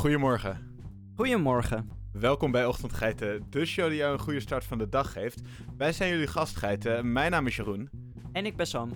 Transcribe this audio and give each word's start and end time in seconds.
Goedemorgen. 0.00 0.58
Goedemorgen. 1.16 1.90
Welkom 2.12 2.50
bij 2.50 2.66
Ochtendgeiten, 2.66 3.46
de 3.50 3.64
show 3.64 3.88
die 3.88 3.96
jou 3.96 4.12
een 4.12 4.18
goede 4.18 4.40
start 4.40 4.64
van 4.64 4.78
de 4.78 4.88
dag 4.88 5.12
geeft. 5.12 5.40
Wij 5.76 5.92
zijn 5.92 6.10
jullie 6.10 6.26
gastgeiten. 6.26 7.12
Mijn 7.12 7.30
naam 7.30 7.46
is 7.46 7.56
Jeroen. 7.56 7.90
En 8.32 8.46
ik 8.46 8.56
ben 8.56 8.66
Sam. 8.66 8.90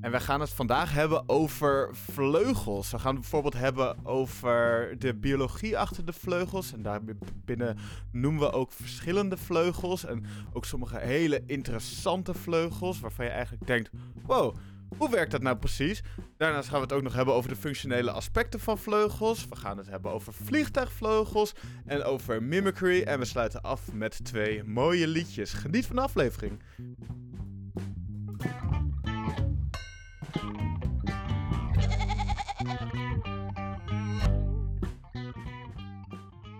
En 0.00 0.10
wij 0.10 0.20
gaan 0.20 0.40
het 0.40 0.50
vandaag 0.50 0.92
hebben 0.92 1.28
over 1.28 1.88
vleugels. 1.92 2.90
We 2.90 2.98
gaan 2.98 3.12
het 3.12 3.20
bijvoorbeeld 3.20 3.54
hebben 3.54 4.06
over 4.06 4.94
de 4.98 5.14
biologie 5.14 5.78
achter 5.78 6.04
de 6.04 6.12
vleugels. 6.12 6.72
En 6.72 6.82
daarbinnen 6.82 7.78
noemen 8.12 8.40
we 8.40 8.52
ook 8.52 8.72
verschillende 8.72 9.36
vleugels. 9.36 10.04
En 10.04 10.24
ook 10.52 10.64
sommige 10.64 10.98
hele 10.98 11.42
interessante 11.46 12.34
vleugels 12.34 13.00
waarvan 13.00 13.24
je 13.24 13.30
eigenlijk 13.30 13.66
denkt: 13.66 13.90
wow, 14.26 14.56
hoe 14.96 15.10
werkt 15.10 15.30
dat 15.30 15.42
nou 15.42 15.56
precies? 15.56 16.02
Daarnaast 16.36 16.68
gaan 16.68 16.76
we 16.76 16.82
het 16.82 16.92
ook 16.92 17.02
nog 17.02 17.14
hebben 17.14 17.34
over 17.34 17.50
de 17.50 17.56
functionele 17.56 18.10
aspecten 18.10 18.60
van 18.60 18.78
vleugels. 18.78 19.48
We 19.48 19.56
gaan 19.56 19.78
het 19.78 19.86
hebben 19.86 20.12
over 20.12 20.32
vliegtuigvleugels 20.32 21.54
en 21.86 22.02
over 22.02 22.42
mimicry. 22.42 23.02
En 23.02 23.18
we 23.18 23.24
sluiten 23.24 23.62
af 23.62 23.92
met 23.92 24.24
twee 24.24 24.64
mooie 24.64 25.06
liedjes. 25.06 25.52
Geniet 25.52 25.86
van 25.86 25.96
de 25.96 26.02
aflevering. 26.02 26.62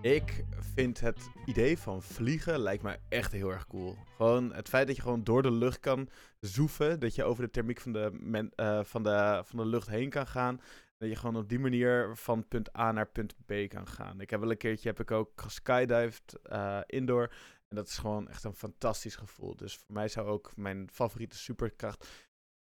Ik 0.02 0.44
vind 0.80 1.00
het 1.00 1.30
idee 1.44 1.78
van 1.78 2.02
vliegen 2.02 2.58
lijkt 2.58 2.82
mij 2.82 3.00
echt 3.08 3.32
heel 3.32 3.50
erg 3.50 3.66
cool. 3.66 3.96
Gewoon 4.16 4.52
het 4.54 4.68
feit 4.68 4.86
dat 4.86 4.96
je 4.96 5.02
gewoon 5.02 5.24
door 5.24 5.42
de 5.42 5.50
lucht 5.50 5.80
kan 5.80 6.08
zoeven. 6.38 7.00
Dat 7.00 7.14
je 7.14 7.24
over 7.24 7.44
de 7.44 7.50
thermiek 7.50 7.80
van 7.80 7.92
de, 7.92 8.12
uh, 8.56 8.84
van 8.84 9.02
de, 9.02 9.42
van 9.44 9.58
de 9.58 9.66
lucht 9.66 9.88
heen 9.88 10.10
kan 10.10 10.26
gaan. 10.26 10.60
Dat 10.98 11.08
je 11.08 11.16
gewoon 11.16 11.36
op 11.36 11.48
die 11.48 11.58
manier 11.58 12.16
van 12.16 12.48
punt 12.48 12.76
A 12.76 12.92
naar 12.92 13.08
punt 13.08 13.34
B 13.46 13.52
kan 13.68 13.86
gaan. 13.86 14.20
Ik 14.20 14.30
heb 14.30 14.40
wel 14.40 14.50
een 14.50 14.56
keertje 14.56 14.88
heb 14.88 15.00
ik 15.00 15.10
ook 15.10 15.30
geskydived 15.40 16.38
uh, 16.52 16.80
indoor. 16.86 17.32
En 17.68 17.76
dat 17.76 17.86
is 17.86 17.98
gewoon 17.98 18.28
echt 18.28 18.44
een 18.44 18.54
fantastisch 18.54 19.16
gevoel. 19.16 19.56
Dus 19.56 19.76
voor 19.76 19.94
mij 19.94 20.08
zou 20.08 20.28
ook 20.28 20.56
mijn 20.56 20.88
favoriete 20.92 21.38
superkracht 21.38 22.08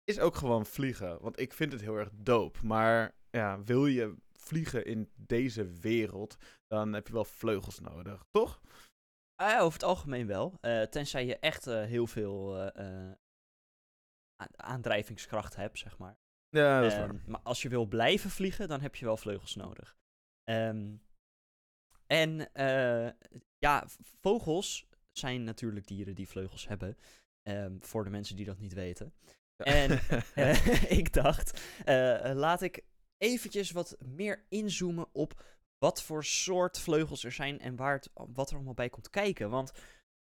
is 0.04 0.20
ook 0.20 0.36
gewoon 0.36 0.66
vliegen. 0.66 1.22
Want 1.22 1.40
ik 1.40 1.54
vind 1.54 1.72
het 1.72 1.82
heel 1.82 1.98
erg 1.98 2.10
dope. 2.14 2.66
Maar 2.66 3.16
ja, 3.30 3.64
wil 3.64 3.86
je 3.86 4.16
vliegen 4.52 4.86
in 4.86 5.10
deze 5.16 5.66
wereld, 5.66 6.38
dan 6.68 6.94
heb 6.94 7.08
je 7.08 7.14
wel 7.14 7.26
vleugels 7.26 7.80
nodig, 7.80 8.26
toch? 8.32 8.62
Uh, 9.42 9.58
over 9.60 9.74
het 9.74 9.84
algemeen 9.84 10.28
wel. 10.28 10.58
Uh, 10.62 10.82
tenzij 10.82 11.26
je 11.26 11.40
echt 11.40 11.68
uh, 11.68 11.84
heel 11.84 12.08
veel 12.08 12.72
aandrijvingskracht 14.56 15.56
hebt, 15.56 15.80
zeg 15.80 15.98
maar. 15.98 16.18
Ja, 16.50 16.82
dat 16.82 16.92
is 16.92 16.98
waar. 16.98 17.10
Ehm, 17.10 17.32
maar 17.32 17.40
als 17.44 17.62
je 17.62 17.70
wil 17.70 17.86
blijven 17.86 18.30
vliegen, 18.30 18.68
dan 18.68 18.82
heb 18.82 18.96
je 18.96 19.06
wel 19.06 19.18
vleugels 19.18 19.56
nodig. 19.56 19.98
Um, 20.50 21.02
en 22.08 22.50
ja, 23.58 23.86
vogels 24.22 24.88
zijn 25.12 25.44
natuurlijk 25.44 25.88
dieren 25.88 26.16
die 26.16 26.28
vleugels 26.28 26.68
hebben. 26.68 26.98
Um, 27.44 27.84
voor 27.84 28.04
de 28.04 28.10
mensen 28.10 28.36
die 28.36 28.46
dat 28.46 28.60
niet 28.60 28.74
weten. 28.74 29.14
Ja. 29.56 29.66
En 29.66 30.00
ik 31.00 31.14
dacht, 31.14 31.62
laat 32.34 32.62
ik 32.62 32.84
eventjes 33.22 33.72
wat 33.72 33.98
meer 34.00 34.46
inzoomen 34.50 35.08
op 35.12 35.44
wat 35.78 36.04
voor 36.04 36.26
soort 36.26 36.80
vleugels 36.80 37.24
er 37.24 37.32
zijn 37.32 37.60
en 37.60 37.76
waar 37.76 37.94
het, 37.94 38.10
wat 38.14 38.50
er 38.50 38.56
allemaal 38.56 38.74
bij 38.74 38.90
komt 38.90 39.10
kijken. 39.10 39.50
Want 39.50 39.72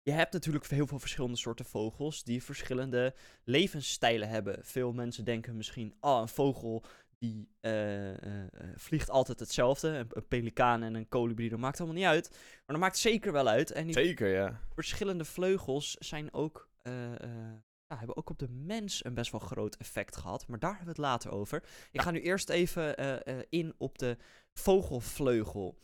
je 0.02 0.12
hebt 0.12 0.34
natuurlijk 0.34 0.68
heel 0.68 0.88
veel 0.88 1.00
verschillende 1.00 1.38
soorten 1.38 1.66
vogels 1.66 2.24
die 2.24 2.44
verschillende 2.44 3.14
levensstijlen 3.44 4.30
hebben. 4.30 4.66
Veel 4.66 4.94
mensen 4.94 5.26
denken 5.26 5.58
misschien, 5.58 5.96
oh, 6.00 6.20
een 6.22 6.28
vogel 6.28 6.84
die 7.18 7.50
uh, 7.62 8.10
uh, 8.12 8.18
vliegt 8.76 9.10
altijd 9.10 9.40
hetzelfde. 9.40 9.88
Een, 9.88 10.08
een, 10.10 10.28
pelikaan 10.28 10.84
en 10.84 10.96
een 10.96 11.10
kolibrie, 11.10 11.50
dat 11.50 11.60
maakt 11.60 11.78
allemaal 11.78 11.98
niet 11.98 12.06
uit. 12.06 12.30
Maar 12.30 12.64
dat 12.66 12.78
maakt 12.78 12.98
zeker 12.98 13.32
wel 13.32 13.48
uit. 13.48 13.72
En 13.72 13.86
die 13.86 13.94
zeker, 13.94 14.28
ja. 14.28 14.60
Verschillende 14.74 15.26
vleugels 15.26 15.96
zijn 16.00 16.34
ook 16.34 16.70
uh, 16.84 16.94
ja, 17.96 18.02
hebben 18.02 18.18
ook 18.18 18.30
op 18.30 18.40
de 18.40 18.50
mens 18.50 19.06
een 19.06 19.14
best 19.14 19.32
wel 19.32 19.40
groot 19.40 19.76
effect 19.76 20.16
gehad. 20.16 20.48
Maar 20.48 20.60
daar 20.60 20.76
hebben 20.76 20.96
we 20.96 21.02
het 21.02 21.10
later 21.12 21.32
over. 21.32 21.64
Ik 21.92 22.02
ga 22.02 22.12
nu 22.12 22.22
eerst 22.22 22.50
even 22.50 23.02
uh, 23.02 23.36
uh, 23.36 23.44
in 23.50 23.74
op 23.78 23.98
de 23.98 24.18
vogelvleugel. 24.54 25.78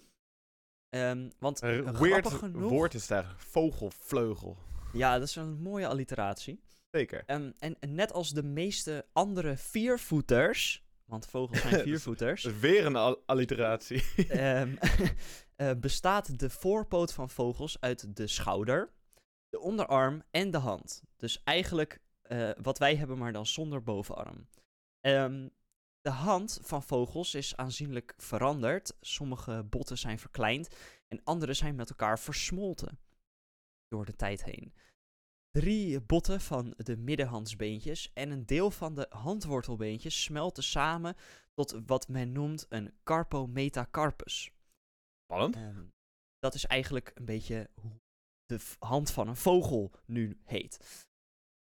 Um, 0.95 1.31
want 1.39 1.59
weird 1.59 2.27
genoeg, 2.27 2.69
woord 2.69 2.93
is 2.93 3.07
daar. 3.07 3.35
Vogelvleugel. 3.37 4.57
Ja, 4.93 5.19
dat 5.19 5.27
is 5.27 5.35
een 5.35 5.61
mooie 5.61 5.87
alliteratie. 5.87 6.61
Zeker. 6.91 7.23
Um, 7.27 7.53
en, 7.59 7.75
en 7.79 7.95
net 7.95 8.13
als 8.13 8.29
de 8.29 8.43
meeste 8.43 9.05
andere 9.13 9.57
viervoeters... 9.57 10.83
Want 11.05 11.25
vogels 11.25 11.61
zijn 11.61 11.81
viervoeters. 11.89 12.43
Weer 12.43 12.85
een 12.85 12.95
al 12.95 13.23
alliteratie. 13.25 14.03
um, 14.31 14.77
bestaat 15.81 16.39
de 16.39 16.49
voorpoot 16.49 17.13
van 17.13 17.29
vogels 17.29 17.79
uit 17.79 18.15
de 18.15 18.27
schouder 18.27 18.91
de 19.51 19.59
onderarm 19.59 20.23
en 20.31 20.51
de 20.51 20.57
hand. 20.57 21.03
Dus 21.17 21.43
eigenlijk 21.43 21.99
uh, 22.33 22.51
wat 22.61 22.77
wij 22.77 22.95
hebben, 22.95 23.17
maar 23.17 23.33
dan 23.33 23.45
zonder 23.45 23.83
bovenarm. 23.83 24.47
Um, 25.01 25.51
de 26.01 26.09
hand 26.09 26.59
van 26.61 26.83
vogels 26.83 27.35
is 27.35 27.55
aanzienlijk 27.55 28.13
veranderd. 28.17 28.93
Sommige 28.99 29.63
botten 29.69 29.97
zijn 29.97 30.19
verkleind 30.19 30.75
en 31.07 31.23
andere 31.23 31.53
zijn 31.53 31.75
met 31.75 31.89
elkaar 31.89 32.19
versmolten 32.19 32.99
door 33.87 34.05
de 34.05 34.15
tijd 34.15 34.43
heen. 34.43 34.73
Drie 35.51 36.01
botten 36.01 36.41
van 36.41 36.73
de 36.77 36.97
middenhandsbeentjes 36.97 38.11
en 38.13 38.31
een 38.31 38.45
deel 38.45 38.71
van 38.71 38.95
de 38.95 39.05
handwortelbeentjes 39.09 40.23
smelten 40.23 40.63
samen 40.63 41.15
tot 41.53 41.81
wat 41.85 42.07
men 42.07 42.31
noemt 42.31 42.65
een 42.69 42.93
carpometacarpus. 43.03 44.51
Spannend. 45.23 45.55
Um, 45.55 45.93
dat 46.39 46.53
is 46.53 46.65
eigenlijk 46.65 47.11
een 47.13 47.25
beetje 47.25 47.69
hoe 47.73 47.99
de 48.45 48.59
hand 48.79 49.11
van 49.11 49.27
een 49.27 49.35
vogel 49.35 49.91
nu 50.05 50.39
heet. 50.43 51.07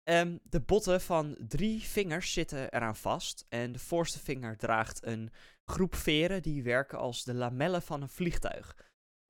Um, 0.09 0.41
de 0.43 0.61
botten 0.61 1.01
van 1.01 1.37
drie 1.49 1.81
vingers 1.81 2.33
zitten 2.33 2.73
eraan 2.73 2.97
vast. 2.97 3.47
En 3.49 3.73
de 3.73 3.79
voorste 3.79 4.19
vinger 4.19 4.57
draagt 4.57 5.07
een 5.07 5.31
groep 5.65 5.95
veren 5.95 6.43
die 6.43 6.63
werken 6.63 6.99
als 6.99 7.25
de 7.25 7.35
lamellen 7.35 7.83
van 7.83 8.03
een 8.03 8.09
vliegtuig. 8.09 8.77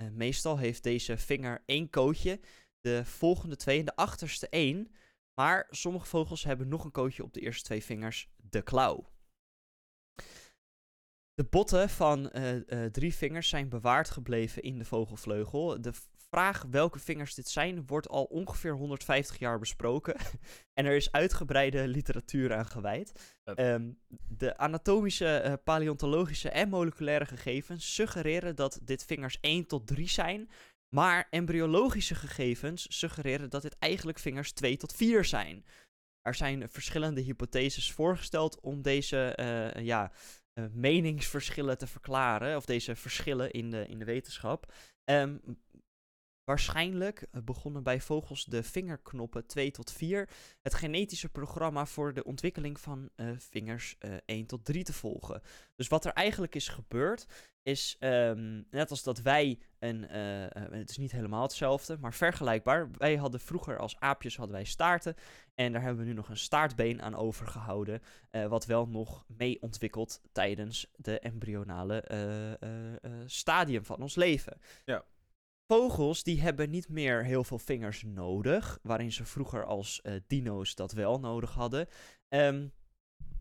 Uh, 0.03 0.09
meestal 0.11 0.59
heeft 0.59 0.83
deze 0.83 1.17
vinger 1.17 1.63
één 1.67 1.91
kootje, 1.91 2.41
de 2.81 3.05
volgende 3.05 3.57
twee 3.57 3.79
en 3.79 3.85
de 3.85 3.97
achterste 3.97 4.49
één. 4.49 4.91
Maar 5.41 5.67
sommige 5.71 6.07
vogels 6.07 6.45
hebben 6.45 6.69
nog 6.69 6.85
een 6.85 6.91
kootje 6.91 7.23
op 7.23 7.33
de 7.33 7.41
eerste 7.41 7.65
twee 7.65 7.85
vingers, 7.85 8.29
de 8.37 8.63
klauw. 8.63 9.13
De 11.35 11.45
botten 11.51 11.89
van 11.89 12.31
uh, 12.33 12.55
uh, 12.55 12.85
drie 12.85 13.15
vingers 13.15 13.49
zijn 13.49 13.69
bewaard 13.69 14.11
gebleven 14.11 14.63
in 14.63 14.79
de 14.79 14.85
vogelvleugel. 14.85 15.81
De 15.81 15.93
vraag 16.31 16.65
welke 16.71 16.99
vingers 16.99 17.35
dit 17.35 17.49
zijn 17.49 17.87
wordt 17.87 18.09
al 18.09 18.25
ongeveer 18.25 18.73
150 18.73 19.39
jaar 19.39 19.59
besproken. 19.59 20.17
en 20.79 20.87
er 20.87 20.97
is 20.97 21.13
uitgebreide 21.13 21.89
literatuur 21.89 22.55
aan 22.55 22.67
gewijd. 22.67 23.37
Um, 23.45 23.99
de 24.29 24.57
anatomische, 24.57 25.43
uh, 25.45 25.53
paleontologische 25.65 26.49
en 26.49 26.69
moleculaire 26.69 27.25
gegevens 27.25 27.95
suggereren 27.95 28.57
dat 28.57 28.79
dit 28.83 29.05
vingers 29.05 29.39
1 29.41 29.67
tot 29.67 29.87
3 29.87 30.09
zijn. 30.09 30.51
Maar 30.95 31.27
embryologische 31.31 32.15
gegevens 32.15 32.99
suggereren 32.99 33.51
dat 33.51 33.63
dit 33.63 33.79
eigenlijk 33.79 34.19
vingers 34.19 34.53
2 34.53 34.77
tot 34.77 34.95
4 34.95 35.25
zijn. 35.25 35.65
Er 36.23 36.35
zijn 36.35 36.69
verschillende 36.69 37.21
hypotheses 37.21 37.93
voorgesteld 37.93 38.61
om 38.61 38.83
deze 38.83 39.39
uh, 39.41 39.85
ja, 39.85 40.13
uh, 40.55 40.65
meningsverschillen 40.73 41.79
te 41.79 41.87
verklaren. 41.87 42.57
Of 42.57 42.65
deze 42.65 42.97
verschillen 42.97 43.51
in 43.51 43.71
de, 43.71 43.87
in 43.87 43.99
de 43.99 44.05
wetenschap. 44.05 44.73
Um, 45.11 45.41
Waarschijnlijk 46.47 47.27
eh, 47.31 47.43
begonnen 47.43 47.83
bij 47.83 48.01
vogels 48.01 48.45
de 48.45 48.63
vingerknoppen 48.63 49.47
2 49.47 49.71
tot 49.71 49.93
4 49.93 50.29
het 50.63 50.75
genetische 50.75 51.29
programma 51.29 51.87
voor 51.87 52.15
de 52.15 52.25
ontwikkeling 52.25 52.81
van 52.81 53.11
uh, 53.17 53.31
vingers 53.39 53.97
uh, 53.99 54.15
1 54.25 54.47
tot 54.47 54.65
3 54.65 54.85
te 54.85 54.93
volgen. 54.93 55.43
Dus 55.77 55.89
wat 55.89 56.05
er 56.05 56.13
eigenlijk 56.13 56.55
is 56.55 56.69
gebeurd, 56.69 57.27
is 57.63 57.97
um, 58.01 58.67
net 58.71 58.91
als 58.91 59.03
dat 59.03 59.23
wij 59.23 59.59
een, 59.79 60.03
het 60.73 60.91
is 60.91 60.97
niet 60.97 61.13
helemaal 61.13 61.43
hetzelfde, 61.43 61.99
maar 62.01 62.15
vergelijkbaar. 62.15 62.91
Wij 62.91 63.17
hadden 63.17 63.41
vroeger 63.41 63.79
als 63.79 64.01
aapjes 64.01 64.37
hadden 64.37 64.57
wij 64.57 64.65
staarten 64.65 65.15
en 65.55 65.73
daar 65.73 65.83
hebben 65.83 66.05
we 66.05 66.09
nu 66.11 66.17
nog 66.17 66.29
een 66.29 66.37
staartbeen 66.37 67.03
aan 67.03 67.15
overgehouden, 67.15 68.03
wat 68.49 68.67
wel 68.67 68.89
nog 68.89 69.25
mee 69.29 69.63
ontwikkelt 69.63 70.21
tijdens 70.33 70.91
de 70.97 71.19
embryonale 71.19 72.05
stadium 73.27 73.85
van 73.85 74.03
ons 74.03 74.15
leven. 74.15 74.59
Ja. 74.85 75.05
Vogels 75.67 76.23
die 76.23 76.41
hebben 76.41 76.71
niet 76.71 76.89
meer 76.89 77.25
heel 77.25 77.45
veel 77.45 77.59
vingers 77.59 78.03
nodig, 78.03 78.79
waarin 78.83 79.13
ze 79.13 79.25
vroeger 79.25 79.65
als 79.65 80.01
uh, 80.03 80.21
dino's 80.27 80.75
dat 80.75 80.93
wel 80.93 81.21
nodig 81.21 81.51
hadden. 81.51 81.89
Um, 82.29 82.73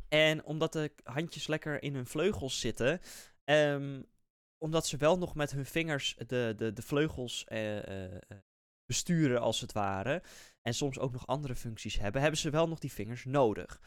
en 0.10 0.44
omdat 0.44 0.74
de 0.74 0.92
handjes 1.04 1.48
lekker 1.48 1.84
in 1.84 1.96
hun 1.96 2.06
vleugels 2.06 2.60
zitten, 2.60 3.02
um, 3.44 4.06
omdat 4.58 4.88
ze 4.88 4.98
wel 4.98 5.18
nog 5.18 5.36
met 5.36 5.52
hun 5.52 5.66
vingers 5.66 6.16
de, 6.28 6.54
de, 6.58 6.74
de 6.74 6.82
vleugels 6.82 7.46
uh, 7.48 7.76
uh, 7.76 8.20
besturen 8.86 9.42
als 9.42 9.62
het 9.62 9.72
ware, 9.72 10.24
en 10.62 10.74
soms 10.74 11.00
ook 11.00 11.12
nog 11.12 11.28
andere 11.28 11.56
functies 11.56 12.00
hebben, 12.00 12.22
hebben 12.22 12.40
ze 12.40 12.50
wel 12.50 12.68
nog 12.68 12.80
die 12.80 12.92
vingers 12.92 13.26
nodig. 13.26 13.82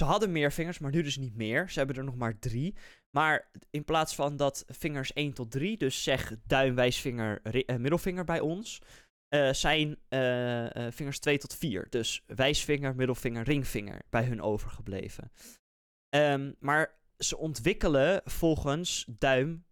Ze 0.00 0.06
hadden 0.06 0.32
meer 0.32 0.52
vingers, 0.52 0.78
maar 0.78 0.90
nu 0.90 1.02
dus 1.02 1.16
niet 1.16 1.36
meer. 1.36 1.70
Ze 1.70 1.78
hebben 1.78 1.96
er 1.96 2.04
nog 2.04 2.16
maar 2.16 2.38
drie. 2.38 2.74
Maar 3.10 3.50
in 3.70 3.84
plaats 3.84 4.14
van 4.14 4.36
dat 4.36 4.64
vingers 4.66 5.12
1 5.12 5.32
tot 5.32 5.50
3, 5.50 5.76
dus 5.76 6.02
zeg 6.02 6.36
duim, 6.46 6.74
wijsvinger, 6.74 7.42
eh, 7.42 7.76
middelvinger 7.76 8.24
bij 8.24 8.40
ons, 8.40 8.82
eh, 9.28 9.52
zijn 9.52 9.98
eh, 10.08 10.86
vingers 10.90 11.18
2 11.18 11.38
tot 11.38 11.54
4. 11.54 11.86
Dus 11.90 12.22
wijsvinger, 12.26 12.94
middelvinger, 12.94 13.44
ringvinger 13.44 14.02
bij 14.10 14.24
hun 14.24 14.42
overgebleven. 14.42 15.32
Ehm, 16.08 16.52
maar 16.58 16.98
ze 17.18 17.36
ontwikkelen 17.36 18.20
volgens 18.24 19.04
duim, 19.08 19.64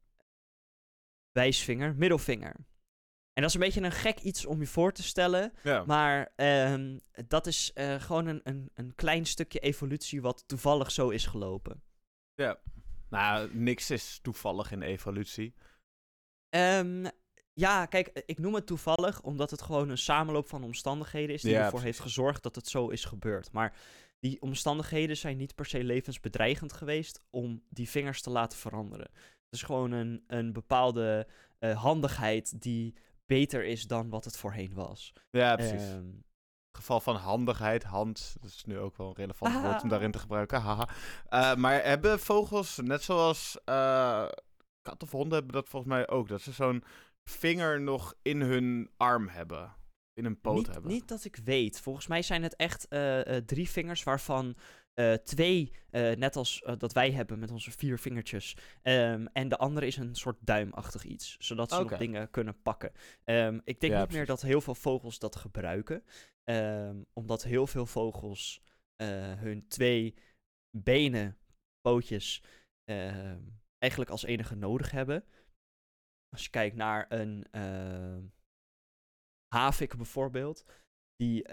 wijsvinger, 1.32 1.94
middelvinger. 1.94 2.56
En 3.38 3.44
dat 3.44 3.52
is 3.52 3.60
een 3.60 3.66
beetje 3.66 3.82
een 3.82 3.92
gek 3.92 4.20
iets 4.20 4.46
om 4.46 4.60
je 4.60 4.66
voor 4.66 4.92
te 4.92 5.02
stellen. 5.02 5.52
Ja. 5.62 5.84
Maar 5.86 6.32
ehm, 6.36 6.98
dat 7.28 7.46
is 7.46 7.72
eh, 7.74 8.00
gewoon 8.00 8.26
een, 8.26 8.40
een, 8.44 8.70
een 8.74 8.94
klein 8.94 9.26
stukje 9.26 9.58
evolutie 9.58 10.22
wat 10.22 10.44
toevallig 10.46 10.90
zo 10.90 11.08
is 11.08 11.26
gelopen. 11.26 11.82
Nou, 13.08 13.50
niks 13.52 13.90
is 13.90 14.18
toevallig 14.22 14.72
in 14.72 14.82
evolutie. 14.82 15.54
Ehm, 16.48 17.06
ja, 17.52 17.86
kijk, 17.86 18.22
ik 18.26 18.38
noem 18.38 18.54
het 18.54 18.66
toevallig 18.66 19.22
omdat 19.22 19.50
het 19.50 19.62
gewoon 19.62 19.88
een 19.88 19.98
samenloop 19.98 20.48
van 20.48 20.64
omstandigheden 20.64 21.34
is 21.34 21.42
die 21.42 21.50
Ja, 21.50 21.56
ervoor 21.56 21.70
precies. 21.70 21.86
heeft 21.86 22.00
gezorgd 22.00 22.42
dat 22.42 22.54
het 22.54 22.68
zo 22.68 22.88
is 22.88 23.04
gebeurd. 23.04 23.52
Maar 23.52 23.76
die 24.20 24.42
omstandigheden 24.42 25.16
zijn 25.16 25.36
niet 25.36 25.54
per 25.54 25.66
se 25.66 25.84
levensbedreigend 25.84 26.72
geweest 26.72 27.22
om 27.30 27.62
die 27.68 27.88
vingers 27.88 28.22
te 28.22 28.30
laten 28.30 28.58
veranderen. 28.58 29.10
Het 29.14 29.50
is 29.50 29.62
gewoon 29.62 29.92
een, 29.92 30.24
een 30.26 30.52
bepaalde 30.52 31.26
eh, 31.58 31.82
handigheid 31.82 32.62
die 32.62 32.94
beter 33.28 33.64
is 33.64 33.82
dan 33.86 34.08
wat 34.08 34.24
het 34.24 34.36
voorheen 34.36 34.74
was. 34.74 35.12
Ja, 35.30 35.56
precies. 35.56 35.82
Ehm, 35.82 36.06
geval 36.72 37.00
van 37.00 37.16
handigheid, 37.16 37.82
hand, 37.84 38.36
dat 38.40 38.50
is 38.50 38.64
nu 38.64 38.78
ook 38.78 38.96
wel 38.96 39.08
een 39.08 39.14
relevant 39.14 39.54
Ah. 39.54 39.62
woord 39.62 39.82
om 39.82 39.88
daarin 39.88 40.10
te 40.10 40.18
gebruiken. 40.18 40.60
Haha. 40.60 40.88
Eh, 41.28 41.54
maar 41.54 41.82
hebben 41.84 42.18
vogels, 42.20 42.78
net 42.82 43.02
zoals 43.02 43.58
eh 43.64 44.28
kat 44.82 45.02
of 45.02 45.10
honden, 45.10 45.32
hebben 45.38 45.52
dat 45.54 45.68
volgens 45.68 45.92
mij 45.92 46.08
ook. 46.08 46.28
Dat 46.28 46.40
ze 46.40 46.52
zo'n 46.52 46.84
vinger 47.24 47.80
nog 47.80 48.14
in 48.22 48.40
hun 48.40 48.90
arm 48.96 49.28
hebben. 49.28 49.76
In 50.12 50.24
een 50.24 50.40
poot 50.40 50.56
niet, 50.56 50.66
hebben. 50.66 50.90
niet 50.90 51.08
dat 51.08 51.24
ik 51.24 51.36
weet. 51.44 51.80
Volgens 51.80 52.06
mij 52.06 52.22
zijn 52.22 52.42
het 52.42 52.56
echt 52.56 52.88
eh, 52.88 53.20
drie 53.36 53.70
vingers, 53.70 54.02
waarvan 54.02 54.56
eh, 54.98 55.14
twee, 55.14 55.72
eh, 55.90 56.16
net 56.16 56.36
als 56.36 56.62
eh, 56.62 56.74
dat 56.78 56.92
wij 56.92 57.12
hebben 57.12 57.38
met 57.38 57.50
onze 57.50 57.70
vier 57.70 57.98
vingertjes. 57.98 58.56
Ehm, 58.82 59.26
en 59.32 59.48
de 59.48 59.56
andere 59.56 59.86
is 59.86 59.96
een 59.96 60.14
soort 60.14 60.36
duimachtig 60.40 61.04
iets, 61.04 61.36
zodat 61.38 61.70
ze 61.70 61.82
nog 61.82 61.96
dingen 61.96 62.30
kunnen 62.30 62.62
pakken. 62.62 62.92
Ehm, 63.24 63.60
ik 63.64 63.80
denk 63.80 63.92
Ja, 63.92 64.00
niet 64.00 64.12
meer 64.12 64.26
dat 64.26 64.42
heel 64.42 64.60
veel 64.60 64.74
vogels 64.74 65.18
dat 65.18 65.36
gebruiken, 65.36 66.04
Ehm, 66.44 67.02
omdat 67.12 67.42
heel 67.42 67.66
veel 67.66 67.86
vogels 67.86 68.62
hun 69.36 69.68
twee 69.68 70.14
benen, 70.78 71.38
pootjes, 71.80 72.42
eigenlijk 73.78 74.10
als 74.10 74.24
enige 74.24 74.54
nodig 74.54 74.90
hebben. 74.90 75.24
Als 76.28 76.44
je 76.44 76.50
kijkt 76.50 76.76
naar 76.76 77.06
een 77.08 77.46
havik 79.54 79.96
bijvoorbeeld, 79.96 80.64
die 81.16 81.48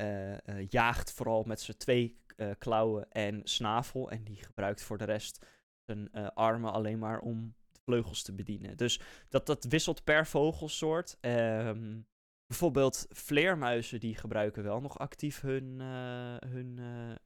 jaagt 0.70 1.12
vooral 1.12 1.44
met 1.44 1.62
zijn 1.62 1.78
twee 1.78 2.24
eh, 2.36 2.50
klauwen 2.58 3.12
en 3.12 3.42
snavel. 3.44 4.12
En 4.12 4.24
die 4.24 4.44
gebruikt 4.44 4.84
voor 4.84 4.98
de 4.98 5.04
rest 5.04 5.46
zijn 5.86 6.12
eh, 6.12 6.28
armen 6.34 6.72
alleen 6.72 7.00
maar 7.00 7.20
om 7.20 7.54
de 7.72 7.80
vleugels 7.84 8.24
te 8.24 8.34
bedienen. 8.34 8.78
Dus 8.78 9.00
dat, 9.30 9.46
dat 9.46 9.64
wisselt 9.64 10.04
per 10.04 10.28
vogelsoort. 10.28 11.18
Ehm, 11.20 12.00
bijvoorbeeld 12.48 13.06
vleermuizen 13.10 14.00
die 14.00 14.16
gebruiken 14.16 14.64
wel 14.64 14.82
nog 14.82 15.00
actief 15.00 15.42
hun, 15.42 15.82
eh, 15.82 16.50
hun, 16.50 16.80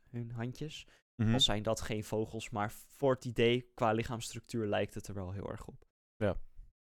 hun 0.10 0.32
handjes. 0.32 0.88
Mhm. 1.16 1.34
Al 1.34 1.40
zijn 1.40 1.64
dat 1.64 1.82
geen 1.82 2.04
vogels, 2.04 2.50
maar 2.50 2.72
voor 2.72 3.14
het 3.14 3.26
idee 3.26 3.72
qua 3.74 3.92
lichaamsstructuur 3.92 4.68
lijkt 4.68 4.94
het 4.94 5.08
er 5.08 5.14
wel 5.14 5.32
heel 5.32 5.50
erg 5.50 5.68
op. 5.68 5.86
Ja. 6.16 6.36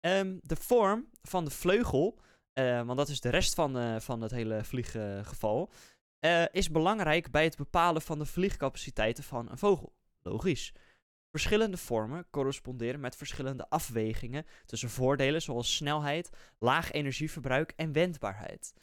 Ehm, 0.01 0.37
de 0.41 0.57
vorm 0.57 1.09
van 1.23 1.45
de 1.45 1.51
vleugel, 1.51 2.19
want 2.55 2.97
dat 2.97 3.09
is 3.09 3.21
de 3.21 3.29
rest 3.29 3.55
van, 3.55 4.01
van 4.01 4.21
het 4.21 4.31
hele 4.31 4.65
vlieggeval, 4.65 5.73
eh, 6.19 6.45
is 6.53 6.71
belangrijk 6.71 7.31
bij 7.31 7.45
het 7.45 7.57
bepalen 7.57 8.03
van 8.03 8.19
de 8.19 8.27
vliegcapaciteiten 8.27 9.25
van 9.25 9.51
een 9.51 9.59
vogel. 9.59 9.95
Logisch. 10.23 10.73
Verschillende 11.31 11.77
vormen 11.77 12.27
corresponderen 12.31 13.01
met 13.01 13.17
verschillende 13.17 13.69
afwegingen 13.69 14.47
tussen 14.65 14.91
voordelen 14.91 15.43
zoals 15.43 15.77
snelheid, 15.77 16.31
laag 16.59 16.93
energieverbruik 16.93 17.73
en 17.77 17.93
wendbaarheid. 17.93 18.75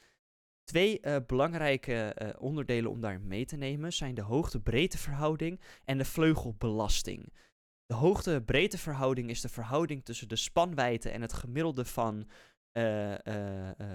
Twee 0.64 1.00
eh, 1.00 1.16
belangrijke 1.26 1.94
eh, 1.94 2.42
onderdelen 2.42 2.90
om 2.90 3.00
daarin 3.00 3.26
mee 3.26 3.44
te 3.44 3.56
nemen 3.56 3.92
zijn 3.92 4.14
de 4.14 4.22
hoogte-breedteverhouding 4.22 5.60
en 5.84 5.98
de 5.98 6.04
vleugelbelasting. 6.04 7.32
De 7.86 7.94
hoogte-breedteverhouding 7.94 9.30
is 9.30 9.40
de 9.40 9.48
verhouding 9.48 10.04
tussen 10.04 10.28
de 10.28 10.36
spanwijdte 10.36 11.10
en 11.10 11.22
het 11.22 11.32
gemiddelde 11.32 11.84
van 11.84 12.28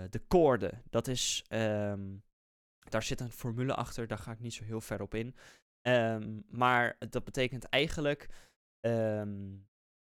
de 0.10 0.22
koorden. 0.28 0.84
Dat 0.90 1.08
is, 1.08 1.44
ehm, 1.48 2.02
daar 2.92 3.04
zit 3.04 3.20
een 3.20 3.32
formule 3.32 3.76
achter, 3.76 4.08
daar 4.08 4.18
ga 4.18 4.32
ik 4.32 4.40
niet 4.40 4.54
zo 4.54 4.64
heel 4.64 4.82
ver 4.82 5.02
op 5.02 5.14
in. 5.14 5.36
Ehm, 5.82 6.40
maar 6.50 6.96
dat 7.10 7.24
betekent 7.24 7.64
eigenlijk 7.64 8.30
ehm, 8.80 9.58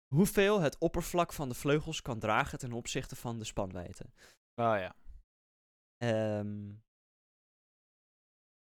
hoeveel 0.08 0.60
het 0.60 0.78
oppervlak 0.78 1.34
van 1.34 1.50
de 1.50 1.56
vleugels 1.56 2.02
kan 2.02 2.20
dragen 2.20 2.60
ten 2.60 2.72
opzichte 2.72 3.16
van 3.16 3.38
de 3.38 3.46
spanwijdte. 3.46 4.06
Ah 4.54 4.80
ja. 4.80 4.96
Ehm, 5.98 6.72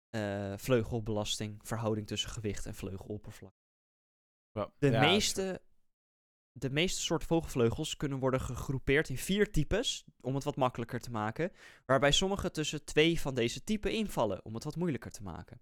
eh, 0.09 0.57
vleugelbelasting, 0.57 1.61
verhouding 1.67 2.07
tussen 2.07 2.31
gewicht 2.31 2.67
en 2.67 2.75
vleugeloppervlak. 2.75 3.53
De, 4.79 4.91
Ja, 4.91 5.01
meeste, 5.01 5.61
de 6.59 6.71
meeste 6.71 7.01
soorten 7.01 7.29
vogelvleugels 7.29 7.97
kunnen 7.97 8.19
worden 8.19 8.41
gegroepeerd 8.41 9.09
in 9.09 9.19
vier 9.19 9.51
types, 9.51 10.05
om 10.21 10.35
het 10.35 10.45
wat 10.45 10.57
makkelijker 10.57 11.01
te 11.01 11.11
maken, 11.11 11.53
waarbij 11.87 12.13
sommige 12.13 12.51
tussen 12.51 12.85
twee 12.85 13.21
van 13.21 13.35
deze 13.35 13.65
typen 13.65 13.93
invallen, 13.93 14.45
om 14.45 14.55
het 14.55 14.65
wat 14.65 14.77
moeilijker 14.77 15.11
te 15.11 15.23
maken. 15.23 15.61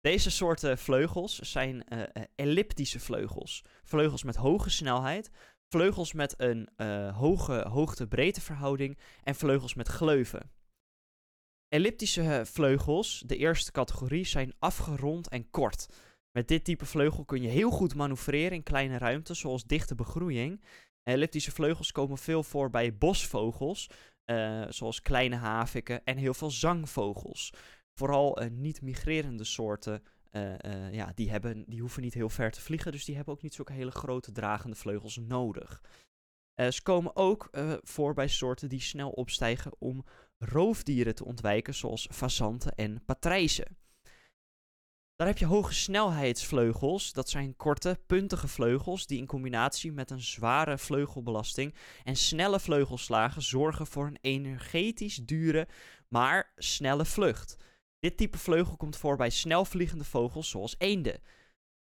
Deze 0.00 0.30
soorten 0.30 0.78
vleugels 0.78 1.38
zijn 1.38 1.84
eh, 1.84 2.02
eh, 2.02 2.22
elliptische 2.34 3.00
vleugels, 3.00 3.64
vleugels 3.84 4.22
met 4.22 4.36
hoge 4.36 4.70
snelheid, 4.70 5.30
vleugels 5.68 6.12
met 6.12 6.34
een 6.36 6.68
eh, 6.76 7.16
hoge 7.16 7.68
hoogte-breedteverhouding 7.68 8.98
en 9.22 9.34
vleugels 9.34 9.74
met 9.74 9.88
gleuven. 9.88 10.50
Elliptische 11.68 12.42
vleugels, 12.44 13.22
de 13.26 13.36
eerste 13.36 13.72
categorie, 13.72 14.24
zijn 14.24 14.54
afgerond 14.58 15.28
en 15.28 15.50
kort. 15.50 15.86
Met 16.38 16.48
dit 16.48 16.64
type 16.64 16.86
vleugel 16.86 17.24
kun 17.24 17.42
je 17.42 17.48
heel 17.48 17.70
goed 17.70 17.94
manoeuvreren 17.94 18.52
in 18.52 18.62
kleine 18.62 18.98
ruimtes, 18.98 19.38
zoals 19.38 19.64
dichte 19.64 19.94
begroeiing. 19.94 20.62
Elliptische 21.02 21.50
vleugels 21.50 21.92
komen 21.92 22.18
veel 22.18 22.42
voor 22.42 22.70
bij 22.70 22.96
bosvogels, 22.96 23.90
eh, 24.24 24.64
zoals 24.68 25.02
kleine 25.02 25.36
haviken 25.36 26.04
en 26.04 26.16
heel 26.16 26.34
veel 26.34 26.50
zangvogels. 26.50 27.52
Vooral 27.94 28.36
eh, 28.36 28.50
niet-migrerende 28.50 29.44
soorten, 29.44 30.02
eh, 30.30 30.54
eh, 30.64 30.94
ja, 30.94 31.12
die, 31.14 31.30
hebben, 31.30 31.64
die 31.66 31.80
hoeven 31.80 32.02
niet 32.02 32.14
heel 32.14 32.28
ver 32.28 32.50
te 32.50 32.60
vliegen, 32.60 32.92
dus 32.92 33.04
die 33.04 33.16
hebben 33.16 33.34
ook 33.34 33.42
niet 33.42 33.54
zulke 33.54 33.72
hele 33.72 33.90
grote 33.90 34.32
dragende 34.32 34.76
vleugels 34.76 35.16
nodig. 35.16 35.82
Eh, 36.54 36.70
ze 36.70 36.82
komen 36.82 37.16
ook 37.16 37.48
eh, 37.50 37.72
voor 37.82 38.14
bij 38.14 38.28
soorten 38.28 38.68
die 38.68 38.80
snel 38.80 39.10
opstijgen 39.10 39.72
om 39.78 40.04
roofdieren 40.38 41.14
te 41.14 41.24
ontwijken, 41.24 41.74
zoals 41.74 42.08
fazanten 42.12 42.74
en 42.74 43.04
patrijzen. 43.04 43.76
Dan 45.18 45.26
heb 45.26 45.38
je 45.38 45.46
hoge 45.46 45.74
snelheidsvleugels. 45.74 47.12
Dat 47.12 47.28
zijn 47.28 47.56
korte, 47.56 48.00
puntige 48.06 48.48
vleugels 48.48 49.06
die 49.06 49.18
in 49.18 49.26
combinatie 49.26 49.92
met 49.92 50.10
een 50.10 50.20
zware 50.20 50.78
vleugelbelasting 50.78 51.74
en 52.04 52.16
snelle 52.16 52.60
vleugelslagen 52.60 53.42
zorgen 53.42 53.86
voor 53.86 54.06
een 54.06 54.18
energetisch 54.20 55.16
dure, 55.16 55.68
maar 56.08 56.52
snelle 56.56 57.04
vlucht. 57.04 57.56
Dit 57.98 58.16
type 58.16 58.38
vleugel 58.38 58.76
komt 58.76 58.96
voor 58.96 59.16
bij 59.16 59.30
snelvliegende 59.30 60.04
vogels 60.04 60.48
zoals 60.48 60.74
eenden. 60.78 61.20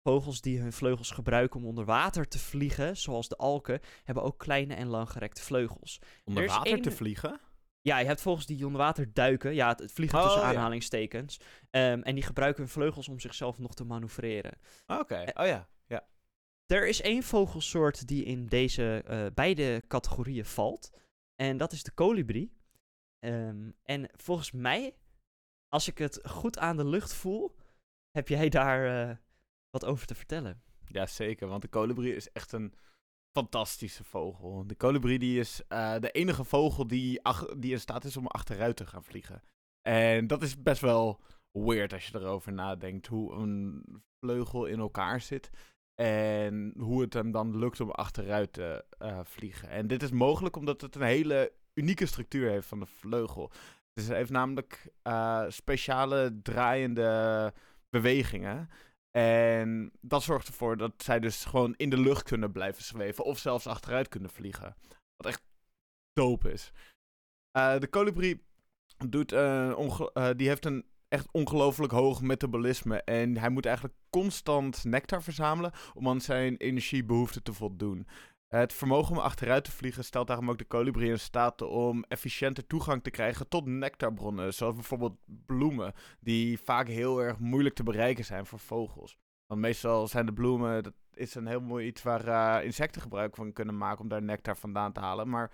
Vogels 0.03 0.41
die 0.41 0.61
hun 0.61 0.73
vleugels 0.73 1.11
gebruiken 1.11 1.61
om 1.61 1.67
onder 1.67 1.85
water 1.85 2.29
te 2.29 2.39
vliegen, 2.39 2.97
zoals 2.97 3.29
de 3.29 3.37
alken, 3.37 3.81
hebben 4.05 4.23
ook 4.25 4.39
kleine 4.39 4.75
en 4.75 4.89
langgerekte 4.89 5.43
vleugels. 5.43 6.01
Onder 6.25 6.43
Er 6.43 6.49
water 6.49 6.83
te 6.83 6.91
vliegen? 6.91 7.41
Ja, 7.87 7.99
je 7.99 8.07
hebt 8.07 8.21
vogels 8.21 8.47
die 8.47 8.67
onder 8.67 8.81
water 8.81 9.13
duiken. 9.13 9.55
Ja, 9.55 9.69
het, 9.69 9.79
het 9.79 9.93
vliegen 9.93 10.19
Oh, 10.19 10.25
tussen 10.25 10.43
ja. 10.43 10.49
aanhalingstekens. 10.49 11.41
Ehm, 11.71 12.01
en 12.01 12.15
die 12.15 12.25
gebruiken 12.25 12.63
hun 12.63 12.73
vleugels 12.73 13.09
om 13.09 13.21
zichzelf 13.21 13.59
nog 13.59 13.75
te 13.75 13.85
manoeuvreren. 13.85 14.59
Oké, 14.87 15.15
Eh, 15.15 15.43
oh 15.43 15.49
ja. 15.49 15.69
ja. 15.87 16.07
Er 16.67 16.89
is 16.89 17.01
één 17.01 17.23
vogelsoort 17.23 18.07
die 18.09 18.25
in 18.25 18.47
deze 18.47 19.03
eh, 19.07 19.27
beide 19.35 19.83
categorieën 19.89 20.45
valt. 20.45 20.91
En 21.37 21.57
dat 21.57 21.73
is 21.73 21.83
de 21.83 21.91
kolibrie. 21.91 22.57
Ehm, 23.19 23.71
en 23.83 24.09
volgens 24.17 24.51
mij, 24.53 24.95
als 25.69 25.89
ik 25.89 25.99
het 25.99 26.21
goed 26.29 26.59
aan 26.59 26.77
de 26.77 26.87
lucht 26.87 27.15
voel, 27.15 27.57
heb 28.11 28.29
jij 28.29 28.49
daar 28.49 29.09
eh, 29.09 29.17
wat 29.71 29.85
over 29.85 30.07
te 30.07 30.15
vertellen. 30.15 30.63
Ja, 30.87 31.07
zeker. 31.07 31.49
Want 31.49 31.63
de 31.63 31.69
kolibrie 31.69 32.15
is 32.15 32.33
echt 32.33 32.53
een 32.53 32.75
fantastische 33.37 34.05
vogel. 34.05 34.67
De 34.67 34.75
kolibrie 34.75 35.19
die 35.19 35.39
is 35.39 35.61
eh, 35.69 35.99
de 35.99 36.11
enige 36.11 36.45
vogel 36.45 36.87
die, 36.87 37.21
die 37.57 37.73
in 37.73 37.81
staat 37.81 38.05
is 38.05 38.17
om 38.17 38.27
achteruit 38.27 38.77
te 38.77 38.87
gaan 38.87 39.05
vliegen. 39.05 39.43
En 39.83 40.27
dat 40.27 40.43
is 40.43 40.63
best 40.63 40.81
wel 40.81 41.21
weird 41.51 41.93
als 41.93 42.07
je 42.07 42.19
erover 42.19 42.53
nadenkt. 42.53 43.07
Hoe 43.07 43.35
een 43.35 43.85
vleugel 44.21 44.67
in 44.67 44.79
elkaar 44.79 45.21
zit. 45.21 45.51
En 45.95 46.75
hoe 46.79 47.01
het 47.01 47.13
hem 47.13 47.31
dan 47.31 47.59
lukt 47.59 47.81
om 47.81 47.91
achteruit 47.91 48.53
te 48.53 48.85
eh, 48.99 49.21
vliegen. 49.25 49.69
En 49.69 49.87
dit 49.87 50.03
is 50.03 50.11
mogelijk 50.11 50.57
omdat 50.57 50.81
het 50.81 50.95
een 50.95 51.03
hele 51.03 51.53
unieke 51.75 52.07
structuur 52.07 52.51
heeft 52.51 52.67
van 52.67 52.81
de 52.81 52.87
vleugel. 52.87 53.51
Het 53.93 54.09
heeft 54.09 54.31
namelijk 54.31 54.89
uh, 55.03 55.45
speciale 55.49 56.41
draaiende 56.43 57.53
bewegingen. 57.91 58.69
En 59.17 59.93
dat 60.01 60.23
zorgt 60.23 60.49
ervoor 60.49 60.77
dat 60.77 60.93
zij 60.97 61.21
dus 61.21 61.45
gewoon 61.45 61.75
in 61.77 61.91
de 61.91 61.99
lucht 61.99 62.23
kunnen 62.23 62.53
blijven 62.53 62.85
zweven. 62.85 63.25
Of 63.25 63.39
zelfs 63.39 63.67
achteruit 63.67 64.09
kunnen 64.09 64.31
vliegen. 64.31 64.77
Wat 65.17 65.27
echt 65.27 65.43
dope 66.13 66.53
is. 66.53 66.73
Uh, 67.59 67.79
de 67.79 67.87
kolibrie 67.87 68.45
doet, 69.09 69.33
uh, 69.33 70.31
die 70.37 70.49
heeft 70.49 70.65
een 70.65 70.85
echt 71.09 71.29
ongelooflijk 71.33 71.93
hoog 71.93 72.23
metabolisme. 72.23 73.03
En 73.03 73.37
hij 73.37 73.49
moet 73.49 73.67
eigenlijk 73.67 73.97
constant 74.11 74.85
nectar 74.85 75.23
verzamelen 75.23 75.73
om 75.95 76.09
aan 76.09 76.21
zijn 76.21 76.57
energiebehoeften 76.57 77.43
te 77.43 77.53
voldoen. 77.53 78.07
Het 78.47 78.73
vermogen 78.73 79.17
om 79.17 79.23
achteruit 79.23 79.65
te 79.65 79.73
vliegen 79.73 80.05
stelt 80.05 80.27
daarom 80.27 80.51
ook 80.51 80.59
de 80.59 80.65
kolibrie 80.65 81.11
in 81.11 81.19
staat 81.19 81.63
om 81.63 82.05
efficiënte 82.09 82.67
toegang 82.67 83.03
te 83.03 83.11
krijgen 83.11 83.49
tot 83.49 83.67
nectarbronnen. 83.67 84.55
Zoals 84.55 84.75
bijvoorbeeld 84.75 85.17
bloemen, 85.47 85.93
die 86.21 86.59
vaak 86.59 86.89
heel 86.89 87.23
erg 87.23 87.39
moeilijk 87.39 87.75
te 87.75 87.83
bereiken 87.83 88.25
zijn 88.25 88.47
voor 88.47 88.59
vogels. 88.59 89.19
Want 89.47 89.61
meestal 89.61 90.09
zijn 90.09 90.27
de 90.27 90.33
bloemen, 90.33 90.83
dat 90.83 90.95
is 91.15 91.35
een 91.35 91.47
heel 91.47 91.61
mooi 91.61 91.87
iets 91.87 92.03
waar 92.03 92.29
uh, 92.29 92.65
insecten 92.65 93.03
gebruik 93.03 93.37
van 93.37 93.53
kunnen 93.53 93.77
maken 93.77 94.01
om 94.01 94.09
daar 94.09 94.23
nectar 94.23 94.57
vandaan 94.57 94.93
te 94.93 95.01
halen. 95.01 95.29
Maar 95.29 95.51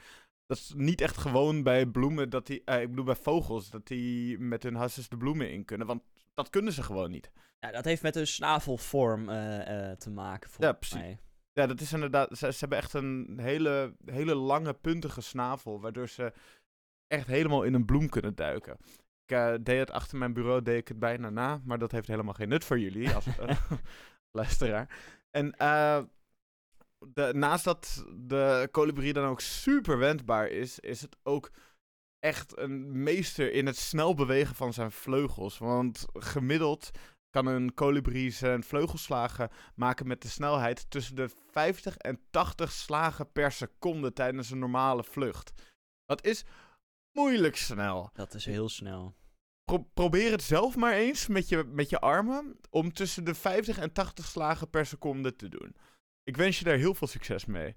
dat 0.47 0.57
is 0.57 0.73
niet 0.77 1.01
echt 1.01 1.17
gewoon 1.17 1.63
bij 1.63 1.87
bloemen, 1.87 2.31
dat 2.31 2.47
die, 2.47 2.63
uh, 2.65 2.81
ik 2.81 2.89
bedoel 2.89 3.05
bij 3.05 3.15
vogels, 3.15 3.71
dat 3.71 3.87
die 3.87 4.39
met 4.39 4.63
hun 4.63 4.75
hasses 4.75 5.09
de 5.09 5.17
bloemen 5.17 5.53
in 5.53 5.65
kunnen. 5.65 5.87
Want 5.87 6.03
dat 6.35 6.51
kunnen 6.51 6.73
ze 6.73 6.83
gewoon 6.83 7.11
niet. 7.11 7.31
Ja, 7.59 7.71
dat 7.71 7.85
heeft 7.85 8.03
met 8.03 8.15
hun 8.15 8.27
snavelvorm 8.27 9.29
uh, 9.29 9.37
te 9.91 10.11
maken, 10.11 10.51
ja, 10.59 10.73
precies. 10.73 10.99
mij. 10.99 11.19
Ja, 11.53 11.67
dat 11.67 11.81
is 11.81 11.93
inderdaad. 11.93 12.39
Ze, 12.39 12.53
ze, 12.53 12.59
hebben 12.59 12.79
echt 12.79 12.93
een 12.93 13.39
hele, 13.41 13.95
hele 14.05 14.35
lange, 14.35 14.75
puntige 14.75 15.21
snavel. 15.21 15.81
Waardoor 15.81 16.09
ze 16.09 16.33
echt 17.07 17.27
helemaal 17.27 17.63
in 17.63 17.75
een 17.75 17.85
bloem 17.85 18.09
kunnen 18.09 18.35
duiken. 18.35 18.77
Ik 19.27 19.37
uh, 19.37 19.55
deed 19.61 19.79
het 19.79 19.91
achter 19.91 20.19
mijn 20.19 20.33
bureau, 20.33 20.63
deed 20.63 20.79
ik 20.79 20.89
het 20.89 20.99
bijna 20.99 21.31
na. 21.31 21.61
Maar 21.65 21.79
dat 21.79 21.93
heeft 21.93 22.09
helemaal 22.09 22.35
geen 22.35 22.49
nut 22.49 22.65
voor 22.65 22.79
jullie 22.79 23.11
als 23.11 23.27
uh, 23.27 23.57
luisteraar. 24.41 24.89
En 25.31 25.55
uh, 25.59 26.03
de, 26.99 27.33
naast 27.35 27.65
dat 27.65 28.05
de 28.17 28.69
kolibrie 28.71 29.13
dan 29.13 29.29
ook 29.29 29.41
super 29.41 29.99
wendbaar 29.99 30.49
is, 30.49 30.79
is 30.79 31.01
het 31.01 31.17
ook 31.23 31.51
echt 32.19 32.59
een 32.59 33.03
meester 33.03 33.53
in 33.53 33.67
het 33.67 33.77
snel 33.77 34.15
bewegen 34.15 34.55
van 34.55 34.73
zijn 34.73 34.93
vleugels. 34.93 35.59
Want 35.59 36.07
gemiddeld 36.13 36.91
kan 37.33 37.47
een 37.47 37.75
kolibrie 37.75 38.31
zijn 38.31 38.62
vleugelslagen 38.62 39.51
maken 39.75 40.07
met 40.07 40.23
de 40.23 40.29
snelheid 40.29 40.91
tussen 40.91 41.17
de 41.17 41.31
50 41.51 41.97
en 41.97 42.21
80 42.31 42.73
slagen 42.73 43.33
per 43.33 43.53
seconde 43.53 44.12
tijdens 44.12 44.51
een 44.51 44.59
normale 44.59 45.05
vlucht. 45.05 45.53
Dat 46.05 46.25
is 46.25 46.45
moeilijk 47.12 47.57
snel. 47.57 48.11
Dat 48.12 48.35
is 48.35 48.45
heel 48.45 48.69
snel. 48.69 49.15
probeer 49.95 50.31
het 50.31 50.43
zelf 50.43 50.77
maar 50.77 50.93
eens 50.93 51.27
met 51.27 51.49
je, 51.49 51.65
met 51.65 51.91
je 51.91 52.01
armen 52.01 52.57
om 52.71 52.93
tussen 52.93 53.25
de 53.25 53.35
50 53.35 53.79
en 53.79 53.93
80 53.93 54.25
slagen 54.25 54.71
per 54.71 54.87
seconde 54.87 55.37
te 55.37 55.49
doen. 55.49 55.77
Ik 56.25 56.37
wens 56.37 56.59
je 56.59 56.65
daar 56.65 56.77
heel 56.77 56.95
veel 56.95 57.09
succes 57.09 57.45
mee. 57.45 57.75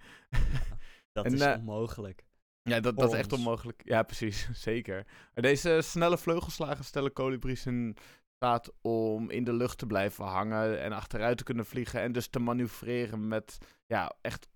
dat 1.12 1.26
is 1.26 1.42
uh, 1.42 1.56
onmogelijk. 1.58 2.26
Ja, 2.62 2.80
dat, 2.80 2.98
dat 2.98 3.14
is 3.14 3.20
echt 3.20 3.34
onmogelijk. 3.34 3.82
Ja, 3.86 4.04
precies. 4.04 4.50
Zeker. 4.70 5.06
Deze 5.34 5.80
snelle 5.84 6.18
vleugelslagen 6.18 6.86
stellen 6.86 7.14
kolibries 7.14 7.66
in 7.66 7.98
staat 8.46 8.74
om 8.82 9.30
in 9.30 9.44
de 9.44 9.54
lucht 9.54 9.78
te 9.78 9.86
blijven 9.86 10.26
hangen 10.26 10.82
en 10.82 10.92
achteruit 10.92 11.38
te 11.38 11.44
kunnen 11.44 11.66
vliegen. 11.66 12.02
En 12.02 12.12
dus 12.12 12.28
te 12.28 12.40
manoeuvreren 12.40 13.28
met 13.28 13.58
ja, 13.86 14.16
echt 14.22 14.48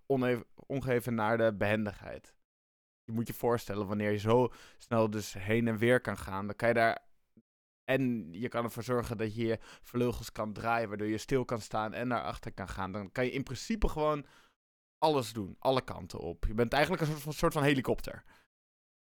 ongeëvenaarde 0.65 1.53
behendigheid. 1.53 2.33
Je 3.03 3.11
moet 3.11 3.27
je 3.27 3.33
voorstellen, 3.33 3.87
wanneer 3.87 4.11
je 4.11 4.17
zo 4.17 4.53
snel 4.77 5.09
dus 5.09 5.33
heen 5.33 5.67
en 5.67 5.77
weer 5.77 6.01
kan 6.01 6.17
gaan, 6.17 6.45
dan 6.45 6.55
kan 6.55 6.67
je 6.67 6.73
daar 6.73 7.07
en 7.83 8.33
je 8.33 8.47
kan 8.47 8.63
ervoor 8.63 8.83
zorgen 8.83 9.17
dat 9.17 9.35
je 9.35 9.45
je 9.45 9.59
vleugels 9.81 10.31
kan 10.31 10.53
draaien, 10.53 10.89
waardoor 10.89 11.07
je 11.07 11.17
stil 11.17 11.45
kan 11.45 11.61
staan 11.61 11.93
en 11.93 12.07
naar 12.07 12.23
achter 12.23 12.53
kan 12.53 12.67
gaan. 12.67 12.91
Dan 12.91 13.11
kan 13.11 13.25
je 13.25 13.31
in 13.31 13.43
principe 13.43 13.87
gewoon 13.87 14.25
alles 14.97 15.33
doen, 15.33 15.55
alle 15.59 15.83
kanten 15.83 16.19
op. 16.19 16.45
Je 16.45 16.53
bent 16.53 16.73
eigenlijk 16.73 17.03
een 17.03 17.09
soort 17.09 17.21
van, 17.21 17.33
soort 17.33 17.53
van 17.53 17.63
helikopter. 17.63 18.23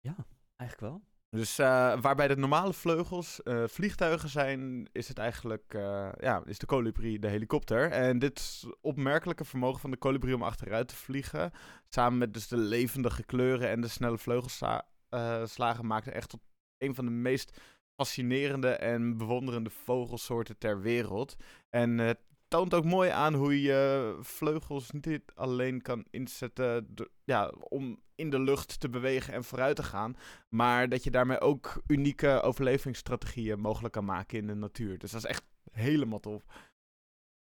Ja, 0.00 0.26
eigenlijk 0.56 0.92
wel. 0.92 1.11
Dus 1.36 1.58
uh, 1.58 2.00
waarbij 2.00 2.28
de 2.28 2.36
normale 2.36 2.72
vleugels 2.72 3.40
uh, 3.44 3.64
vliegtuigen 3.66 4.28
zijn, 4.28 4.88
is 4.92 5.08
het 5.08 5.18
eigenlijk, 5.18 5.74
uh, 5.74 6.08
ja, 6.20 6.42
is 6.44 6.58
de 6.58 6.66
kolibrie 6.66 7.18
de 7.18 7.28
helikopter. 7.28 7.90
En 7.90 8.18
dit 8.18 8.64
opmerkelijke 8.80 9.44
vermogen 9.44 9.80
van 9.80 9.90
de 9.90 9.96
kolibrie 9.96 10.34
om 10.34 10.42
achteruit 10.42 10.88
te 10.88 10.96
vliegen, 10.96 11.52
samen 11.88 12.18
met 12.18 12.34
dus 12.34 12.48
de 12.48 12.56
levendige 12.56 13.24
kleuren 13.24 13.68
en 13.68 13.80
de 13.80 13.88
snelle 13.88 14.18
vleugelslagen, 14.18 15.86
maakt 15.86 16.04
het 16.04 16.14
echt 16.14 16.28
tot 16.28 16.40
een 16.78 16.94
van 16.94 17.04
de 17.04 17.10
meest 17.10 17.60
fascinerende 17.96 18.70
en 18.70 19.16
bewonderende 19.16 19.70
vogelsoorten 19.70 20.58
ter 20.58 20.80
wereld. 20.80 21.36
En 21.70 21.98
het 21.98 22.18
toont 22.52 22.74
ook 22.74 22.84
mooi 22.84 23.10
aan 23.10 23.34
hoe 23.34 23.62
je 23.62 24.16
vleugels 24.20 24.90
niet 24.90 25.22
alleen 25.34 25.82
kan 25.82 26.06
inzetten 26.10 26.94
ja, 27.24 27.52
om 27.68 28.00
in 28.14 28.30
de 28.30 28.40
lucht 28.40 28.80
te 28.80 28.88
bewegen 28.88 29.34
en 29.34 29.44
vooruit 29.44 29.76
te 29.76 29.82
gaan. 29.82 30.16
Maar 30.48 30.88
dat 30.88 31.04
je 31.04 31.10
daarmee 31.10 31.40
ook 31.40 31.82
unieke 31.86 32.40
overlevingsstrategieën 32.40 33.60
mogelijk 33.60 33.92
kan 33.94 34.04
maken 34.04 34.38
in 34.38 34.46
de 34.46 34.54
natuur. 34.54 34.98
Dus 34.98 35.10
dat 35.10 35.24
is 35.24 35.30
echt 35.30 35.42
helemaal 35.70 36.20
tof. 36.20 36.44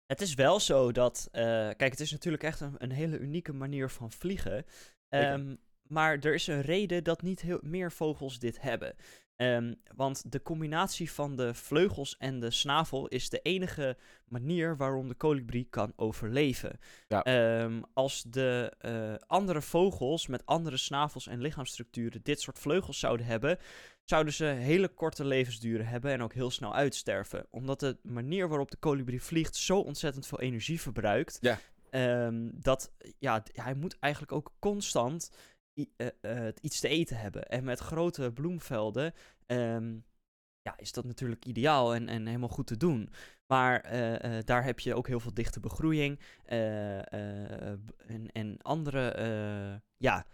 Het 0.06 0.22
is 0.22 0.34
wel 0.34 0.60
zo 0.60 0.92
dat. 0.92 1.28
Uh, 1.32 1.42
kijk, 1.42 1.92
het 1.92 2.00
is 2.00 2.12
natuurlijk 2.12 2.44
echt 2.44 2.60
een, 2.60 2.76
een 2.78 2.92
hele 2.92 3.20
unieke 3.20 3.54
manier 3.54 3.90
van 3.90 4.12
vliegen. 4.12 4.66
Um, 5.10 5.60
maar 5.88 6.20
er 6.20 6.34
is 6.34 6.48
een 6.48 6.62
reden 6.62 7.04
dat 7.04 7.22
niet 7.22 7.42
heel, 7.42 7.60
meer 7.62 7.92
vogels 7.92 8.40
dit 8.40 8.62
hebben. 8.62 8.96
Um, 9.38 9.76
want 9.96 10.32
de 10.32 10.42
combinatie 10.42 11.12
van 11.12 11.36
de 11.36 11.54
vleugels 11.54 12.18
en 12.18 12.40
de 12.40 12.52
snavel 12.52 13.08
is 13.08 13.30
de 13.30 13.40
enige 13.40 13.98
manier 14.28 14.78
waarom 14.78 15.08
de 15.08 15.14
kolibrie 15.16 15.68
kan 15.70 15.94
overleven. 15.96 16.80
Ja. 17.08 17.62
Um, 17.64 17.84
als 17.94 18.24
de 18.28 18.74
uh, 18.82 19.14
andere 19.28 19.62
vogels 19.62 20.28
met 20.28 20.46
andere 20.46 20.78
snavels 20.78 21.28
en 21.28 21.42
lichaamsstructuren 21.42 22.20
dit 22.24 22.42
soort 22.42 22.60
vleugels 22.60 23.00
zouden 23.00 23.26
hebben, 23.26 23.58
zouden 24.04 24.34
ze 24.34 24.46
hele 24.46 24.88
korte 24.88 25.26
levensduren 25.26 25.86
hebben 25.86 26.12
en 26.12 26.22
ook 26.22 26.34
heel 26.34 26.52
snel 26.52 26.76
uitsterven. 26.76 27.46
Omdat 27.50 27.80
de 27.80 27.98
manier 28.02 28.48
waarop 28.48 28.72
de 28.72 28.78
kolibrie 28.78 29.22
vliegt 29.22 29.56
zo 29.56 29.80
ontzettend 29.80 30.28
veel 30.28 30.40
energie 30.40 30.82
verbruikt, 30.82 31.38
ja. 31.42 31.60
um, 32.26 32.52
dat 32.54 32.92
ja, 33.20 33.44
hij 33.54 33.74
moet 33.74 33.98
eigenlijk 34.00 34.34
ook 34.34 34.52
constant 34.60 35.32
uh, 35.76 35.86
uh, 36.22 36.48
iets 36.62 36.80
te 36.80 36.88
eten 36.88 37.18
hebben. 37.18 37.48
En 37.50 37.64
met 37.64 37.80
grote 37.80 38.32
bloemvelden 38.34 39.14
um, 39.48 40.06
ja, 40.62 40.78
is 40.78 40.92
dat 40.92 41.06
natuurlijk 41.06 41.46
ideaal 41.46 41.96
en, 41.96 42.08
en 42.08 42.26
helemaal 42.26 42.50
goed 42.50 42.68
te 42.68 42.78
doen. 42.78 43.10
Maar 43.48 43.94
uh, 43.94 44.40
daar 44.46 44.64
heb 44.64 44.80
je 44.80 44.96
ook 44.96 45.08
heel 45.08 45.20
veel 45.20 45.34
dichte 45.34 45.60
begroeiing 45.60 46.20
en, 46.46 48.32
en 48.32 48.58
andere 48.62 49.82
ja, 49.98 50.26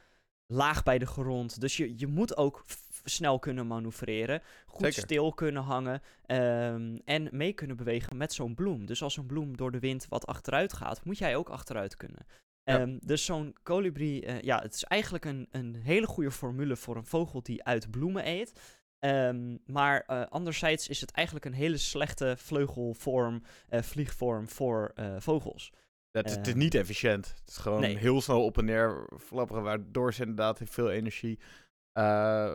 laag 0.46 0.84
bij 0.84 0.98
de 0.98 1.05
grond. 1.05 1.62
Dus 1.62 1.77
je, 1.77 2.00
je 2.00 2.08
moet 2.08 2.38
ook 2.38 2.65
snel 3.03 3.39
kunnen 3.39 3.67
manoeuvreren, 3.67 4.41
goed 4.65 4.93
stil 4.93 5.34
kunnen 5.34 5.63
hangen 5.63 6.01
um, 6.27 7.01
en 7.05 7.29
mee 7.31 7.53
kunnen 7.53 7.77
bewegen 7.77 8.17
met 8.17 8.34
zo'n 8.34 8.55
bloem. 8.55 8.86
Dus 8.86 9.03
als 9.03 9.17
een 9.17 9.25
bloem 9.25 9.58
door 9.58 9.72
de 9.72 9.79
wind 9.79 10.08
wat 10.08 10.27
achteruit 10.27 10.74
gaat, 10.74 11.05
moet 11.05 11.17
jij 11.17 11.36
ook 11.36 11.50
achteruit 11.50 11.96
kunnen. 11.96 12.25
Ehm, 12.63 12.98
dus 13.01 13.25
zo'n 13.25 13.56
kolibrie, 13.63 14.25
uh, 14.25 14.42
ja, 14.42 14.62
het 14.62 14.74
is 14.74 14.84
eigenlijk 14.84 15.25
een, 15.25 15.48
een 15.51 15.75
hele 15.75 16.08
goede 16.08 16.32
formule 16.32 16.75
voor 16.75 16.96
een 16.96 17.06
vogel 17.06 17.44
die 17.44 17.63
uit 17.63 17.92
bloemen 17.92 18.28
eet. 18.28 18.78
Um, 19.00 19.60
maar 19.66 20.04
uh, 20.08 20.25
anderzijds 20.25 20.88
is 20.88 21.01
het 21.01 21.12
eigenlijk 21.12 21.46
een 21.46 21.54
hele 21.54 21.78
slechte 21.78 22.36
vleugelvorm, 22.38 23.44
uh, 23.70 23.82
vliegvorm 23.82 24.50
voor 24.50 24.94
vogels. 25.18 25.72
Het 26.12 26.25
is, 26.25 26.36
het, 26.36 26.48
is, 26.48 26.54
niet 26.54 26.75
efficiënt. 26.75 27.28
Het 27.28 27.50
is 27.50 27.58
gewoon 27.58 27.84
heel 27.84 28.22
snel 28.22 28.44
op 28.44 28.58
en 28.58 28.66
neer 28.66 29.08
flapperen, 29.18 29.63
waardoor 29.63 30.13
ze 30.13 30.22
inderdaad 30.22 30.62
veel 30.63 30.92
energie 30.92 31.39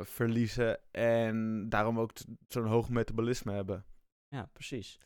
verliezen. 0.03 0.79
En 0.91 1.67
daarom 1.69 1.99
ook 1.99 2.11
zo'n 2.49 2.67
hoog 2.67 2.89
metabolisme 2.89 3.53
hebben. 3.53 3.85
Ja, 4.29 4.49
precies. 4.53 4.99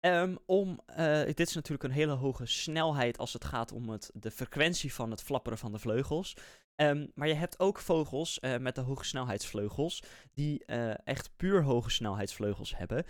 Um, 0.00 0.38
om, 0.46 0.80
uh, 0.98 1.24
dit 1.24 1.40
is 1.40 1.54
natuurlijk 1.54 1.84
een 1.84 1.90
hele 1.90 2.12
hoge 2.12 2.46
snelheid 2.46 3.18
als 3.18 3.32
het 3.32 3.44
gaat 3.44 3.72
om 3.72 3.88
het, 3.88 4.10
de 4.14 4.30
frequentie 4.30 4.94
van 4.94 5.10
het 5.10 5.22
flapperen 5.22 5.58
van 5.58 5.72
de 5.72 5.78
vleugels. 5.78 6.36
Um, 6.76 7.10
maar 7.14 7.28
je 7.28 7.34
hebt 7.34 7.58
ook 7.58 7.78
vogels 7.78 8.38
uh, 8.40 8.56
met 8.56 8.74
de 8.74 8.80
hoge 8.80 9.04
snelheidsvleugels, 9.04 10.02
die 10.32 10.62
uh, 10.66 10.94
echt 11.04 11.36
puur 11.36 11.62
hoge 11.62 11.90
snelheidsvleugels 11.90 12.76
hebben, 12.76 13.04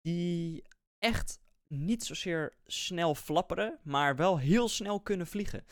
die 0.00 0.64
echt 0.98 1.38
niet 1.66 2.04
zozeer 2.04 2.56
snel 2.66 3.14
flapperen, 3.14 3.78
maar 3.82 4.16
wel 4.16 4.38
heel 4.38 4.68
snel 4.68 5.00
kunnen 5.00 5.26
vliegen. 5.26 5.64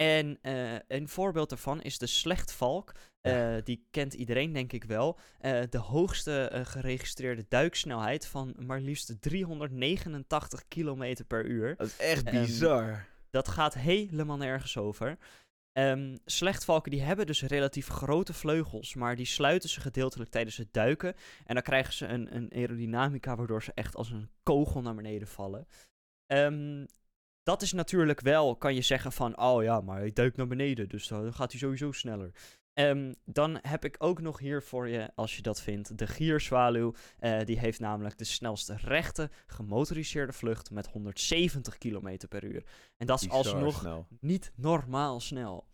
En 0.00 0.38
eh, 0.42 0.74
een 0.88 1.08
voorbeeld 1.08 1.48
daarvan 1.48 1.82
is 1.82 1.98
de 1.98 2.06
slechtvalk. 2.06 2.94
Eh, 3.20 3.56
die 3.64 3.86
kent 3.90 4.14
iedereen 4.14 4.52
denk 4.52 4.72
ik 4.72 4.84
wel. 4.84 5.18
Eh, 5.38 5.60
de 5.70 5.78
hoogste 5.78 6.62
geregistreerde 6.64 7.44
duiksnelheid 7.48 8.26
van 8.26 8.54
maar 8.58 8.80
liefst 8.80 9.20
389 9.20 10.68
km 10.68 11.14
per 11.26 11.44
uur. 11.44 11.76
Dat 11.76 11.86
is 11.86 11.96
echt 11.96 12.24
Ehm, 12.24 12.40
bizar. 12.40 13.06
Dat 13.30 13.48
gaat 13.48 13.74
helemaal 13.74 14.36
nergens 14.36 14.76
over. 14.76 15.18
Ehm, 15.72 16.16
slechtvalken 16.24 16.90
die 16.90 17.02
hebben 17.02 17.26
dus 17.26 17.42
relatief 17.42 17.88
grote 17.88 18.32
vleugels, 18.32 18.94
maar 18.94 19.16
die 19.16 19.26
sluiten 19.26 19.68
ze 19.68 19.80
gedeeltelijk 19.80 20.30
tijdens 20.30 20.56
het 20.56 20.72
duiken. 20.72 21.14
En 21.44 21.54
dan 21.54 21.62
krijgen 21.62 21.92
ze 21.92 22.06
een, 22.06 22.36
een 22.36 22.52
aerodynamica 22.54 23.36
waardoor 23.36 23.62
ze 23.62 23.72
echt 23.74 23.96
als 23.96 24.10
een 24.10 24.30
kogel 24.42 24.82
naar 24.82 24.94
beneden 24.94 25.28
vallen. 25.28 25.66
Ehm, 26.26 26.84
dat 27.50 27.62
is 27.62 27.72
natuurlijk 27.72 28.20
wel, 28.20 28.56
kan 28.56 28.74
je 28.74 28.82
zeggen 28.82 29.12
van, 29.12 29.38
oh 29.38 29.62
ja, 29.62 29.80
maar 29.80 29.98
hij 29.98 30.12
duikt 30.12 30.36
naar 30.36 30.46
beneden, 30.46 30.88
dus 30.88 31.08
dan 31.08 31.32
gaat 31.32 31.50
hij 31.50 31.60
sowieso 31.60 31.92
sneller. 31.92 32.30
Ehm, 32.72 33.12
dan 33.24 33.58
heb 33.62 33.84
ik 33.84 33.96
ook 33.98 34.20
nog 34.20 34.38
hier 34.38 34.62
voor 34.62 34.88
je, 34.88 35.10
als 35.14 35.36
je 35.36 35.42
dat 35.42 35.60
vindt, 35.60 35.98
de 35.98 36.06
gierzwaluw. 36.06 36.94
Eh, 37.18 37.44
die 37.44 37.58
heeft 37.58 37.80
namelijk 37.80 38.18
de 38.18 38.24
snelste 38.24 38.76
rechte 38.76 39.30
gemotoriseerde 39.46 40.32
vlucht 40.32 40.70
met 40.70 40.86
170 40.86 41.78
km 41.78 42.16
per 42.28 42.44
uur. 42.44 42.64
En 42.96 43.06
dat 43.06 43.20
is 43.20 43.26
Bizar 43.26 43.44
alsnog 43.44 43.78
snel. 43.78 44.06
niet 44.20 44.52
normaal 44.54 45.20
snel. 45.20 45.66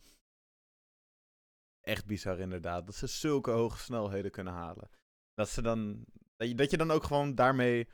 Echt 1.81 2.07
bizar 2.07 2.39
inderdaad. 2.39 2.87
Dat 2.87 2.95
ze 2.95 3.07
zulke 3.07 3.51
hoge 3.51 3.79
snelheden 3.79 4.31
kunnen 4.31 4.53
halen. 4.53 4.91
Dat, 5.35 5.49
ze 5.49 5.63
dan, 5.63 6.05
dat 6.37 6.71
je 6.71 6.77
dan 6.77 6.91
ook 6.91 7.05
gewoon 7.05 7.35
daarmee 7.35 7.89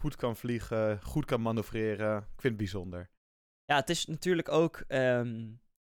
goed 0.00 0.16
kan 0.16 0.36
vliegen, 0.36 1.02
goed 1.02 1.24
kan 1.24 1.42
manoeuvreren. 1.42 2.16
Ik 2.18 2.24
vind 2.26 2.42
het 2.42 2.56
bijzonder. 2.56 3.10
Ja, 3.64 3.76
het 3.76 3.90
is 3.90 4.06
natuurlijk 4.06 4.48
ook. 4.48 4.84
ehm, 4.88 5.48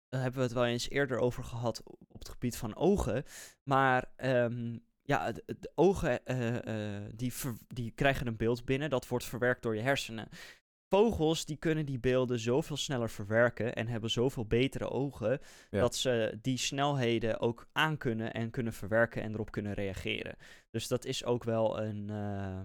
daar 0.10 0.22
hebben 0.22 0.40
we 0.40 0.46
het 0.46 0.56
wel 0.56 0.66
eens 0.66 0.90
eerder 0.90 1.18
over 1.20 1.44
gehad 1.44 1.84
op 2.08 2.20
het 2.20 2.30
gebied 2.30 2.58
van 2.58 2.76
ogen. 2.76 3.24
Maar 3.64 4.06
ehm, 4.16 4.78
ja, 5.02 5.32
de, 5.32 5.44
de 5.60 5.72
ogen 5.76 6.26
eh, 6.26 6.96
eh, 6.98 7.12
die, 7.16 7.34
ver- 7.34 7.58
die 7.68 7.92
krijgen 7.92 8.28
een 8.28 8.38
beeld 8.38 8.66
binnen, 8.66 8.90
dat 8.90 9.08
wordt 9.08 9.26
verwerkt 9.26 9.62
door 9.64 9.76
je 9.76 9.82
hersenen. 9.82 10.28
Vogels 10.90 11.46
die 11.46 11.58
kunnen 11.58 11.86
die 11.86 12.00
beelden 12.00 12.40
zoveel 12.40 12.78
sneller 12.78 13.10
verwerken 13.10 13.76
en 13.76 13.88
hebben 13.88 14.10
zoveel 14.10 14.46
betere 14.46 14.90
ogen 14.90 15.40
Ja. 15.72 15.80
dat 15.80 15.96
ze 15.96 16.38
die 16.42 16.58
snelheden 16.58 17.40
ook 17.40 17.68
aankunnen 17.72 18.34
en 18.34 18.50
kunnen 18.50 18.74
verwerken 18.74 19.22
en 19.22 19.34
erop 19.34 19.52
kunnen 19.52 19.74
reageren. 19.74 20.36
Dus 20.70 20.88
dat 20.88 21.06
is 21.06 21.26
ook 21.26 21.44
wel 21.44 21.82
een, 21.82 22.10
eh, 22.10 22.62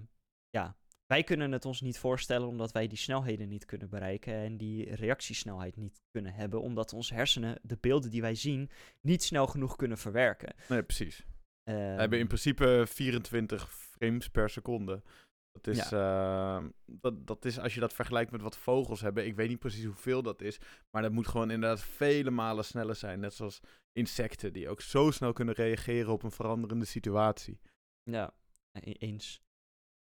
ja, 0.50 0.76
wij 1.08 1.22
kunnen 1.22 1.52
het 1.52 1.64
ons 1.64 1.80
niet 1.80 1.98
voorstellen 1.98 2.48
omdat 2.48 2.72
wij 2.72 2.86
die 2.86 2.98
snelheden 2.98 3.48
niet 3.48 3.64
kunnen 3.64 3.88
bereiken 3.88 4.34
en 4.34 4.56
die 4.56 4.94
reactiesnelheid 4.94 5.76
niet 5.76 6.02
kunnen 6.10 6.32
hebben, 6.32 6.60
omdat 6.60 6.92
onze 6.92 7.14
hersenen 7.14 7.58
de 7.62 7.76
beelden 7.80 8.10
die 8.10 8.20
wij 8.20 8.34
zien 8.34 8.70
niet 9.00 9.22
snel 9.22 9.46
genoeg 9.46 9.76
kunnen 9.76 9.98
verwerken. 9.98 10.54
Nee, 10.68 10.82
precies. 10.82 11.16
We 11.64 11.72
Ehm, 11.72 11.98
hebben 11.98 12.18
in 12.18 12.26
principe 12.26 12.84
24 12.88 13.72
frames 13.72 14.28
per 14.28 14.50
seconde. 14.50 15.02
Dat 15.52 15.66
is, 15.66 15.92
eh, 15.92 16.64
dat, 16.86 17.26
dat 17.26 17.44
is, 17.44 17.58
als 17.58 17.74
je 17.74 17.80
dat 17.80 17.92
vergelijkt 17.92 18.30
met 18.30 18.42
wat 18.42 18.56
vogels 18.58 19.00
hebben, 19.00 19.26
ik 19.26 19.34
weet 19.34 19.48
niet 19.48 19.58
precies 19.58 19.84
hoeveel 19.84 20.22
dat 20.22 20.42
is, 20.42 20.58
maar 20.90 21.02
dat 21.02 21.12
moet 21.12 21.28
gewoon 21.28 21.50
inderdaad 21.50 21.80
vele 21.84 22.30
malen 22.30 22.64
sneller 22.64 22.94
zijn. 22.94 23.20
Net 23.20 23.34
zoals 23.34 23.60
insecten, 23.92 24.52
die 24.52 24.68
ook 24.68 24.80
zo 24.80 25.10
snel 25.10 25.32
kunnen 25.32 25.54
reageren 25.54 26.12
op 26.12 26.22
een 26.22 26.30
veranderende 26.30 26.84
situatie. 26.84 27.60
Ja, 28.02 28.34
e- 28.72 28.92
eens. 28.92 29.42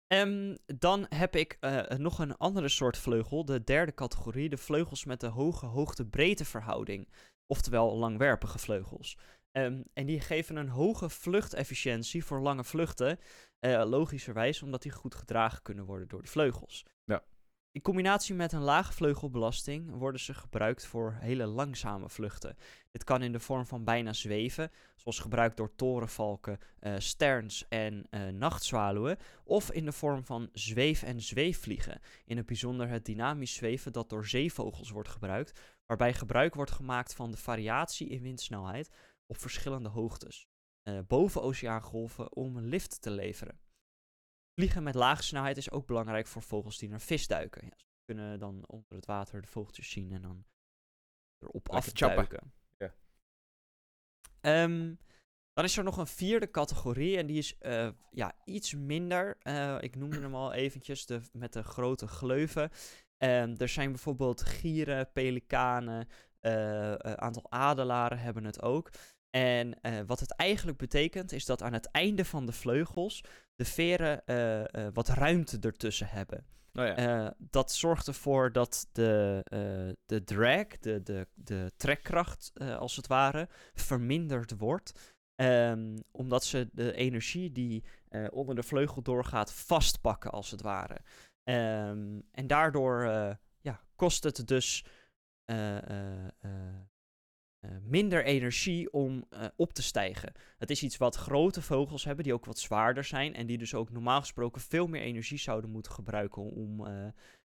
Ehm, 0.06 0.56
dan 0.66 1.06
heb 1.08 1.36
ik 1.36 1.56
eh, 1.60 1.82
nog 1.98 2.18
een 2.18 2.36
andere 2.36 2.68
soort 2.68 2.98
vleugel, 2.98 3.44
de 3.44 3.64
derde 3.64 3.94
categorie, 3.94 4.48
de 4.48 4.56
vleugels 4.56 5.04
met 5.04 5.20
de 5.20 5.26
hoge 5.26 5.66
hoogte-breedte 5.66 6.44
verhouding. 6.44 7.08
Oftewel 7.46 7.96
langwerpige 7.96 8.58
vleugels. 8.58 9.18
Ehm, 9.50 9.82
en 9.92 10.06
die 10.06 10.20
geven 10.20 10.56
een 10.56 10.68
hoge 10.68 11.08
vluchtefficiëntie 11.08 12.24
voor 12.24 12.40
lange 12.40 12.64
vluchten, 12.64 13.18
eh, 13.58 13.84
logischerwijs 13.86 14.62
omdat 14.62 14.82
die 14.82 14.92
goed 14.92 15.14
gedragen 15.14 15.62
kunnen 15.62 15.84
worden 15.84 16.08
door 16.08 16.22
de 16.22 16.28
vleugels. 16.28 16.84
Ja. 17.04 17.22
In 17.74 17.82
combinatie 17.82 18.34
met 18.34 18.52
een 18.52 18.60
lage 18.60 18.92
vleugelbelasting 18.92 19.90
worden 19.90 20.20
ze 20.20 20.34
gebruikt 20.34 20.86
voor 20.86 21.16
hele 21.20 21.46
langzame 21.46 22.08
vluchten. 22.08 22.56
Dit 22.90 23.04
kan 23.04 23.22
in 23.22 23.32
de 23.32 23.40
vorm 23.40 23.66
van 23.66 23.84
bijna 23.84 24.12
zweven, 24.12 24.70
zoals 24.96 25.18
gebruikt 25.18 25.56
door 25.56 25.74
torenvalken, 25.74 26.58
eh, 26.78 26.94
sterns 26.98 27.68
en 27.68 28.06
eh, 28.10 28.28
nachtzwaluwen, 28.28 29.18
of 29.44 29.70
in 29.70 29.84
de 29.84 29.92
vorm 29.92 30.24
van 30.24 30.48
zweef- 30.52 31.02
en 31.02 31.20
zweefvliegen. 31.20 32.00
In 32.24 32.36
het 32.36 32.46
bijzonder 32.46 32.88
het 32.88 33.04
dynamisch 33.04 33.54
zweven 33.54 33.92
dat 33.92 34.08
door 34.08 34.26
zeevogels 34.26 34.90
wordt 34.90 35.08
gebruikt, 35.08 35.60
waarbij 35.86 36.14
gebruik 36.14 36.54
wordt 36.54 36.70
gemaakt 36.70 37.14
van 37.14 37.30
de 37.30 37.36
variatie 37.36 38.08
in 38.08 38.22
windsnelheid 38.22 38.90
op 39.26 39.36
verschillende 39.36 39.88
hoogtes, 39.88 40.48
eh, 40.82 40.98
boven 41.06 41.42
oceaangolven 41.42 42.32
om 42.32 42.58
lift 42.58 43.02
te 43.02 43.10
leveren. 43.10 43.63
Vliegen 44.54 44.82
met 44.82 44.94
lage 44.94 45.22
snelheid 45.22 45.56
is 45.56 45.70
ook 45.70 45.86
belangrijk 45.86 46.26
voor 46.26 46.42
vogels 46.42 46.78
die 46.78 46.88
naar 46.88 47.00
vis 47.00 47.26
duiken. 47.26 47.64
Ja, 47.64 47.72
ze 47.76 47.86
kunnen 48.04 48.38
dan 48.38 48.64
onder 48.66 48.94
het 48.96 49.06
water 49.06 49.40
de 49.40 49.48
vogeltjes 49.48 49.90
zien 49.90 50.12
en 50.12 50.22
dan 50.22 50.44
erop 51.38 51.68
Lekker 51.72 52.06
afduiken. 52.08 52.52
Ja. 52.78 52.94
Ehm, 54.40 54.94
dan 55.52 55.64
is 55.64 55.76
er 55.76 55.84
nog 55.84 55.96
een 55.96 56.06
vierde 56.06 56.50
categorie 56.50 57.16
en 57.16 57.26
die 57.26 57.38
is 57.38 57.58
eh, 57.58 57.88
ja, 58.10 58.32
iets 58.44 58.74
minder. 58.74 59.36
Eh, 59.38 59.76
ik 59.80 59.96
noemde 59.96 60.20
hem 60.20 60.34
al 60.34 60.52
eventjes, 60.52 61.06
de, 61.06 61.20
met 61.32 61.52
de 61.52 61.62
grote 61.62 62.06
gleuven. 62.06 62.70
Ehm, 63.16 63.54
er 63.56 63.68
zijn 63.68 63.90
bijvoorbeeld 63.90 64.42
gieren, 64.42 65.12
pelikanen, 65.12 66.08
eh, 66.40 66.90
een 66.90 67.20
aantal 67.20 67.46
adelaren 67.48 68.18
hebben 68.18 68.44
het 68.44 68.62
ook. 68.62 68.90
En 69.30 69.78
wat 70.06 70.20
het 70.20 70.34
eigenlijk 70.34 70.78
betekent 70.78 71.32
is 71.32 71.44
dat 71.44 71.62
aan 71.62 71.72
het 71.72 71.86
einde 71.90 72.24
van 72.24 72.46
de 72.46 72.52
vleugels 72.52 73.24
de 73.54 73.64
veren 73.64 74.26
eh, 74.26 74.60
eh, 74.60 74.94
wat 74.94 75.08
ruimte 75.08 75.58
ertussen 75.60 76.08
hebben. 76.08 76.46
Nou 76.72 76.88
ja, 76.88 76.96
Eh, 76.96 77.30
dat 77.38 77.72
zorgt 77.72 78.06
ervoor 78.06 78.52
dat 78.52 78.88
de, 78.92 79.40
de 80.06 80.24
drag, 80.24 80.66
de, 80.66 81.02
de, 81.02 81.28
de 81.34 81.72
trekkracht 81.76 82.52
als 82.78 82.96
het 82.96 83.06
ware, 83.06 83.48
verminderd 83.74 84.58
wordt. 84.58 85.12
Ehm, 85.34 85.98
omdat 86.10 86.44
ze 86.44 86.68
de 86.72 86.92
energie 86.92 87.52
die 87.52 87.84
onder 88.30 88.54
de 88.54 88.62
vleugel 88.62 89.02
doorgaat 89.02 89.52
vastpakken 89.52 90.30
als 90.30 90.50
het 90.50 90.62
ware. 90.62 91.00
Ehm, 91.42 92.20
en 92.30 92.46
daardoor 92.46 93.04
ja, 93.60 93.80
kost 93.96 94.24
het 94.24 94.46
dus 94.48 94.84
minder 97.82 98.24
energie 98.24 98.92
om 98.92 99.24
eh, 99.30 99.46
op 99.56 99.72
te 99.72 99.82
stijgen. 99.82 100.32
Het 100.58 100.70
is 100.70 100.82
iets 100.82 100.96
wat 100.96 101.16
grote 101.16 101.62
vogels 101.62 102.04
hebben, 102.04 102.24
die 102.24 102.34
ook 102.34 102.44
wat 102.44 102.58
zwaarder 102.58 103.04
zijn. 103.04 103.34
En 103.34 103.46
die 103.46 103.58
dus 103.58 103.74
ook 103.74 103.90
normaal 103.90 104.20
gesproken 104.20 104.60
veel 104.60 104.86
meer 104.86 105.02
energie 105.02 105.38
zouden 105.38 105.70
moeten 105.70 105.92
gebruiken 105.92 106.42
om, 106.42 106.86
eh, 106.86 107.08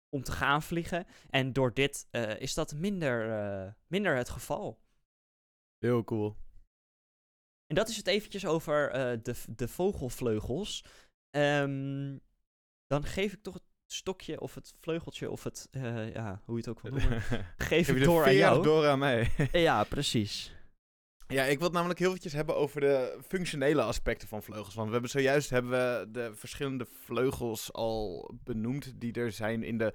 om 0.08 0.22
te 0.22 0.32
gaan 0.32 0.62
vliegen. 0.62 1.06
En 1.30 1.52
door 1.52 1.74
dit 1.74 2.06
eh, 2.10 2.40
is 2.40 2.54
dat 2.54 2.74
minder, 2.74 3.30
eh, 3.30 3.72
minder 3.86 4.16
het 4.16 4.28
geval. 4.28 4.80
heel 5.78 6.04
cool. 6.04 6.36
En 7.66 7.78
dat 7.78 7.88
is 7.88 7.96
het 7.96 8.06
eventjes 8.06 8.46
over 8.46 8.90
eh, 8.90 9.18
de, 9.22 9.34
de 9.56 9.68
vogelvleugels. 9.68 10.84
Ehm, 11.30 12.18
dan 12.86 13.04
geef 13.04 13.32
ik 13.32 13.42
toch 13.42 13.54
het 13.54 13.71
stokje 13.92 14.40
of 14.40 14.54
het 14.54 14.74
vleugeltje 14.80 15.30
of 15.30 15.44
het, 15.44 15.68
eh, 15.70 16.12
ja, 16.12 16.40
hoe 16.44 16.54
je 16.54 16.60
het 16.60 16.70
ook 16.70 16.80
wil 16.80 16.92
noemen, 17.00 17.22
geef 17.56 17.86
de 17.86 17.98
door 17.98 18.24
aan 18.24 18.34
jou. 18.34 18.62
door 18.62 18.86
aan 18.86 18.98
mij. 18.98 19.30
Ja, 19.52 19.84
precies. 19.84 20.54
Ja, 21.28 21.44
ik 21.44 21.56
wil 21.56 21.66
het 21.66 21.76
namelijk 21.76 21.98
heel 21.98 22.08
eventjes 22.08 22.32
hebben 22.32 22.56
over 22.56 22.80
de 22.80 23.18
functionele 23.26 23.82
aspecten 23.82 24.28
van 24.28 24.42
vleugels. 24.42 24.74
Want 24.74 24.86
we 24.86 24.92
hebben 24.92 25.10
zojuist 25.10 25.50
hebben 25.50 25.70
we 25.70 26.10
de 26.10 26.30
verschillende 26.34 26.86
vleugels 27.04 27.72
al 27.72 28.30
benoemd 28.44 29.00
die 29.00 29.12
er 29.12 29.32
zijn 29.32 29.62
in 29.62 29.78
de 29.78 29.92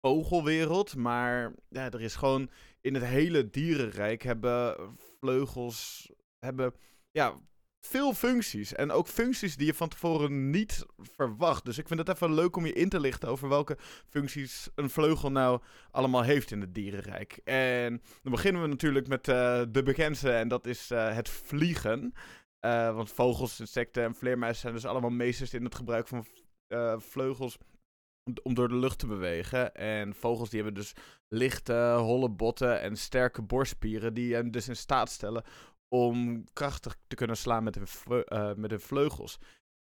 vogelwereld. 0.00 0.96
Maar 0.96 1.54
ja, 1.68 1.90
er 1.90 2.00
is 2.00 2.16
gewoon 2.16 2.50
in 2.80 2.94
het 2.94 3.04
hele 3.04 3.50
dierenrijk 3.50 4.22
hebben 4.22 4.76
vleugels 5.20 6.10
hebben, 6.38 6.74
ja, 7.10 7.40
veel 7.80 8.14
functies. 8.14 8.74
En 8.74 8.90
ook 8.90 9.06
functies 9.06 9.56
die 9.56 9.66
je 9.66 9.74
van 9.74 9.88
tevoren 9.88 10.50
niet 10.50 10.86
verwacht. 10.96 11.64
Dus 11.64 11.78
ik 11.78 11.86
vind 11.88 12.00
het 12.00 12.08
even 12.08 12.34
leuk 12.34 12.56
om 12.56 12.66
je 12.66 12.72
in 12.72 12.88
te 12.88 13.00
lichten 13.00 13.28
over 13.28 13.48
welke 13.48 13.76
functies 14.08 14.68
een 14.74 14.90
vleugel 14.90 15.30
nou 15.30 15.60
allemaal 15.90 16.22
heeft 16.22 16.50
in 16.50 16.60
het 16.60 16.74
dierenrijk. 16.74 17.40
En 17.44 18.02
dan 18.22 18.32
beginnen 18.32 18.62
we 18.62 18.68
natuurlijk 18.68 19.08
met 19.08 19.28
eh, 19.28 19.62
de 19.68 19.82
bekendste 19.82 20.30
en 20.30 20.48
dat 20.48 20.66
is 20.66 20.90
eh, 20.90 21.14
het 21.14 21.28
vliegen. 21.28 22.12
Eh, 22.58 22.94
want 22.94 23.10
vogels, 23.10 23.60
insecten 23.60 24.04
en 24.04 24.14
vleermuizen 24.14 24.60
zijn 24.60 24.74
dus 24.74 24.86
allemaal 24.86 25.10
meesters 25.10 25.54
in 25.54 25.64
het 25.64 25.74
gebruik 25.74 26.08
van 26.08 26.26
vleugels 27.00 27.58
om 28.42 28.54
door 28.54 28.68
de 28.68 28.74
lucht 28.74 28.98
te 28.98 29.06
bewegen. 29.06 29.74
En 29.74 30.14
vogels 30.14 30.50
die 30.50 30.62
hebben 30.62 30.82
dus 30.82 30.92
lichte, 31.28 31.94
holle 31.98 32.30
botten 32.30 32.80
en 32.80 32.96
sterke 32.96 33.42
borstspieren 33.42 34.14
die 34.14 34.34
hen 34.34 34.50
dus 34.50 34.68
in 34.68 34.76
staat 34.76 35.10
stellen 35.10 35.44
om 35.88 36.44
krachtig 36.52 36.96
te 37.06 37.16
kunnen 37.16 37.36
slaan 37.36 37.64
met 37.64 37.74
hun, 37.74 38.24
eh, 38.24 38.54
met 38.54 38.70
hun 38.70 38.80
vleugels. 38.80 39.38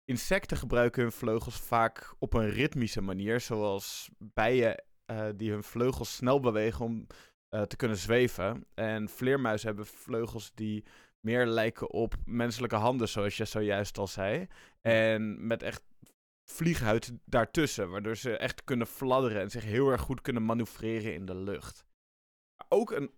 Insecten 0.04 0.56
gebruiken 0.56 1.02
hun 1.02 1.12
vleugels 1.12 1.60
vaak 1.60 2.14
op 2.18 2.34
een 2.34 2.50
ritmische 2.50 3.00
manier, 3.00 3.40
zoals 3.40 4.10
bijen 4.18 4.84
eh, 5.04 5.28
die 5.36 5.50
hun 5.50 5.62
vleugels 5.62 6.14
snel 6.14 6.40
bewegen 6.40 6.84
om 6.84 7.06
eh, 7.48 7.62
te 7.62 7.76
kunnen 7.76 7.96
zweven. 7.96 8.66
En 8.74 9.08
vleermuizen 9.08 9.66
hebben 9.66 9.86
vleugels 9.86 10.52
die 10.54 10.84
meer 11.20 11.46
lijken 11.46 11.90
op 11.90 12.14
menselijke 12.24 12.76
handen, 12.76 13.08
zoals 13.08 13.36
je 13.36 13.44
zojuist 13.44 13.98
al 13.98 14.06
zei. 14.06 14.46
En 14.80 15.46
met 15.46 15.62
echt 15.62 15.82
vlieghuid 16.50 17.12
daartussen, 17.24 17.90
waardoor 17.90 18.16
ze 18.16 18.36
echt 18.36 18.64
kunnen 18.64 18.86
fladderen 18.86 19.40
en 19.40 19.50
zich 19.50 19.64
heel 19.64 19.90
erg 19.90 20.00
goed 20.00 20.20
kunnen 20.20 20.44
manoeuvreren 20.44 21.14
in 21.14 21.26
de 21.26 21.34
lucht. 21.34 21.84
Ook 22.68 22.90
een 22.90 23.10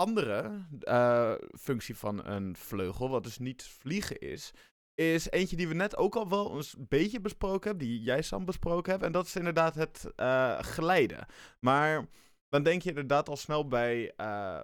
andere 0.00 0.66
eh, 0.80 1.34
functie 1.58 1.96
van 1.96 2.26
een 2.26 2.56
vleugel, 2.56 3.08
wat 3.08 3.22
dus 3.22 3.38
niet 3.38 3.62
vliegen 3.62 4.18
is, 4.18 4.52
is 4.94 5.30
eentje 5.30 5.56
die 5.56 5.68
we 5.68 5.74
net 5.74 5.96
ook 5.96 6.16
al 6.16 6.28
wel 6.28 6.56
een 6.56 6.86
beetje 6.88 7.20
besproken 7.20 7.68
hebben, 7.70 7.88
die 7.88 8.00
jij 8.00 8.22
Sam 8.22 8.44
besproken 8.44 8.92
hebt, 8.92 9.04
en 9.04 9.12
dat 9.12 9.26
is 9.26 9.36
inderdaad 9.36 9.74
het 9.74 10.12
uh, 10.16 10.58
glijden. 10.58 11.26
Maar 11.60 12.08
dan 12.48 12.62
denk 12.62 12.82
je 12.82 12.88
inderdaad 12.88 13.28
al 13.28 13.36
snel 13.36 13.68
bij, 13.68 14.12
uh, 14.16 14.62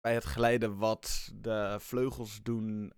bij 0.00 0.14
het 0.14 0.24
glijden 0.24 0.76
wat 0.76 1.32
de 1.34 1.76
vleugels 1.80 2.42
doen. 2.42 2.92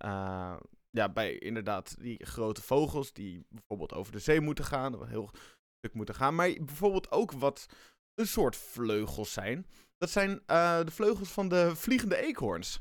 Ja, 0.90 1.08
bij 1.12 1.38
inderdaad 1.38 2.00
die 2.00 2.26
grote 2.26 2.62
vogels 2.62 3.12
die 3.12 3.46
bijvoorbeeld 3.48 3.92
over 3.92 4.12
de 4.12 4.18
zee 4.18 4.40
moeten 4.40 4.64
gaan, 4.64 5.00
een 5.00 5.08
heel 5.08 5.30
stuk 5.76 5.94
moeten 5.94 6.14
gaan. 6.14 6.34
Maar 6.34 6.52
bijvoorbeeld 6.60 7.10
ook 7.10 7.32
wat 7.32 7.66
een 8.14 8.26
soort 8.26 8.56
vleugels 8.56 9.32
zijn. 9.32 9.66
Dat 9.98 10.10
zijn 10.10 10.30
uh, 10.30 10.84
de 10.84 10.90
vleugels 10.90 11.30
van 11.30 11.48
de 11.48 11.76
vliegende 11.76 12.16
eekhoorns. 12.16 12.80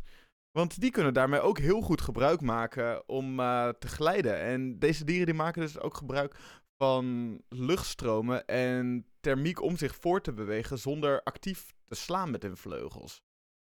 Want 0.52 0.80
die 0.80 0.92
kunnen 0.92 1.14
daarmee 1.14 1.40
ook 1.40 1.58
heel 1.58 1.82
goed 1.82 2.02
gebruik 2.02 2.42
maken 2.42 3.10
om 3.10 3.40
uh, 3.40 3.70
te 3.70 3.88
glijden. 3.88 4.40
En 4.40 4.80
deze 4.80 5.04
dieren 5.06 5.26
die 5.26 5.36
maken 5.36 5.62
dus 5.62 5.80
ook 5.80 5.98
gebruik 5.98 6.36
van 6.84 7.38
luchtstromen 7.50 8.46
en 8.46 9.06
thermiek 9.20 9.62
om 9.62 9.78
zich 9.78 9.96
voor 9.96 10.22
te 10.22 10.34
bewegen 10.34 10.80
zonder 10.80 11.24
actief 11.24 11.74
te 11.86 11.96
slaan 11.96 12.32
met 12.32 12.44
hun 12.44 12.58
vleugels. 12.58 13.22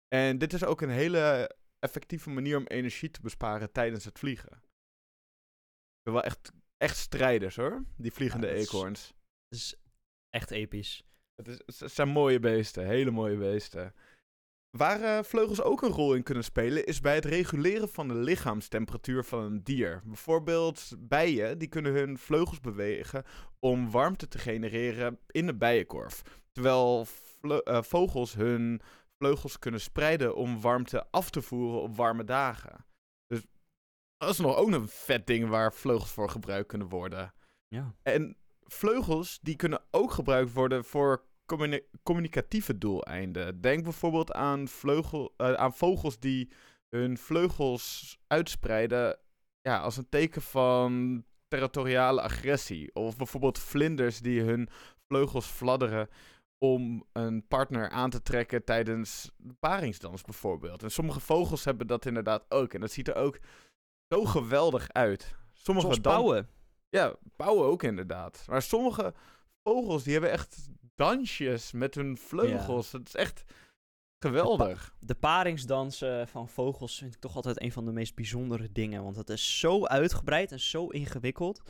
En 0.08 0.38
dit 0.38 0.52
is 0.52 0.64
ook 0.64 0.80
een 0.80 0.90
hele 0.90 1.56
effectieve 1.78 2.30
manier 2.30 2.56
om 2.56 2.66
energie 2.66 3.10
te 3.10 3.20
besparen 3.20 3.72
tijdens 3.72 4.04
het 4.04 4.18
vliegen. 4.18 4.62
Wel 6.02 6.22
echt, 6.22 6.52
echt 6.76 6.96
strijders 6.96 7.56
hoor, 7.56 7.84
die 7.96 8.12
vliegende 8.12 8.46
ja, 8.46 8.52
eekhoorns. 8.52 9.14
Het 9.48 9.58
is 9.58 9.74
echt 10.28 10.50
episch. 10.50 11.04
Het, 11.46 11.62
is, 11.66 11.80
het 11.80 11.92
zijn 11.92 12.08
mooie 12.08 12.40
beesten, 12.40 12.86
hele 12.86 13.10
mooie 13.10 13.36
beesten. 13.36 13.94
Waar 14.70 15.00
uh, 15.00 15.22
vleugels 15.22 15.62
ook 15.62 15.82
een 15.82 15.90
rol 15.90 16.14
in 16.14 16.22
kunnen 16.22 16.44
spelen, 16.44 16.86
is 16.86 17.00
bij 17.00 17.14
het 17.14 17.24
reguleren 17.24 17.88
van 17.88 18.08
de 18.08 18.14
lichaamstemperatuur 18.14 19.24
van 19.24 19.42
een 19.42 19.62
dier. 19.62 20.02
Bijvoorbeeld 20.04 20.92
bijen, 20.98 21.58
die 21.58 21.68
kunnen 21.68 21.92
hun 21.92 22.18
vleugels 22.18 22.60
bewegen 22.60 23.24
om 23.58 23.90
warmte 23.90 24.28
te 24.28 24.38
genereren 24.38 25.18
in 25.26 25.46
de 25.46 25.54
bijenkorf. 25.54 26.22
Terwijl 26.52 27.06
uh, 27.42 27.82
vogels 27.82 28.34
hun 28.34 28.80
vleugels 29.18 29.58
kunnen 29.58 29.80
spreiden 29.80 30.36
om 30.36 30.60
warmte 30.60 31.06
af 31.10 31.30
te 31.30 31.42
voeren 31.42 31.80
op 31.80 31.96
warme 31.96 32.24
dagen. 32.24 32.84
Dus 33.26 33.46
dat 34.16 34.30
is 34.30 34.38
nog 34.38 34.56
ook 34.56 34.70
een 34.70 34.88
vet 34.88 35.26
ding 35.26 35.48
waar 35.48 35.72
vleugels 35.72 36.10
voor 36.10 36.30
gebruikt 36.30 36.68
kunnen 36.68 36.88
worden. 36.88 37.34
Ja. 37.68 37.94
En 38.02 38.36
vleugels, 38.64 39.38
die 39.42 39.56
kunnen 39.56 39.82
ook 39.90 40.10
gebruikt 40.10 40.52
worden 40.52 40.84
voor 40.84 41.24
communi 41.50 41.80
communicatieve 42.02 42.78
doeleinden. 42.78 43.60
Denk 43.60 43.82
bijvoorbeeld 43.82 44.32
aan, 44.32 44.68
vleugel, 44.68 45.34
uh, 45.36 45.52
aan 45.52 45.74
vogels 45.74 46.18
die 46.18 46.50
hun 46.88 47.18
vleugels 47.18 48.16
uitspreiden 48.26 49.18
ja, 49.60 49.78
als 49.78 49.96
een 49.96 50.08
teken 50.08 50.42
van 50.42 51.24
territoriale 51.48 52.20
agressie. 52.20 52.94
Of 52.94 53.16
bijvoorbeeld 53.16 53.58
vlinders 53.58 54.20
die 54.20 54.42
hun 54.42 54.68
vleugels 55.06 55.46
fladderen 55.46 56.08
om 56.58 57.04
een 57.12 57.46
partner 57.48 57.88
aan 57.88 58.10
te 58.10 58.22
trekken 58.22 58.64
tijdens 58.64 59.30
de 59.36 59.54
paringsdans 59.60 60.22
bijvoorbeeld. 60.22 60.82
En 60.82 60.90
sommige 60.90 61.20
vogels 61.20 61.64
hebben 61.64 61.86
dat 61.86 62.06
inderdaad 62.06 62.44
ook. 62.48 62.74
En 62.74 62.80
dat 62.80 62.90
ziet 62.90 63.08
er 63.08 63.14
ook 63.14 63.38
zo 64.14 64.24
geweldig 64.24 64.88
uit. 64.92 65.34
Sommige 65.52 65.86
Zoals 65.86 66.00
pauwen. 66.00 66.48
Ja, 66.88 67.14
pauwen 67.36 67.66
ook 67.66 67.82
inderdaad. 67.82 68.44
Maar 68.48 68.62
sommige 68.62 69.14
vogels 69.62 70.02
die 70.02 70.12
hebben 70.12 70.30
echt 70.30 70.68
dansjes 71.00 71.72
met 71.72 71.94
hun 71.94 72.16
vleugels. 72.16 72.92
Het 72.92 73.08
is 73.08 73.14
echt 73.14 73.44
geweldig. 74.18 74.94
De, 74.98 75.06
de, 75.06 75.14
paringsdansen 75.14 76.28
van 76.28 76.48
vogels 76.48 76.98
vind 76.98 77.14
ik 77.14 77.20
toch 77.20 77.36
altijd 77.36 77.62
een 77.62 77.72
van 77.72 77.84
de 77.84 77.92
meest 77.92 78.14
bijzondere 78.14 78.72
dingen. 78.72 79.02
Want 79.02 79.16
het 79.16 79.28
is 79.28 79.58
zo 79.58 79.84
uitgebreid 79.84 80.52
en 80.52 80.60
zo 80.60 80.86
ingewikkeld. 80.86 81.62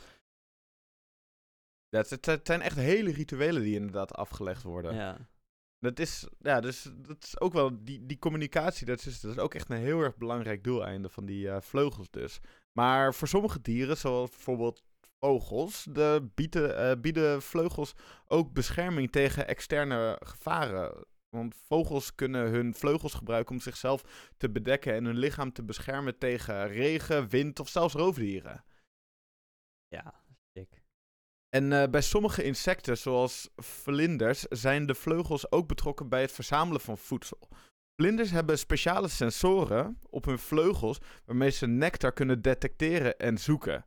Ja, 1.89 1.99
het, 1.99 2.25
het 2.25 2.47
zijn 2.47 2.61
echt 2.61 2.75
hele 2.75 3.11
rituelen 3.11 3.61
die 3.61 3.75
inderdaad 3.75 4.13
afgelegd 4.13 4.63
worden. 4.63 4.95
Ja. 4.95 5.29
Dat 5.79 5.99
is, 5.99 6.27
ja, 6.39 6.59
dus 6.59 6.89
dat 6.93 7.23
is 7.23 7.39
ook 7.39 7.53
wel, 7.53 7.83
die, 7.83 8.05
die 8.05 8.19
communicatie, 8.19 8.85
dat 8.85 9.05
is, 9.05 9.21
dat 9.21 9.31
is 9.31 9.37
ook 9.37 9.53
echt 9.53 9.69
een 9.69 9.77
heel 9.77 10.01
erg 10.01 10.17
belangrijk 10.17 10.63
doeleinde 10.63 11.09
van 11.09 11.25
die 11.25 11.45
uh, 11.45 11.61
vleugels 11.61 12.09
dus. 12.09 12.39
Maar 12.71 13.13
voor 13.13 13.27
sommige 13.27 13.61
dieren, 13.61 13.97
zoals 13.97 14.29
bijvoorbeeld 14.29 14.83
vogels, 15.25 15.87
de 15.89 16.29
bieden, 16.35 16.89
uh, 16.89 17.01
bieden 17.01 17.41
vleugels 17.41 17.93
ook 18.27 18.53
bescherming 18.53 19.11
tegen 19.11 19.47
externe 19.47 20.17
gevaren. 20.23 21.05
Want 21.29 21.55
vogels 21.67 22.15
kunnen 22.15 22.49
hun 22.49 22.73
vleugels 22.73 23.13
gebruiken 23.13 23.55
om 23.55 23.61
zichzelf 23.61 24.29
te 24.37 24.49
bedekken 24.49 24.93
en 24.93 25.05
hun 25.05 25.17
lichaam 25.17 25.53
te 25.53 25.63
beschermen 25.63 26.17
tegen 26.17 26.67
regen, 26.67 27.29
wind 27.29 27.59
of 27.59 27.69
zelfs 27.69 27.93
roofdieren. 27.93 28.63
Ja, 29.87 30.23
dik. 30.51 30.81
En 31.49 31.71
uh, 31.71 31.83
bij 31.83 32.01
sommige 32.01 32.43
insecten, 32.43 32.97
zoals 32.97 33.49
vlinders, 33.55 34.41
zijn 34.41 34.85
de 34.85 34.95
vleugels 34.95 35.51
ook 35.51 35.67
betrokken 35.67 36.09
bij 36.09 36.21
het 36.21 36.31
verzamelen 36.31 36.81
van 36.81 36.97
voedsel. 36.97 37.47
Vlinders 38.01 38.31
hebben 38.31 38.57
speciale 38.57 39.07
sensoren 39.07 39.99
op 40.09 40.25
hun 40.25 40.39
vleugels 40.39 40.99
waarmee 41.25 41.49
ze 41.49 41.67
nectar 41.67 42.13
kunnen 42.13 42.41
detecteren 42.41 43.17
en 43.17 43.37
zoeken. 43.37 43.85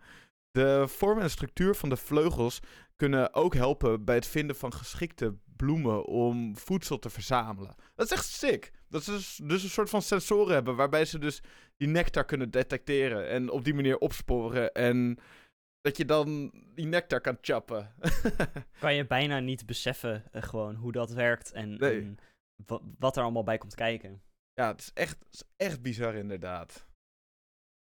De 0.54 0.88
vorm 0.88 1.18
en 1.18 1.30
structuur 1.30 1.74
van 1.74 1.88
de 1.88 1.96
vleugels 1.96 2.60
kunnen 2.96 3.34
ook 3.34 3.54
helpen 3.54 4.04
bij 4.04 4.14
het 4.14 4.26
vinden 4.26 4.56
van 4.56 4.72
geschikte 4.72 5.36
bloemen 5.56 6.04
om 6.04 6.56
voedsel 6.56 6.98
te 6.98 7.10
verzamelen. 7.10 7.74
Dat 7.94 8.06
is 8.06 8.12
echt 8.12 8.24
sick. 8.24 8.72
Dat 8.88 9.04
ze 9.04 9.10
dus, 9.10 9.40
dus 9.42 9.62
een 9.62 9.68
soort 9.68 9.90
van 9.90 10.02
sensoren 10.02 10.54
hebben 10.54 10.76
waarbij 10.76 11.04
ze 11.04 11.18
dus 11.18 11.42
die 11.76 11.88
nectar 11.88 12.24
kunnen 12.24 12.50
detecteren 12.50 13.28
en 13.28 13.50
op 13.50 13.64
die 13.64 13.74
manier 13.74 13.98
opsporen 13.98 14.72
en 14.72 15.18
dat 15.80 15.96
je 15.96 16.04
dan 16.04 16.52
die 16.74 16.86
nectar 16.86 17.20
kan 17.20 17.38
chappen. 17.40 17.94
kan 18.80 18.94
je 18.94 19.06
bijna 19.06 19.38
niet 19.38 19.66
beseffen 19.66 20.24
uh, 20.32 20.42
gewoon 20.42 20.74
hoe 20.74 20.92
dat 20.92 21.10
werkt 21.10 21.52
en, 21.52 21.78
en 21.78 22.18
wat 22.98 23.16
er 23.16 23.22
allemaal 23.22 23.44
bij 23.44 23.58
komt 23.58 23.74
kijken. 23.74 24.22
Ja, 24.52 24.66
het 24.68 24.80
is 24.80 24.90
echt, 24.92 25.18
het 25.24 25.34
is 25.34 25.42
echt 25.56 25.82
bizar 25.82 26.14
inderdaad. 26.14 26.86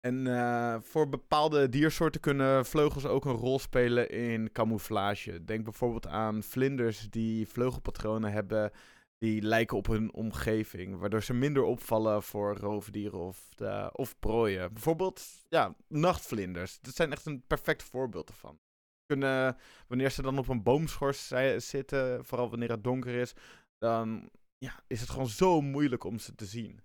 En 0.06 0.26
uh, 0.26 0.76
voor 0.82 1.10
bepaalde 1.10 1.70
diersoorten 1.70 2.22
kunnen 2.22 2.66
vleugels 2.66 3.06
ook 3.06 3.26
een 3.26 3.32
rol 3.32 3.60
spelen 3.60 4.10
in 4.10 4.52
camouflage. 4.52 5.46
Denk 5.46 5.64
bijvoorbeeld 5.64 6.08
aan 6.08 6.44
vlinders 6.44 7.10
die 7.10 7.48
vleugelpatronen 7.48 8.32
hebben 8.32 8.72
die 9.18 9.42
lijken 9.42 9.78
op 9.78 9.88
hun 9.88 10.14
omgeving, 10.14 10.98
waardoor 11.00 11.24
ze 11.24 11.34
minder 11.34 11.64
opvallen 11.64 12.24
voor 12.24 12.58
roofdieren 12.58 13.20
of, 13.20 13.50
de, 13.56 13.90
of 13.94 14.20
prooien. 14.20 14.74
Bijvoorbeeld, 14.74 15.46
ja, 15.50 15.76
nachtvlinders. 15.88 16.80
Dat 16.82 16.96
zijn 16.96 17.12
echt 17.12 17.26
een 17.26 17.44
perfect 17.48 17.84
voorbeeld 17.84 18.30
ervan. 18.30 18.60
Kunnen, 19.06 19.58
wanneer 19.88 20.12
ze 20.12 20.22
dan 20.22 20.38
op 20.38 20.48
een 20.48 20.64
boomschors 20.64 21.34
zitten, 21.58 22.26
vooral 22.26 22.50
wanneer 22.50 22.72
het 22.72 22.84
donker 22.84 23.16
is, 23.16 23.34
dan 23.78 24.30
ja, 24.58 24.80
is 24.88 25.00
het 25.00 25.10
gewoon 25.10 25.28
zo 25.28 25.62
moeilijk 25.62 26.04
om 26.04 26.20
ze 26.20 26.36
te 26.36 26.46
zien. 26.46 26.82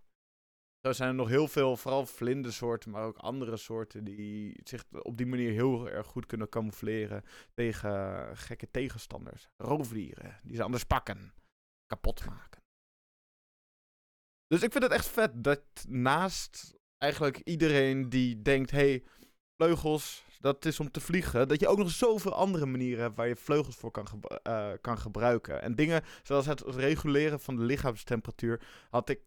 Zo 0.83 0.93
zijn 0.93 1.09
er 1.09 1.15
nog 1.15 1.29
heel 1.29 1.49
veel, 1.49 1.77
vooral 1.77 2.07
vlindersoorten, 2.07 2.91
maar 2.91 3.05
ook 3.05 3.17
andere 3.17 3.57
soorten 3.57 4.05
die 4.05 4.61
zich 4.65 4.85
op 4.91 5.17
die 5.17 5.27
manier 5.27 5.53
heel 5.53 5.89
erg 5.89 6.07
goed 6.07 6.27
kunnen 6.27 6.49
camoufleren 6.49 7.25
tegen 7.55 8.37
gekke 8.37 8.71
tegenstanders. 8.71 9.49
Roofdieren, 9.57 10.37
die 10.43 10.57
ze 10.57 10.63
anders 10.63 10.85
pakken, 10.85 11.35
kapot 11.87 12.27
maken. 12.27 12.63
Dus 14.47 14.63
ik 14.63 14.73
vind 14.73 14.85
het 14.85 14.93
echt 14.93 15.07
vet 15.07 15.45
dat 15.45 15.63
naast 15.89 16.75
eigenlijk 16.99 17.39
iedereen 17.39 18.09
die 18.09 18.43
denkt, 18.43 18.71
hey, 18.71 19.05
vleugels, 19.57 20.25
dat 20.41 20.65
is 20.65 20.81
om 20.81 20.91
te 20.91 21.01
vliegen, 21.01 21.49
dat 21.49 21.61
je 21.61 21.69
ook 21.69 21.79
nog 21.79 21.91
zoveel 21.91 22.35
andere 22.35 22.67
manieren 22.67 23.03
hebt 23.03 23.17
waar 23.17 23.29
je 23.29 23.37
vleugels 23.37 23.77
voor 23.77 23.91
kan, 23.91 24.07
uh, 24.47 24.71
kan 24.81 24.99
gebruiken. 24.99 25.63
En 25.63 25.75
dingen 25.75 26.03
zoals 26.23 26.47
het 26.47 26.61
reguleren 26.61 27.41
van 27.41 27.57
de 27.57 27.63
lichaamstemperatuur 27.63 28.61
had 28.91 29.09
ik 29.09 29.21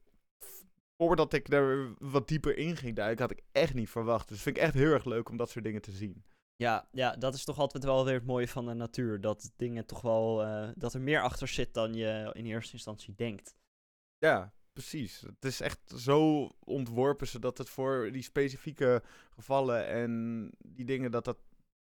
voordat 0.98 1.34
ik 1.34 1.54
er 1.54 1.94
wat 1.98 2.28
dieper 2.28 2.58
in 2.58 2.78
ging 2.78 2.96
duiken, 2.96 3.22
had 3.22 3.32
ik 3.32 3.44
echt 3.52 3.74
niet 3.74 3.90
verwacht. 3.90 4.28
Dus 4.28 4.42
vind 4.42 4.58
ik 4.58 4.64
echt 4.64 4.74
heel 4.74 4.92
erg 4.92 5.06
leuk 5.06 5.30
om 5.30 5.38
dat 5.38 5.50
soort 5.50 5.66
dingen 5.66 5.82
te 5.82 5.92
zien. 5.92 6.24
Ja, 6.56 6.88
ja, 6.92 7.16
dat 7.16 7.34
is 7.34 7.44
toch 7.44 7.58
altijd 7.58 7.84
wel 7.84 8.06
weer 8.06 8.14
het 8.14 8.26
mooie 8.26 8.48
van 8.48 8.66
de 8.66 8.74
natuur. 8.74 9.22
Dat 9.22 9.52
dingen 9.56 9.86
toch 9.86 10.02
wel, 10.02 10.46
uh, 10.46 10.70
dat 10.76 10.94
er 10.94 11.02
meer 11.02 11.22
achter 11.22 11.48
zit 11.48 11.74
dan 11.74 11.94
je 11.94 12.30
in 12.34 12.46
eerste 12.46 12.74
instantie 12.74 13.16
denkt. 13.16 13.56
Ja, 14.18 14.54
precies. 14.74 15.22
Het 15.22 15.46
is 15.46 15.62
echt 15.62 15.80
zo 15.96 16.50
ontworpen 16.60 17.28
zodat 17.28 17.58
het 17.58 17.70
voor 17.70 18.12
die 18.12 18.22
specifieke 18.22 19.04
gevallen 19.30 19.88
en 19.88 20.52
die 20.58 20.86
dingen, 20.86 21.12
dat 21.12 21.26
dat 21.26 21.38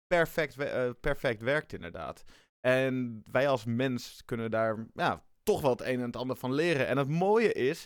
perfect, 0.08 0.58
uh, 0.58 0.90
perfect 1.00 1.42
werkt 1.42 1.74
inderdaad. 1.74 2.24
En 2.68 3.24
wij 3.32 3.48
als 3.48 3.66
mens 3.66 4.22
kunnen 4.26 4.52
daar 4.52 4.88
ja, 4.94 5.24
toch 5.44 5.62
wel 5.62 5.72
het 5.72 5.82
een 5.82 6.00
en 6.00 6.06
het 6.06 6.16
ander 6.16 6.36
van 6.36 6.54
leren. 6.54 6.88
En 6.88 6.98
het 6.98 7.10
mooie 7.10 7.54
is, 7.54 7.86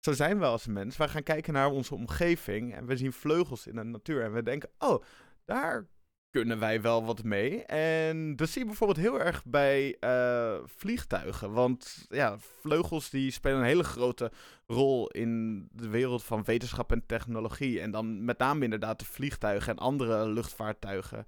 zo 0.00 0.12
zijn 0.12 0.38
we 0.38 0.44
als 0.44 0.66
mens. 0.66 0.96
Wij 0.96 1.08
gaan 1.08 1.22
kijken 1.22 1.52
naar 1.52 1.70
onze 1.70 1.94
omgeving 1.94 2.74
en 2.74 2.86
we 2.86 2.96
zien 2.96 3.12
vleugels 3.12 3.66
in 3.66 3.74
de 3.74 3.82
natuur. 3.82 4.22
En 4.22 4.32
we 4.32 4.42
denken, 4.42 4.70
oh, 4.78 5.04
daar 5.44 5.88
kunnen 6.30 6.58
wij 6.58 6.80
wel 6.80 7.04
wat 7.04 7.22
mee. 7.22 7.64
En 7.64 8.36
dat 8.36 8.48
zie 8.48 8.60
je 8.60 8.66
bijvoorbeeld 8.66 8.98
heel 8.98 9.20
erg 9.20 9.44
bij 9.44 9.96
uh, 10.00 10.58
vliegtuigen. 10.64 11.52
Want 11.52 12.06
ja, 12.08 12.38
vleugels 12.38 13.10
die 13.10 13.30
spelen 13.30 13.58
een 13.58 13.64
hele 13.64 13.84
grote 13.84 14.32
rol 14.66 15.08
in 15.10 15.68
de 15.72 15.88
wereld 15.88 16.24
van 16.24 16.44
wetenschap 16.44 16.92
en 16.92 17.06
technologie. 17.06 17.80
En 17.80 17.90
dan 17.90 18.24
met 18.24 18.38
name 18.38 18.64
inderdaad 18.64 18.98
de 18.98 19.04
vliegtuigen 19.04 19.72
en 19.72 19.78
andere 19.78 20.28
luchtvaartuigen. 20.28 21.26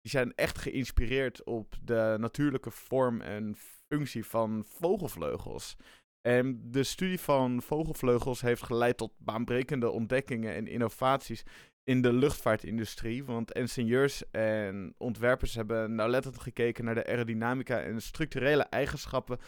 Die 0.00 0.10
zijn 0.10 0.34
echt 0.34 0.58
geïnspireerd 0.58 1.44
op 1.44 1.74
de 1.82 2.16
natuurlijke 2.18 2.70
vorm 2.70 3.20
en 3.20 3.56
functie 3.88 4.26
van 4.26 4.64
vogelvleugels. 4.66 5.76
En 6.20 6.60
de 6.70 6.82
studie 6.82 7.20
van 7.20 7.62
vogelvleugels 7.62 8.40
heeft 8.40 8.62
geleid 8.62 8.96
tot 8.96 9.12
baanbrekende 9.18 9.90
ontdekkingen 9.90 10.54
en 10.54 10.66
innovaties 10.66 11.42
in 11.84 12.02
de 12.02 12.12
luchtvaartindustrie. 12.12 13.24
Want 13.24 13.52
ingenieurs 13.52 14.30
en 14.30 14.94
ontwerpers 14.98 15.54
hebben 15.54 15.94
nauwlettend 15.94 16.38
gekeken 16.38 16.84
naar 16.84 16.94
de 16.94 17.06
aerodynamica 17.06 17.80
en 17.80 18.02
structurele 18.02 18.62
eigenschappen 18.62 19.38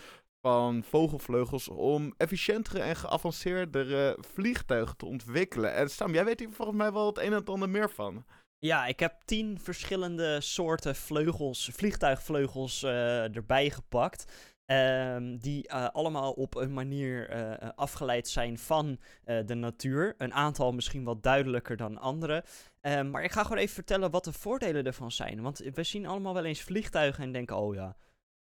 van 0.41 0.85
vogelvleugels 0.85 1.69
om 1.69 2.15
efficiëntere 2.17 2.81
en 2.81 2.97
geavanceerdere 2.97 4.17
vliegtuigen 4.21 4.97
te 4.97 5.07
ontwikkelen. 5.07 5.75
En 5.75 5.91
Sam, 5.91 6.13
jij 6.13 6.25
weet 6.25 6.39
hier 6.39 6.51
volgens 6.51 6.79
mij 6.79 6.93
wel 6.93 7.07
het 7.07 7.19
een 7.19 7.25
en 7.25 7.33
het 7.33 7.49
ander 7.49 7.69
meer 7.69 7.91
van. 7.91 8.25
Ja, 8.59 8.87
ik 8.87 9.01
heb 9.01 9.21
tien 9.25 9.61
verschillende 9.61 10.41
soorten 10.41 10.97
vleugels, 10.97 11.71
vliegtuigvleugels 11.73 12.83
uh, 12.83 13.37
erbij 13.37 13.71
gepakt. 13.71 14.25
Um, 14.73 15.39
die 15.39 15.69
uh, 15.69 15.89
allemaal 15.89 16.33
op 16.33 16.55
een 16.55 16.73
manier 16.73 17.37
uh, 17.37 17.69
afgeleid 17.75 18.29
zijn 18.29 18.59
van 18.59 19.01
de 19.25 19.55
natuur. 19.55 20.15
Een 20.19 20.35
aantal 20.35 20.73
misschien 20.73 21.05
wat 21.05 21.23
duidelijker 21.23 21.77
dan 21.77 21.99
andere. 21.99 22.45
Um, 22.81 23.11
maar 23.11 23.25
ik 23.25 23.33
ga 23.33 23.43
gewoon 23.43 23.59
even 23.59 23.75
vertellen 23.75 24.11
wat 24.11 24.25
de 24.25 24.33
voordelen 24.33 24.85
ervan 24.85 25.13
zijn. 25.13 25.43
Want 25.43 25.59
we 25.59 25.83
zien 25.83 26.07
allemaal 26.07 26.35
wel 26.35 26.45
eens 26.45 26.61
vliegtuigen 26.61 27.25
en 27.25 27.33
denken: 27.33 27.57
oh 27.57 27.75
ja, 27.75 27.97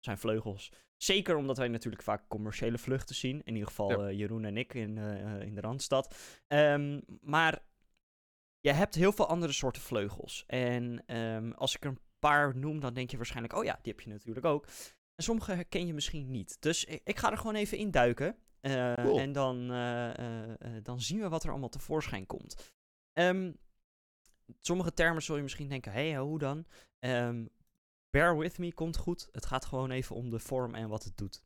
zijn 0.01 0.19
vleugels. 0.19 0.73
Zeker 0.97 1.37
omdat 1.37 1.59
wij 1.59 1.69
natuurlijk 1.69 2.03
vaak 2.03 2.29
commerciële 2.29 2.79
vluchten 2.79 3.15
zien. 3.15 3.43
In 3.45 3.53
ieder 3.53 3.69
geval 3.69 4.05
ja. 4.05 4.11
Jeroen 4.11 4.45
en 4.45 4.57
ik 4.57 4.75
in, 4.75 4.99
in 5.41 5.55
de 5.55 5.61
Randstad. 5.61 6.15
Um, 6.49 7.03
maar 7.21 7.59
je 8.61 8.73
hebt 8.73 8.95
heel 8.95 9.13
veel 9.13 9.29
andere 9.29 9.53
soorten 9.53 9.83
vleugels. 9.83 10.45
En 10.47 11.05
als 11.57 11.75
ik 11.77 11.85
er 11.85 11.91
een 11.91 12.01
paar 12.19 12.57
noem, 12.57 12.81
dan 12.81 12.95
denk 12.95 13.11
je 13.11 13.17
waarschijnlijk: 13.17 13.55
oh 13.55 13.65
ja, 13.65 13.79
die 13.83 13.93
heb 13.93 14.01
je 14.01 14.11
natuurlijk 14.11 14.47
ook. 14.47 14.67
En 15.21 15.27
sommige 15.27 15.53
herken 15.53 15.87
je 15.87 15.95
misschien 15.95 16.31
niet. 16.31 16.57
Dus 16.61 16.85
ik, 16.85 17.01
ik 17.05 17.19
ga 17.19 17.31
er 17.31 17.37
gewoon 17.37 17.55
even 17.55 17.79
in 17.79 17.91
duiken. 17.91 18.37
Uh, 18.61 19.19
En 19.19 19.33
dan, 19.33 19.73
uh, 19.73 20.15
uh, 20.19 20.57
dan 20.83 21.01
zien 21.01 21.21
we 21.21 21.29
wat 21.29 21.45
er 21.45 21.51
allemaal 21.51 21.69
tevoorschijn 21.69 22.27
komt. 22.27 22.75
Um, 23.13 23.57
sommige 24.61 24.93
termen 24.93 25.23
zul 25.23 25.37
je 25.37 25.43
misschien 25.43 25.69
denken, 25.69 25.93
hé, 25.93 26.11
hey, 26.11 26.19
hoe 26.19 26.39
dan? 26.39 26.67
Um, 27.01 27.49
bear 28.11 28.39
with 28.39 28.59
me, 28.59 28.75
komt 28.75 28.97
goed. 28.97 29.29
Het 29.33 29.47
gaat 29.47 29.65
gewoon 29.65 29.91
even 29.91 30.17
om 30.17 30.31
de 30.31 30.39
vorm 30.39 30.75
en 30.75 30.89
wat 30.89 31.05
het 31.05 31.17
doet. 31.17 31.43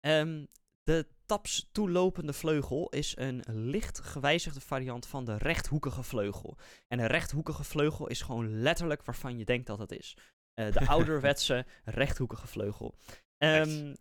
Um, 0.00 0.46
de 0.82 1.08
taps 1.26 1.68
toelopende 1.72 2.32
vleugel 2.32 2.88
is 2.88 3.16
een 3.16 3.42
licht 3.46 4.00
gewijzigde 4.00 4.60
variant 4.60 5.06
van 5.06 5.24
de 5.24 5.36
rechthoekige 5.36 6.02
vleugel. 6.02 6.56
En 6.88 6.98
een 6.98 7.06
rechthoekige 7.06 7.64
vleugel 7.64 8.06
is 8.06 8.22
gewoon 8.22 8.60
letterlijk 8.60 9.02
waarvan 9.02 9.38
je 9.38 9.44
denkt 9.44 9.66
dat 9.66 9.78
het 9.78 9.92
is. 9.92 10.16
Uh, 10.54 10.72
de 10.72 10.86
ouderwetse 10.86 11.66
rechthoekige 11.84 12.46
vleugel. 12.46 12.94
Um, 13.38 13.94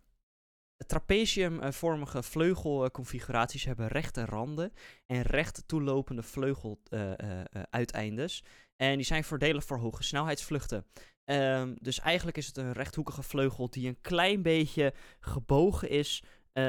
trapeziumvormige 0.87 2.23
vleugelconfiguraties 2.23 3.65
hebben 3.65 3.87
rechte 3.87 4.25
randen 4.25 4.73
en 5.05 5.21
recht 5.21 5.63
toelopende 5.65 6.23
vleugeluiteindes. 6.23 8.43
Uh, 8.43 8.49
en 8.87 8.95
die 8.95 9.05
zijn 9.05 9.23
voordelig 9.23 9.65
voor 9.65 9.77
hoge 9.77 10.03
snelheidsvluchten. 10.03 10.85
Um, 11.25 11.75
dus 11.79 11.99
eigenlijk 11.99 12.37
is 12.37 12.47
het 12.47 12.57
een 12.57 12.71
rechthoekige 12.71 13.23
vleugel 13.23 13.69
die 13.69 13.87
een 13.87 14.01
klein 14.01 14.41
beetje 14.41 14.93
gebogen 15.19 15.89
is 15.89 16.23
uh, 16.53 16.63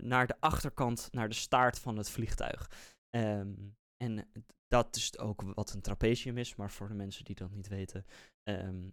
naar 0.00 0.26
de 0.26 0.36
achterkant, 0.40 1.08
naar 1.10 1.28
de 1.28 1.34
staart 1.34 1.78
van 1.78 1.96
het 1.96 2.10
vliegtuig. 2.10 2.70
Um, 3.10 3.76
en 4.02 4.26
dat 4.68 4.96
is 4.96 5.18
ook 5.18 5.42
wat 5.54 5.72
een 5.72 5.80
trapezium 5.80 6.38
is, 6.38 6.54
maar 6.54 6.70
voor 6.70 6.88
de 6.88 6.94
mensen 6.94 7.24
die 7.24 7.34
dat 7.34 7.50
niet 7.50 7.68
weten, 7.68 8.06
um, 8.44 8.92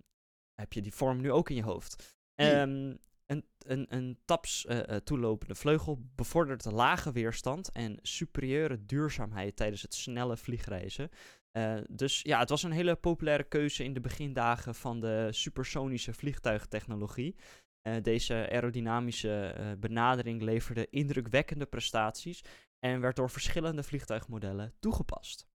heb 0.54 0.74
je 0.74 0.82
die 0.82 0.94
vorm 0.94 1.22
nu 1.22 1.32
ook 1.32 1.50
in 1.50 1.56
je 1.56 1.64
hoofd. 1.64 2.18
Um, 2.36 2.98
een, 3.26 3.46
een, 3.58 3.86
een 3.90 4.18
taps 4.26 4.66
uh, 4.66 4.80
toelopende 4.80 5.56
vleugel 5.56 6.02
bevordert 6.16 6.64
de 6.64 6.72
lage 6.72 7.12
weerstand 7.12 7.72
en 7.72 8.00
superieure 8.02 8.86
duurzaamheid 8.86 9.56
tijdens 9.56 9.82
het 9.82 9.94
snelle 9.94 10.38
vliegreizen. 10.38 11.10
Uh, 11.52 11.78
dus 11.90 12.22
ja, 12.22 12.40
het 12.40 12.50
was 12.50 12.64
een 12.64 12.72
hele 12.72 12.96
populaire 12.96 13.44
keuze 13.44 13.84
in 13.84 13.94
de 13.94 14.00
begindagen 14.00 14.76
van 14.76 15.00
de 15.00 15.28
supersonische 15.32 16.14
vliegtuigtechnologie. 16.14 17.36
Uh, 17.84 17.96
deze 18.02 18.50
aerodynamische 18.52 19.56
benadering 19.80 20.42
leverde 20.42 20.88
indrukwekkende 20.90 21.66
prestaties 21.66 22.42
en 22.80 23.02
werd 23.02 23.16
door 23.16 23.30
verschillende 23.30 23.84
vliegtuigmodellen 23.84 24.74
toegepast. 24.80 25.48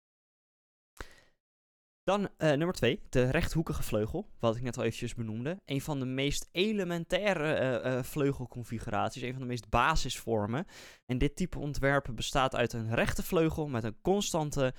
Dan 2.04 2.20
uh, 2.20 2.28
nummer 2.38 2.72
2, 2.72 3.00
de 3.08 3.30
rechthoekige 3.30 3.82
vleugel, 3.82 4.28
wat 4.38 4.56
ik 4.56 4.62
net 4.62 4.76
al 4.76 4.82
eventjes 4.82 5.14
benoemde. 5.14 5.60
Een 5.64 5.80
van 5.80 5.98
de 5.98 6.04
meest 6.04 6.48
elementaire 6.52 7.80
uh, 7.84 7.92
uh, 7.92 8.02
vleugelconfiguraties, 8.02 9.22
een 9.22 9.32
van 9.32 9.40
de 9.40 9.46
meest 9.46 9.68
basisvormen. 9.68 10.66
En 11.06 11.18
dit 11.18 11.36
type 11.36 11.58
ontwerpen 11.58 12.14
bestaat 12.14 12.54
uit 12.54 12.72
een 12.72 12.94
rechte 12.94 13.22
vleugel 13.22 13.68
met 13.68 13.84
een 13.84 14.00
constante 14.00 14.74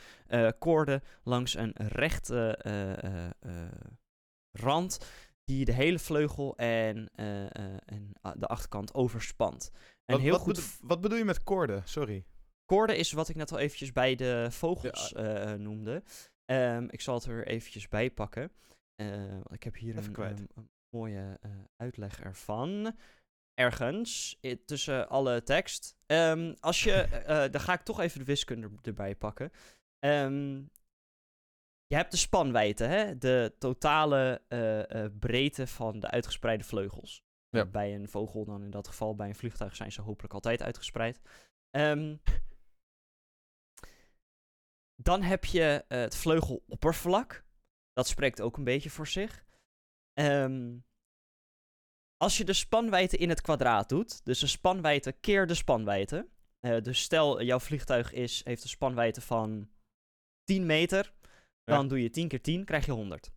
koorde 0.60 1.02
langs 1.24 1.56
een 1.56 1.74
rechte 1.76 2.58
rand 4.52 5.00
die 5.44 5.66
de 5.66 5.74
hele 5.74 6.00
vleugel 6.00 6.56
en, 6.56 7.12
en 7.16 8.12
de 8.36 8.48
achterkant 8.48 8.94
overspant. 8.94 9.72
En 10.06 10.16
wat, 10.16 10.22
heel 10.22 10.32
wat, 10.32 10.42
goed... 10.42 10.56
bedo 10.56 10.68
wat 10.88 11.02
bedoel 11.02 11.18
je 11.18 11.26
met 11.26 11.44
koorden? 11.44 11.82
Sorry. 11.86 12.26
Koorden 12.66 12.98
is 12.98 13.12
wat 13.12 13.30
ik 13.30 13.36
net 13.36 13.52
al 13.52 13.60
eventjes 13.60 13.92
bij 13.92 14.16
de 14.16 14.48
vogels 14.50 15.10
ja. 15.16 15.56
noemde. 15.56 16.04
Um, 16.46 16.90
ik 16.90 17.02
zal 17.02 17.16
het 17.16 17.26
er 17.26 17.48
eventjes 17.48 17.88
bij 17.88 18.12
pakken. 18.12 18.52
Uh, 19.02 19.40
ik 19.50 19.64
heb 19.64 19.76
hier 19.76 19.98
een, 19.98 20.20
um, 20.20 20.48
een, 20.56 20.70
mooie 20.90 21.40
uh, 21.46 21.52
uitleg 21.76 22.22
ervan. 22.22 22.96
Ergens 23.54 24.40
tussen 24.66 25.10
alle 25.10 25.44
tekst. 25.44 25.96
Um, 26.06 26.56
als 26.60 26.84
je, 26.84 27.24
uh, 27.28 27.28
dan 27.54 27.62
ga 27.62 27.74
ik 27.74 27.82
toch 27.82 28.00
even 28.00 28.20
de 28.20 28.26
wiskunde 28.26 28.70
erbij 28.82 29.16
pakken. 29.16 29.52
je 31.86 31.96
hebt 31.96 32.12
de 32.12 32.18
spanwijdte, 32.18 32.84
hè? 32.84 33.18
de 33.18 33.56
totale 33.60 34.42
breedte 35.20 35.68
van 35.68 36.00
de 36.00 36.10
uitgespreide 36.10 36.64
vleugels. 36.64 37.24
Ja. 37.50 37.66
Bij 37.66 37.96
een 37.96 38.10
vogel 38.10 38.46
dan 38.46 38.64
in 38.64 38.72
dat 38.72 38.88
geval, 38.88 39.16
bij 39.16 39.28
een 39.28 39.36
vliegtuig 39.36 39.76
zijn 39.76 39.92
ze 39.92 40.02
hopelijk 40.02 40.34
altijd 40.34 40.62
uitgespreid. 40.62 41.22
Um, 41.72 42.22
dan 45.04 45.22
heb 45.22 45.46
je 45.46 45.86
uh, 45.88 46.00
het 46.00 46.16
vleugeloppervlak. 46.16 47.46
Dat 47.94 48.08
spreekt 48.08 48.42
ook 48.42 48.58
een 48.58 48.64
beetje 48.64 48.90
voor 48.90 49.08
zich. 49.08 49.46
Um, 50.14 50.86
als 52.18 52.38
je 52.38 52.44
de 52.44 52.54
spanwijdte 52.54 53.18
in 53.18 53.30
het 53.30 53.42
kwadraat 53.42 53.90
doet, 53.90 54.26
dus 54.26 54.40
de 54.40 54.48
spanwijdte 54.48 55.12
keer 55.12 55.48
de 55.48 55.54
spanwijdte. 55.54 56.28
Uh, 56.62 56.82
dus 56.82 57.02
stel, 57.02 57.42
jouw 57.42 57.60
vliegtuig 57.60 58.14
is, 58.14 58.42
heeft 58.44 58.64
een 58.64 58.70
spanwijdte 58.70 59.22
van 59.22 59.70
10 60.44 60.66
meter. 60.66 61.14
Dan 61.64 61.88
doe 61.88 62.02
je 62.02 62.10
10 62.10 62.28
keer 62.28 62.42
10, 62.42 62.66
krijg 62.66 62.86
je 62.86 62.92
100. 62.92 63.32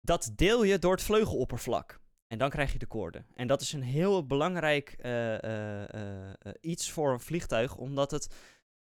Dat 0.00 0.32
deel 0.36 0.62
je 0.62 0.78
door 0.78 0.92
het 0.92 1.02
vleugeloppervlak. 1.02 2.00
En 2.26 2.38
dan 2.38 2.50
krijg 2.50 2.72
je 2.72 2.78
de 2.78 2.86
koorden. 2.86 3.26
En 3.34 3.46
dat 3.46 3.60
is 3.60 3.72
een 3.72 3.82
heel 3.82 4.26
belangrijk 4.26 4.96
uh, 5.04 6.32
iets 6.60 6.90
voor 6.90 7.12
een 7.12 7.20
vliegtuig, 7.20 7.76
omdat 7.76 8.10
het 8.10 8.34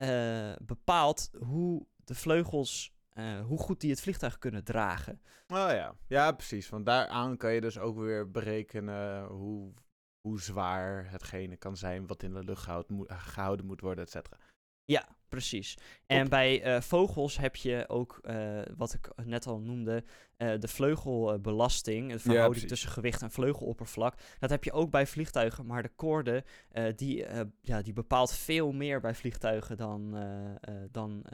uh, 0.04 0.56
bepaalt 0.62 1.30
hoe 1.40 1.88
de 2.04 2.16
vleugels, 2.16 2.94
uh, 3.14 3.46
hoe 3.46 3.58
goed 3.58 3.82
die 3.82 3.90
het 3.90 4.02
vliegtuig 4.02 4.38
kunnen 4.38 4.64
dragen. 4.64 5.22
Oh 5.48 5.70
ja, 5.70 5.96
ja 6.08 6.32
precies. 6.32 6.70
Want 6.70 6.86
daaraan 6.86 7.38
kan 7.38 7.54
je 7.54 7.62
dus 7.62 7.78
ook 7.78 7.98
weer 7.98 8.32
berekenen 8.32 9.26
hoe, 9.26 9.74
hoe 10.22 10.42
zwaar 10.42 11.12
hetgene 11.12 11.58
kan 11.58 11.78
zijn 11.78 12.08
wat 12.08 12.24
in 12.24 12.34
de 12.34 12.44
lucht 12.44 12.64
gehouden 12.64 12.96
moet, 12.96 13.12
gehouden 13.12 13.66
moet 13.66 13.82
worden, 13.82 14.04
et 14.04 14.12
cetera. 14.12 14.38
Ja, 14.86 15.08
precies. 15.30 15.78
En 16.06 16.30
bij 16.30 16.76
uh, 16.76 16.82
vogels 16.82 17.38
heb 17.38 17.56
je 17.56 17.86
ook, 17.88 18.20
uh, 18.22 18.62
wat 18.76 18.94
ik 18.94 19.10
net 19.26 19.48
al 19.48 19.60
noemde, 19.60 20.04
uh, 20.38 20.60
de 20.60 20.68
vleugelbelasting. 20.68 22.12
De 22.12 22.20
verhouding 22.20 22.62
ja, 22.62 22.68
tussen 22.68 22.90
gewicht 22.90 23.22
en 23.22 23.32
vleugeloppervlak. 23.32 24.20
Dat 24.40 24.50
heb 24.50 24.64
je 24.64 24.72
ook 24.72 24.92
bij 24.92 25.08
vliegtuigen, 25.08 25.66
maar 25.66 25.84
de 25.84 25.92
koorde, 25.96 26.44
die, 26.96 27.26
ja, 27.62 27.82
die 27.82 27.94
bepaalt 27.94 28.34
veel 28.34 28.72
meer 28.72 29.02
bij 29.02 29.16
vliegtuigen 29.16 29.78
dan, 29.78 30.12
dan, 30.92 31.26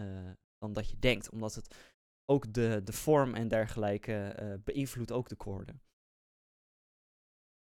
dan 0.57 0.73
dat 0.73 0.89
je 0.89 0.99
denkt. 0.99 1.29
Omdat 1.29 1.55
het 1.55 1.75
ook 2.25 2.53
de, 2.53 2.81
de 2.83 2.93
vorm 2.93 3.33
en 3.33 3.47
dergelijke 3.47 4.35
beïnvloedt 4.63 5.11
ook 5.11 5.29
de 5.29 5.35
koorden. 5.35 5.81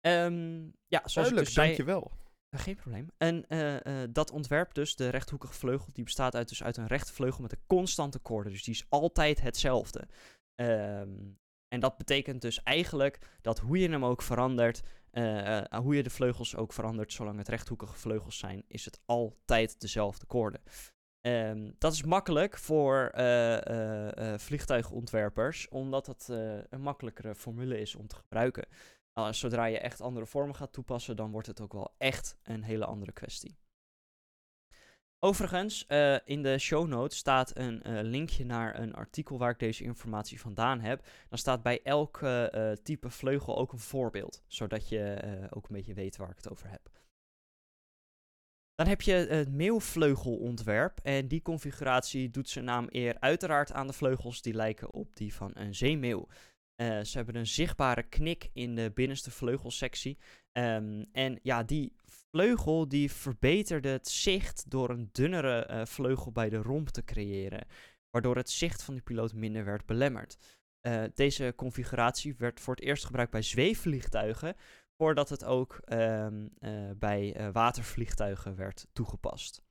Ehm, 0.02 0.64
ja, 0.88 1.02
zoals 1.06 1.14
Duidelijk, 1.14 1.40
ik 1.40 1.46
dus 1.46 1.54
zei, 1.54 1.68
dankjewel. 1.68 2.12
Geen 2.58 2.76
probleem. 2.76 3.12
En 3.18 3.48
eh, 3.48 4.04
eh, 4.04 4.10
dat 4.14 4.32
ontwerp 4.32 4.74
dus, 4.74 4.96
de 4.96 5.10
rechthoekige 5.10 5.54
vleugel, 5.54 5.90
die 5.94 6.04
bestaat 6.04 6.36
uit, 6.36 6.50
dus 6.50 6.64
uit 6.64 6.78
een 6.78 6.88
rechte 6.88 7.14
vleugel 7.14 7.42
met 7.42 7.52
een 7.52 7.64
constante 7.68 8.20
koorde. 8.20 8.50
Dus 8.50 8.64
die 8.64 8.74
is 8.74 8.86
altijd 8.90 9.42
hetzelfde. 9.42 10.08
Ehm, 10.56 11.20
en 11.68 11.80
dat 11.80 11.98
betekent 11.98 12.42
dus 12.42 12.64
eigenlijk 12.64 13.20
dat 13.42 13.60
hoe 13.60 13.80
je 13.80 13.90
hem 13.90 14.06
ook 14.06 14.22
verandert, 14.22 14.82
eh, 15.12 15.62
hoe 15.82 15.96
je 15.96 16.04
de 16.04 16.10
vleugels 16.10 16.56
ook 16.56 16.74
verandert, 16.74 17.14
zolang 17.14 17.38
het 17.38 17.48
rechthoekige 17.48 17.94
vleugels 17.94 18.38
zijn, 18.38 18.64
is 18.68 18.86
het 18.86 19.00
altijd 19.06 19.82
dezelfde 19.82 20.26
koorde. 20.26 20.62
Ehm, 21.22 21.72
dat 21.78 21.94
is 21.94 22.04
makkelijk 22.04 22.58
voor 22.58 23.12
vliegtuigontwerpers, 24.38 25.68
omdat 25.70 26.30
eh, 26.30 26.58
een 26.70 26.82
makkelijkere 26.82 27.36
formule 27.36 27.80
is 27.80 27.96
om 27.96 28.08
te 28.08 28.16
gebruiken. 28.16 28.68
Uh, 29.20 29.32
zodra 29.32 29.66
je 29.66 29.80
echt 29.80 30.02
andere 30.02 30.26
vormen 30.26 30.56
gaat 30.56 30.74
toepassen, 30.74 31.16
dan 31.16 31.32
wordt 31.32 31.48
het 31.48 31.62
ook 31.62 31.74
wel 31.74 31.96
echt 31.98 32.38
een 32.44 32.64
hele 32.64 32.86
andere 32.86 33.12
kwestie. 33.12 33.58
Overigens, 35.24 35.86
uh, 35.88 36.18
in 36.26 36.42
de 36.44 36.58
show 36.58 36.88
notes 36.88 37.18
staat 37.18 37.58
een 37.58 37.90
uh, 37.90 38.02
linkje 38.02 38.46
naar 38.46 38.80
een 38.80 38.94
artikel 38.94 39.38
waar 39.38 39.52
ik 39.52 39.60
deze 39.60 39.84
informatie 39.84 40.40
vandaan 40.40 40.80
heb. 40.80 41.06
Dan 41.30 41.38
staat 41.38 41.64
bij 41.64 41.82
elk 41.84 42.22
uh, 42.22 42.72
type 42.72 43.10
vleugel 43.10 43.58
ook 43.58 43.72
een 43.72 43.80
voorbeeld, 43.80 44.44
zodat 44.48 44.90
je 44.90 45.48
ook 45.50 45.64
een 45.68 45.76
beetje 45.76 45.94
weet 45.94 46.18
waar 46.18 46.30
ik 46.30 46.36
het 46.36 46.50
over 46.50 46.70
heb. 46.70 46.90
Dan 48.76 48.88
heb 48.88 49.02
je 49.02 49.14
het 49.14 49.52
meelvleugelontwerp 49.52 51.00
en 51.04 51.28
die 51.28 51.42
configuratie 51.42 52.30
doet 52.30 52.50
zijn 52.50 52.66
naam 52.66 52.88
eer 52.90 53.20
uiteraard 53.20 53.72
aan 53.72 53.88
de 53.88 53.94
vleugels 53.94 54.42
die 54.42 54.54
lijken 54.54 54.94
op 54.94 55.16
die 55.16 55.34
van 55.34 55.52
een 55.54 55.76
zeemeeuw. 55.76 56.28
Uh, 56.82 57.04
ze 57.04 57.18
hebben 57.18 57.36
een 57.36 57.48
zichtbare 57.48 58.04
knik 58.04 58.50
in 58.54 58.76
de 58.76 58.92
binnenste 58.94 59.32
vleugelsectie. 59.32 60.18
Um, 60.52 61.06
en 61.12 61.40
ja, 61.42 61.64
die 61.64 61.96
vleugel 62.06 62.88
die 62.88 63.12
verbeterde 63.12 63.90
het 63.90 64.08
zicht 64.08 64.70
door 64.70 64.90
een 64.90 65.10
dunnere 65.12 65.68
uh, 65.70 65.86
vleugel 65.86 66.32
bij 66.32 66.50
de 66.50 66.58
romp 66.58 66.90
te 66.90 67.04
creëren. 67.04 67.68
Waardoor 68.10 68.36
het 68.36 68.50
zicht 68.50 68.84
van 68.84 68.96
de 68.96 69.02
piloot 69.02 69.34
minder 69.34 69.66
werd 69.66 69.86
belemmerd. 69.86 70.38
Uh, 70.88 71.04
deze 71.14 71.54
configuratie 71.56 72.36
werd 72.38 72.60
voor 72.60 72.76
het 72.76 72.84
eerst 72.84 73.06
gebruikt 73.06 73.32
bij 73.32 73.42
zweefvliegtuigen. 73.42 74.56
Voordat 74.98 75.30
het 75.30 75.44
ook 75.44 75.80
um, 75.94 76.54
bij 76.96 77.52
watervliegtuigen 77.52 78.56
werd 78.56 78.88
toegepast. 78.94 79.62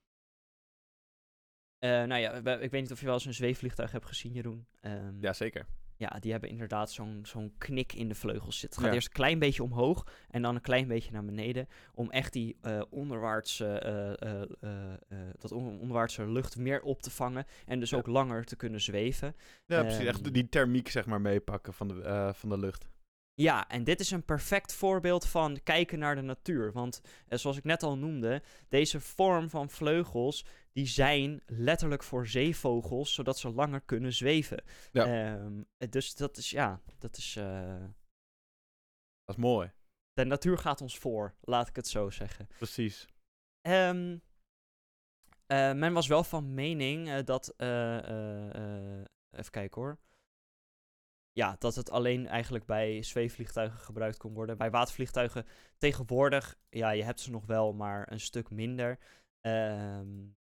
nou 1.78 2.16
ja, 2.16 2.32
ik 2.58 2.70
weet 2.70 2.82
niet 2.82 2.92
of 2.92 3.00
je 3.00 3.06
wel 3.06 3.14
eens 3.14 3.24
een 3.24 3.34
zweefvliegtuig 3.34 3.92
hebt 3.92 4.06
gezien, 4.06 4.32
Jeroen. 4.32 4.66
Um, 4.80 5.20
Jazeker. 5.20 5.66
Ja, 6.00 6.16
die 6.20 6.30
hebben 6.30 6.50
inderdaad 6.50 6.90
zo'n 6.90 7.20
zo'n 7.22 7.52
knik 7.58 7.92
in 7.92 8.08
de 8.08 8.14
vleugels 8.14 8.58
zitten. 8.58 8.68
Het 8.68 8.78
gaat 8.78 8.88
ja. 8.88 8.94
eerst 8.94 9.06
een 9.06 9.12
klein 9.12 9.38
beetje 9.38 9.62
omhoog 9.62 10.06
en 10.30 10.42
dan 10.42 10.54
een 10.54 10.60
klein 10.60 10.86
beetje 10.86 11.12
naar 11.12 11.24
beneden. 11.24 11.68
Om 11.94 12.10
echt 12.10 12.32
die 12.32 12.56
uh, 12.62 12.82
onderwaartse, 12.90 14.16
uh, 14.22 14.70
uh, 14.70 15.20
dat 15.38 15.52
onderwaartse 15.52 16.28
lucht 16.28 16.56
meer 16.56 16.82
op 16.82 17.02
te 17.02 17.10
vangen. 17.10 17.44
En 17.66 17.80
dus 17.80 17.90
ja. 17.90 17.96
ook 17.96 18.06
langer 18.06 18.44
te 18.44 18.56
kunnen 18.56 18.80
zweven. 18.80 19.36
Ja, 19.66 19.82
precies. 19.82 20.06
Echt 20.06 20.34
die 20.34 20.48
thermiek 20.48 20.88
zeg 20.88 21.06
maar 21.06 21.20
meepakken 21.20 21.74
van 21.74 21.88
de, 21.88 22.30
van 22.34 22.48
de 22.48 22.58
lucht. 22.58 22.88
Ja, 23.40 23.68
en 23.68 23.84
dit 23.84 24.00
is 24.00 24.10
een 24.10 24.24
perfect 24.24 24.72
voorbeeld 24.72 25.26
van 25.26 25.62
kijken 25.62 25.98
naar 25.98 26.14
de 26.14 26.20
natuur. 26.20 26.72
Want 26.72 27.00
eh, 27.28 27.38
zoals 27.38 27.56
ik 27.56 27.64
net 27.64 27.82
al 27.82 27.98
noemde, 27.98 28.42
deze 28.68 29.00
vorm 29.00 29.50
van 29.50 29.70
vleugels, 29.70 30.44
die 30.72 30.86
zijn 30.86 31.42
letterlijk 31.46 32.02
voor 32.02 32.26
zeevogels, 32.26 33.14
zodat 33.14 33.38
ze 33.38 33.50
langer 33.50 33.80
kunnen 33.80 34.12
zweven. 34.12 34.62
Ja. 34.92 35.34
Um, 35.34 35.66
dus 35.90 36.14
dat 36.14 36.36
is, 36.36 36.50
ja, 36.50 36.80
dat 36.98 37.16
is... 37.16 37.36
Uh... 37.36 37.84
Dat 39.24 39.36
is 39.36 39.42
mooi. 39.42 39.72
De 40.12 40.24
natuur 40.24 40.58
gaat 40.58 40.80
ons 40.80 40.98
voor, 40.98 41.34
laat 41.40 41.68
ik 41.68 41.76
het 41.76 41.88
zo 41.88 42.10
zeggen. 42.10 42.48
Precies. 42.56 43.06
Um, 43.68 44.12
uh, 44.12 45.72
men 45.72 45.92
was 45.92 46.06
wel 46.06 46.24
van 46.24 46.54
mening 46.54 47.08
uh, 47.08 47.24
dat... 47.24 47.54
even 49.30 49.50
kijken 49.50 49.80
hoor 49.80 49.98
ja, 51.32 51.56
dat 51.58 51.74
het 51.74 51.90
alleen 51.90 52.26
eigenlijk 52.26 52.64
bij 52.64 53.02
zweefvliegtuigen 53.02 53.78
gebruikt 53.78 54.16
kon 54.16 54.34
worden. 54.34 54.58
Bij 54.58 54.70
watervliegtuigen 54.70 55.46
tegenwoordig, 55.78 56.58
ja, 56.68 56.90
je 56.90 57.02
hebt 57.02 57.20
ze 57.20 57.30
nog 57.30 57.46
wel, 57.46 57.72
maar 57.72 58.12
een 58.12 58.20
stuk 58.20 58.50
minder. 58.50 58.98
Um, 59.40 60.36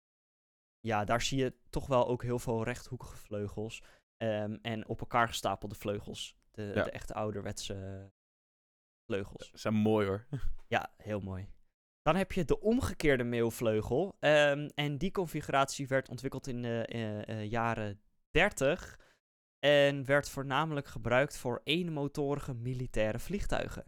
ja, 0.81 1.05
daar 1.05 1.23
zie 1.23 1.39
je 1.39 1.55
toch 1.71 1.87
wel 1.87 2.09
ook 2.09 2.23
heel 2.23 2.39
veel 2.39 2.65
rechthoekige 2.65 3.17
vleugels. 3.17 3.83
Um, 4.23 4.59
en 4.63 4.89
op 4.89 5.01
elkaar 5.01 5.29
gestapelde 5.29 5.75
vleugels. 5.75 6.37
De, 6.51 6.73
ja. 6.75 6.83
de 6.83 6.91
echte 6.91 7.15
ouderwetse 7.15 8.11
vleugels. 9.05 9.51
Dat 9.51 9.61
zijn 9.61 9.75
mooi 9.75 10.07
hoor. 10.07 10.27
Ja, 10.69 10.93
heel 10.97 11.21
mooi. 11.21 11.49
Dan 12.03 12.17
heb 12.17 12.33
je 12.33 12.45
de 12.45 12.61
omgekeerde 12.61 13.25
meelvleugel. 13.25 14.17
Um, 14.21 14.67
en 14.75 14.99
die 14.99 15.11
configuratie 15.11 15.89
werd 15.89 16.09
ontwikkeld 16.09 16.47
in 16.47 16.63
de 16.63 16.89
uh, 16.93 17.37
uh, 17.37 17.51
jaren 17.51 18.01
30. 18.31 18.99
En 19.59 20.05
werd 20.05 20.29
voornamelijk 20.29 20.87
gebruikt 20.87 21.37
voor 21.37 21.61
eenmotorige 21.65 22.55
militaire 22.55 23.19
vliegtuigen. 23.19 23.85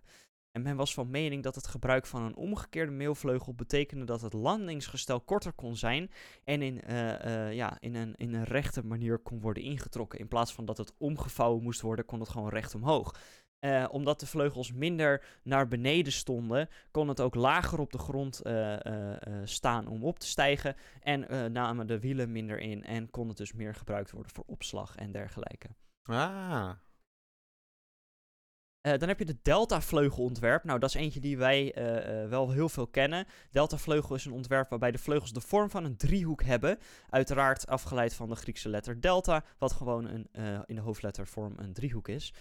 En 0.51 0.63
men 0.63 0.77
was 0.77 0.95
van 0.95 1.11
mening 1.11 1.43
dat 1.43 1.55
het 1.55 1.67
gebruik 1.67 2.07
van 2.07 2.23
een 2.23 2.37
omgekeerde 2.37 2.93
meelvleugel 2.93 3.55
betekende 3.55 4.05
dat 4.05 4.21
het 4.21 4.33
landingsgestel 4.33 5.21
korter 5.21 5.53
kon 5.53 5.77
zijn 5.77 6.11
en 6.45 6.63
in, 6.63 6.81
uh, 6.91 7.25
uh, 7.25 7.53
ja, 7.53 7.77
in, 7.81 7.95
een, 7.95 8.15
in 8.17 8.35
een 8.35 8.45
rechte 8.45 8.87
manier 8.87 9.19
kon 9.19 9.41
worden 9.41 9.63
ingetrokken. 9.63 10.19
In 10.19 10.29
plaats 10.29 10.53
van 10.53 10.65
dat 10.65 10.77
het 10.77 10.95
omgevouwen 10.99 11.63
moest 11.63 11.81
worden, 11.81 12.05
kon 12.05 12.21
het 12.21 12.29
gewoon 12.29 12.49
recht 12.49 12.75
omhoog. 12.75 13.15
Uh, 13.61 13.87
omdat 13.91 14.21
de 14.21 14.27
vleugels 14.27 14.73
minder 14.73 15.25
naar 15.43 15.69
beneden 15.69 16.13
stonden, 16.13 16.69
kon 16.91 17.09
het 17.09 17.21
ook 17.21 17.35
lager 17.35 17.79
op 17.79 17.93
de 17.93 17.99
grond 17.99 18.41
uh, 18.47 18.73
uh, 18.73 19.17
staan 19.45 19.87
om 19.87 20.05
op 20.05 20.19
te 20.19 20.27
stijgen. 20.27 20.77
En 21.01 21.53
namen 21.53 21.87
de 21.87 22.01
wielen 22.01 22.33
minder 22.33 22.59
in 22.59 22.85
en 22.85 23.11
kon 23.11 23.29
het 23.29 23.37
dus 23.37 23.53
meer 23.53 23.75
gebruikt 23.75 24.11
worden 24.11 24.33
voor 24.33 24.45
opslag 24.47 24.97
en 24.97 25.13
dergelijke. 25.13 25.69
Ah. 26.03 26.71
dan 28.81 29.09
heb 29.09 29.19
je 29.19 29.25
de 29.25 29.39
Delta-vleugelontwerp. 29.43 30.65
Nou, 30.65 30.79
dat 30.79 30.89
is 30.89 30.95
eentje 30.95 31.21
die 31.21 31.39
wij 31.39 31.75
wel 32.29 32.51
heel 32.51 32.69
veel 32.69 32.87
kennen. 32.87 33.27
Delta-vleugel 33.51 34.15
is 34.15 34.25
een 34.25 34.33
ontwerp 34.33 34.71
waarbij 34.71 34.91
de 34.91 34.99
vleugels 34.99 35.33
de 35.33 35.41
vorm 35.41 35.71
van 35.71 35.85
een 35.85 35.97
driehoek 35.97 36.43
hebben. 36.43 36.79
Uiteraard 37.11 37.67
afgeleid 37.67 38.15
van 38.15 38.29
de 38.29 38.37
Griekse 38.37 38.69
letter 38.69 39.01
delta, 39.01 39.45
wat 39.59 39.73
gewoon 39.73 40.05
een, 40.09 40.29
in 40.67 40.75
de 40.75 40.81
hoofdlettervorm 40.81 41.55
een 41.57 41.73
driehoek 41.73 42.09
is. 42.09 42.33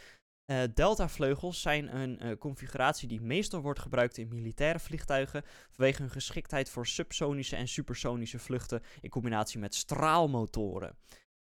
Uh, 0.51 0.63
Delta-vleugels 0.73 1.61
zijn 1.61 1.95
een 1.95 2.25
uh, 2.25 2.37
configuratie 2.37 3.07
die 3.07 3.21
meestal 3.21 3.61
wordt 3.61 3.79
gebruikt 3.79 4.17
in 4.17 4.27
militaire 4.27 4.79
vliegtuigen 4.79 5.43
vanwege 5.69 6.01
hun 6.01 6.11
geschiktheid 6.11 6.69
voor 6.69 6.87
subsonische 6.87 7.55
en 7.55 7.67
supersonische 7.67 8.39
vluchten 8.39 8.81
in 9.01 9.09
combinatie 9.09 9.59
met 9.59 9.75
straalmotoren. 9.75 10.95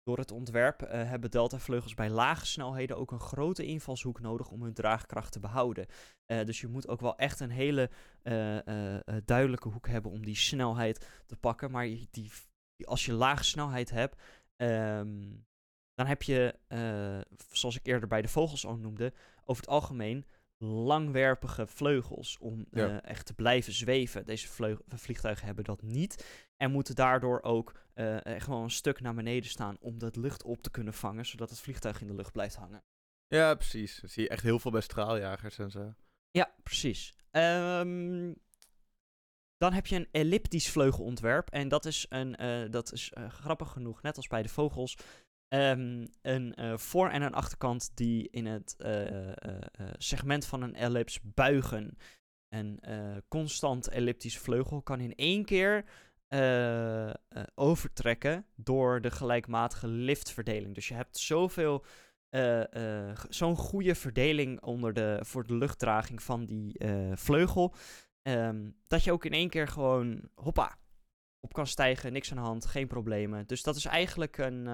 Door 0.03 0.17
het 0.17 0.31
ontwerp 0.31 0.81
uh, 0.81 0.89
hebben 0.89 1.31
Delta-vleugels 1.31 1.93
bij 1.93 2.09
lage 2.09 2.45
snelheden 2.45 2.97
ook 2.97 3.11
een 3.11 3.19
grote 3.19 3.65
invalshoek 3.65 4.19
nodig 4.19 4.49
om 4.49 4.63
hun 4.63 4.73
draagkracht 4.73 5.31
te 5.31 5.39
behouden. 5.39 5.85
dus 6.25 6.61
je 6.61 6.67
moet 6.67 6.87
ook 6.87 7.01
wel 7.01 7.17
echt 7.17 7.39
een 7.39 7.49
hele 7.49 7.89
duidelijke 9.25 9.69
hoek 9.69 9.87
hebben 9.87 10.11
om 10.11 10.25
die 10.25 10.35
snelheid 10.35 11.07
te 11.25 11.35
pakken. 11.35 11.71
Maar 11.71 11.87
die, 12.11 12.31
als 12.85 13.05
je 13.05 13.13
lage 13.13 13.43
snelheid 13.43 13.89
hebt, 13.89 14.21
um, 14.57 15.45
dan 15.95 16.05
heb 16.05 16.23
je, 16.23 16.55
uh, 16.67 17.37
zoals 17.51 17.75
ik 17.75 17.85
eerder 17.85 18.07
bij 18.09 18.21
de 18.21 18.27
vogels 18.27 18.65
al 18.65 18.77
noemde, 18.77 19.13
over 19.45 19.63
het 19.63 19.71
algemeen 19.71 20.25
langwerpige 20.57 21.67
vleugels 21.67 22.37
om 22.37 22.65
ja. 22.71 22.89
uh, 22.89 22.97
echt 23.01 23.25
te 23.25 23.33
blijven 23.33 23.73
zweven. 23.73 24.25
Deze 24.25 24.75
vliegtuigen 24.87 25.45
hebben 25.45 25.63
dat 25.63 25.81
niet 25.81 26.25
en 26.57 26.71
moeten 26.71 26.95
daardoor 26.95 27.41
ook 27.41 27.81
uh, 27.95 28.17
gewoon 28.23 28.63
een 28.63 28.71
stuk 28.71 29.01
naar 29.01 29.13
beneden 29.13 29.49
staan 29.49 29.77
om 29.79 29.99
dat 29.99 30.15
lucht 30.15 30.43
op 30.43 30.61
te 30.61 30.71
kunnen 30.71 30.93
vangen, 30.93 31.25
zodat 31.25 31.49
het 31.49 31.59
vliegtuig 31.59 32.01
in 32.01 32.07
de 32.07 32.15
lucht 32.15 32.31
blijft 32.31 32.55
hangen. 32.55 32.83
Ja, 33.27 33.55
precies. 33.55 33.99
Dat 34.01 34.09
zie 34.09 34.23
je 34.23 34.29
echt 34.29 34.43
heel 34.43 34.59
veel 34.59 34.71
bij 34.71 34.81
straaljagers 34.81 35.59
en 35.59 35.71
zo. 35.71 35.93
Ja, 36.31 36.53
precies. 36.63 37.13
Um, 37.31 38.35
dan 39.57 39.73
heb 39.73 39.87
je 39.87 39.95
een 39.95 40.07
elliptisch 40.11 40.69
vleugelontwerp. 40.69 41.49
En 41.49 41.67
dat 41.67 41.85
is, 41.85 42.05
een, 42.09 42.43
uh, 42.43 42.71
dat 42.71 42.91
is 42.91 43.11
uh, 43.17 43.29
grappig 43.29 43.71
genoeg, 43.71 44.01
net 44.01 44.17
als 44.17 44.27
bij 44.27 44.41
de 44.41 44.49
vogels, 44.49 44.97
Um, 45.53 46.07
een 46.21 46.53
uh, 46.59 46.77
voor- 46.77 47.09
en 47.09 47.21
een 47.21 47.33
achterkant 47.33 47.91
die 47.93 48.29
in 48.29 48.45
het 48.45 48.75
uh, 48.77 49.27
uh, 49.27 49.33
segment 49.97 50.45
van 50.45 50.61
een 50.61 50.75
ellips 50.75 51.19
buigen. 51.21 51.97
Een 52.49 52.79
constant 53.27 53.87
elliptische 53.87 54.39
vleugel 54.39 54.81
kan 54.81 54.99
in 54.99 55.15
één 55.15 55.45
keer 55.45 55.85
overtrekken 57.55 58.45
door 58.55 59.01
de 59.01 59.11
gelijkmatige 59.11 59.87
liftverdeling. 59.87 60.75
Dus 60.75 60.87
je 60.87 60.93
hebt 60.93 61.17
zoveel, 61.17 61.85
zo'n 63.29 63.55
goede 63.55 63.95
verdeling 63.95 64.61
onder 64.61 64.93
de, 64.93 65.19
voor 65.21 65.47
de 65.47 65.55
luchtdraging 65.55 66.21
van 66.23 66.45
die 66.45 66.79
vleugel. 67.13 67.75
Um, 68.21 68.75
dat 68.87 69.03
je 69.03 69.11
ook 69.11 69.25
in 69.25 69.31
één 69.31 69.49
keer 69.49 69.67
gewoon, 69.67 70.29
hoppa, 70.35 70.77
op 71.39 71.53
kan 71.53 71.67
stijgen, 71.67 72.13
niks 72.13 72.31
aan 72.31 72.37
de 72.37 72.43
hand, 72.43 72.65
geen 72.65 72.87
problemen. 72.87 73.47
Dus 73.47 73.63
dat 73.63 73.75
is 73.75 73.85
eigenlijk 73.85 74.37
een 74.37 74.67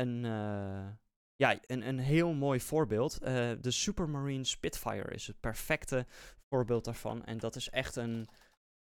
een, 0.00 0.24
uh, 0.24 0.88
ja, 1.36 1.58
een, 1.66 1.88
een 1.88 1.98
heel 1.98 2.32
mooi 2.32 2.60
voorbeeld. 2.60 3.18
Eh, 3.18 3.50
de 3.60 3.70
Supermarine 3.70 4.44
Spitfire 4.44 5.14
is 5.14 5.26
het 5.26 5.40
perfecte 5.40 6.06
voorbeeld 6.48 6.84
daarvan. 6.84 7.24
En 7.24 7.38
dat 7.38 7.56
is 7.56 7.70
echt 7.70 7.96
een, 7.96 8.28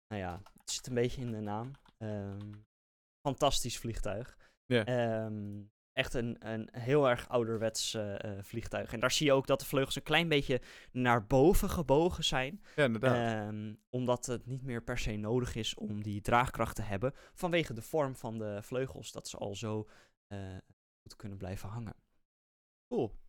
nou 0.08 0.22
ja, 0.22 0.40
het 0.58 0.70
zit 0.70 0.86
een 0.86 0.94
beetje 0.94 1.20
in 1.20 1.30
de 1.30 1.40
naam. 1.40 1.70
Ehm, 1.98 2.52
fantastisch 3.26 3.78
vliegtuig. 3.78 4.36
Ja. 4.66 4.84
Ehm, 4.84 5.62
echt 5.92 6.14
een, 6.14 6.36
een 6.38 6.68
heel 6.72 7.08
erg 7.08 7.28
ouderwets 7.28 7.94
eh, 7.94 8.24
eh, 8.24 8.44
vliegtuig. 8.44 8.92
En 8.92 9.00
daar 9.00 9.10
zie 9.10 9.26
je 9.26 9.32
ook 9.32 9.46
dat 9.46 9.60
de 9.60 9.66
vleugels 9.66 9.96
een 9.96 10.02
klein 10.02 10.28
beetje 10.28 10.60
naar 10.92 11.26
boven 11.26 11.70
gebogen 11.70 12.24
zijn. 12.24 12.62
Ja, 12.76 12.84
inderdaad. 12.84 13.48
Ehm, 13.48 13.74
omdat 13.90 14.26
het 14.26 14.46
niet 14.46 14.62
meer 14.62 14.82
per 14.82 14.98
se 14.98 15.16
nodig 15.16 15.54
is 15.54 15.74
om 15.74 16.02
die 16.02 16.20
draagkracht 16.20 16.76
te 16.76 16.82
hebben. 16.82 17.12
Vanwege 17.34 17.74
de 17.74 17.82
vorm 17.82 18.16
van 18.16 18.38
de 18.38 18.58
vleugels. 18.62 19.12
Dat 19.12 19.28
ze 19.28 19.36
al 19.36 19.54
zo 19.54 19.88
eh, 20.26 20.38
goed 21.02 21.16
kunnen 21.16 21.38
blijven 21.38 21.68
hangen. 21.68 21.94
cool. 22.88 23.20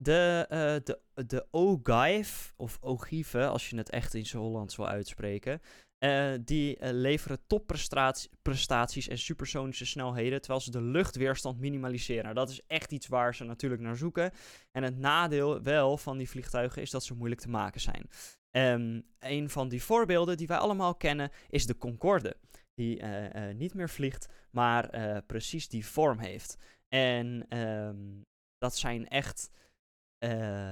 De, 0.00 0.46
eh 0.48 0.58
de, 0.84 1.00
de 1.26 1.46
Ogive, 1.50 2.52
of 2.56 2.78
Ogive, 2.80 3.46
als 3.46 3.70
je 3.70 3.76
het 3.76 3.90
echt 3.90 4.14
in 4.14 4.26
zijn 4.26 4.42
Hollands 4.42 4.76
wil 4.76 4.88
uitspreken. 4.88 5.60
eh, 5.98 6.32
die 6.44 6.76
eh, 6.76 6.90
leveren 6.92 7.38
topprestaties 7.46 9.08
en 9.08 9.18
supersonische 9.18 9.86
snelheden. 9.86 10.40
Terwijl 10.40 10.60
ze 10.60 10.70
de 10.70 10.82
luchtweerstand 10.82 11.58
minimaliseren. 11.58 12.22
Nou, 12.22 12.34
dat 12.34 12.50
is 12.50 12.60
echt 12.66 12.92
iets 12.92 13.06
waar 13.08 13.34
ze 13.34 13.44
natuurlijk 13.44 13.82
naar 13.82 13.96
zoeken. 13.96 14.32
En 14.72 14.82
het 14.82 14.98
nadeel 14.98 15.62
wel 15.62 15.96
van 15.96 16.18
die 16.18 16.28
vliegtuigen 16.28 16.82
is 16.82 16.90
dat 16.90 17.04
ze 17.04 17.14
moeilijk 17.14 17.40
te 17.40 17.48
maken 17.48 17.80
zijn. 17.80 18.08
Ehm, 18.50 19.00
een 19.18 19.50
van 19.50 19.68
die 19.68 19.82
voorbeelden 19.82 20.36
die 20.36 20.46
wij 20.46 20.56
allemaal 20.58 20.94
kennen 20.94 21.30
is 21.48 21.66
de 21.66 21.76
Concorde. 21.78 22.36
Die 22.78 23.00
eh, 23.00 23.48
eh, 23.48 23.56
niet 23.56 23.74
meer 23.74 23.88
vliegt, 23.88 24.28
maar 24.50 24.88
eh, 24.90 25.18
precies 25.26 25.68
die 25.68 25.86
vorm 25.86 26.18
heeft. 26.18 26.56
En 26.88 27.46
ehm, 27.48 28.22
dat 28.58 28.76
zijn 28.76 29.08
echt 29.08 29.50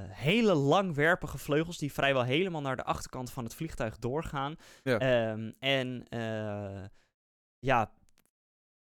hele 0.09 0.54
langwerpige 0.54 1.38
vleugels 1.38 1.78
die 1.78 1.92
vrijwel 1.92 2.22
helemaal 2.22 2.61
naar 2.61 2.76
de 2.76 2.84
achterkant 2.84 3.32
van 3.32 3.44
het 3.44 3.54
vliegtuig 3.54 3.98
doorgaan. 3.98 4.57
Ja. 4.82 4.98
Ehm, 4.98 5.52
en 5.59 6.07
ja, 7.59 7.92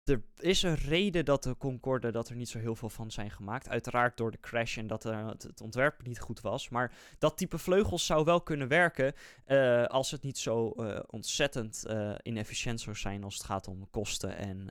er 0.09 0.23
is 0.37 0.63
een 0.63 0.75
reden 0.75 1.25
dat 1.25 1.43
de 1.43 1.57
Concorde 1.57 2.11
dat 2.11 2.29
er 2.29 2.37
niet 2.37 2.49
zo 2.49 2.59
heel 2.59 2.77
veel 2.77 2.89
van 2.89 3.11
zijn 3.11 3.31
gemaakt. 3.31 3.69
Uiteraard 3.69 4.17
door 4.17 4.31
de 4.31 4.41
crash 4.41 4.79
en 4.79 4.87
dat 4.87 5.05
eh, 5.05 5.27
het, 5.29 5.61
ontwerp 5.61 6.07
niet 6.07 6.21
goed 6.21 6.41
was. 6.41 6.69
Maar 6.69 6.93
dat 7.19 7.37
type 7.37 7.59
vleugels 7.59 8.07
zou 8.07 8.25
wel 8.25 8.41
kunnen 8.41 8.69
werken 8.69 9.13
eh, 9.45 9.85
als 9.85 10.11
het 10.11 10.23
niet 10.23 10.39
zo 10.39 10.71
eh, 10.71 11.01
ontzettend 11.07 11.85
inefficiënt 12.23 12.81
zou 12.81 12.97
zijn 12.97 13.25
als 13.25 13.35
het 13.35 13.45
gaat 13.45 13.69
om 13.69 13.91
kosten 13.91 14.37
en 14.37 14.69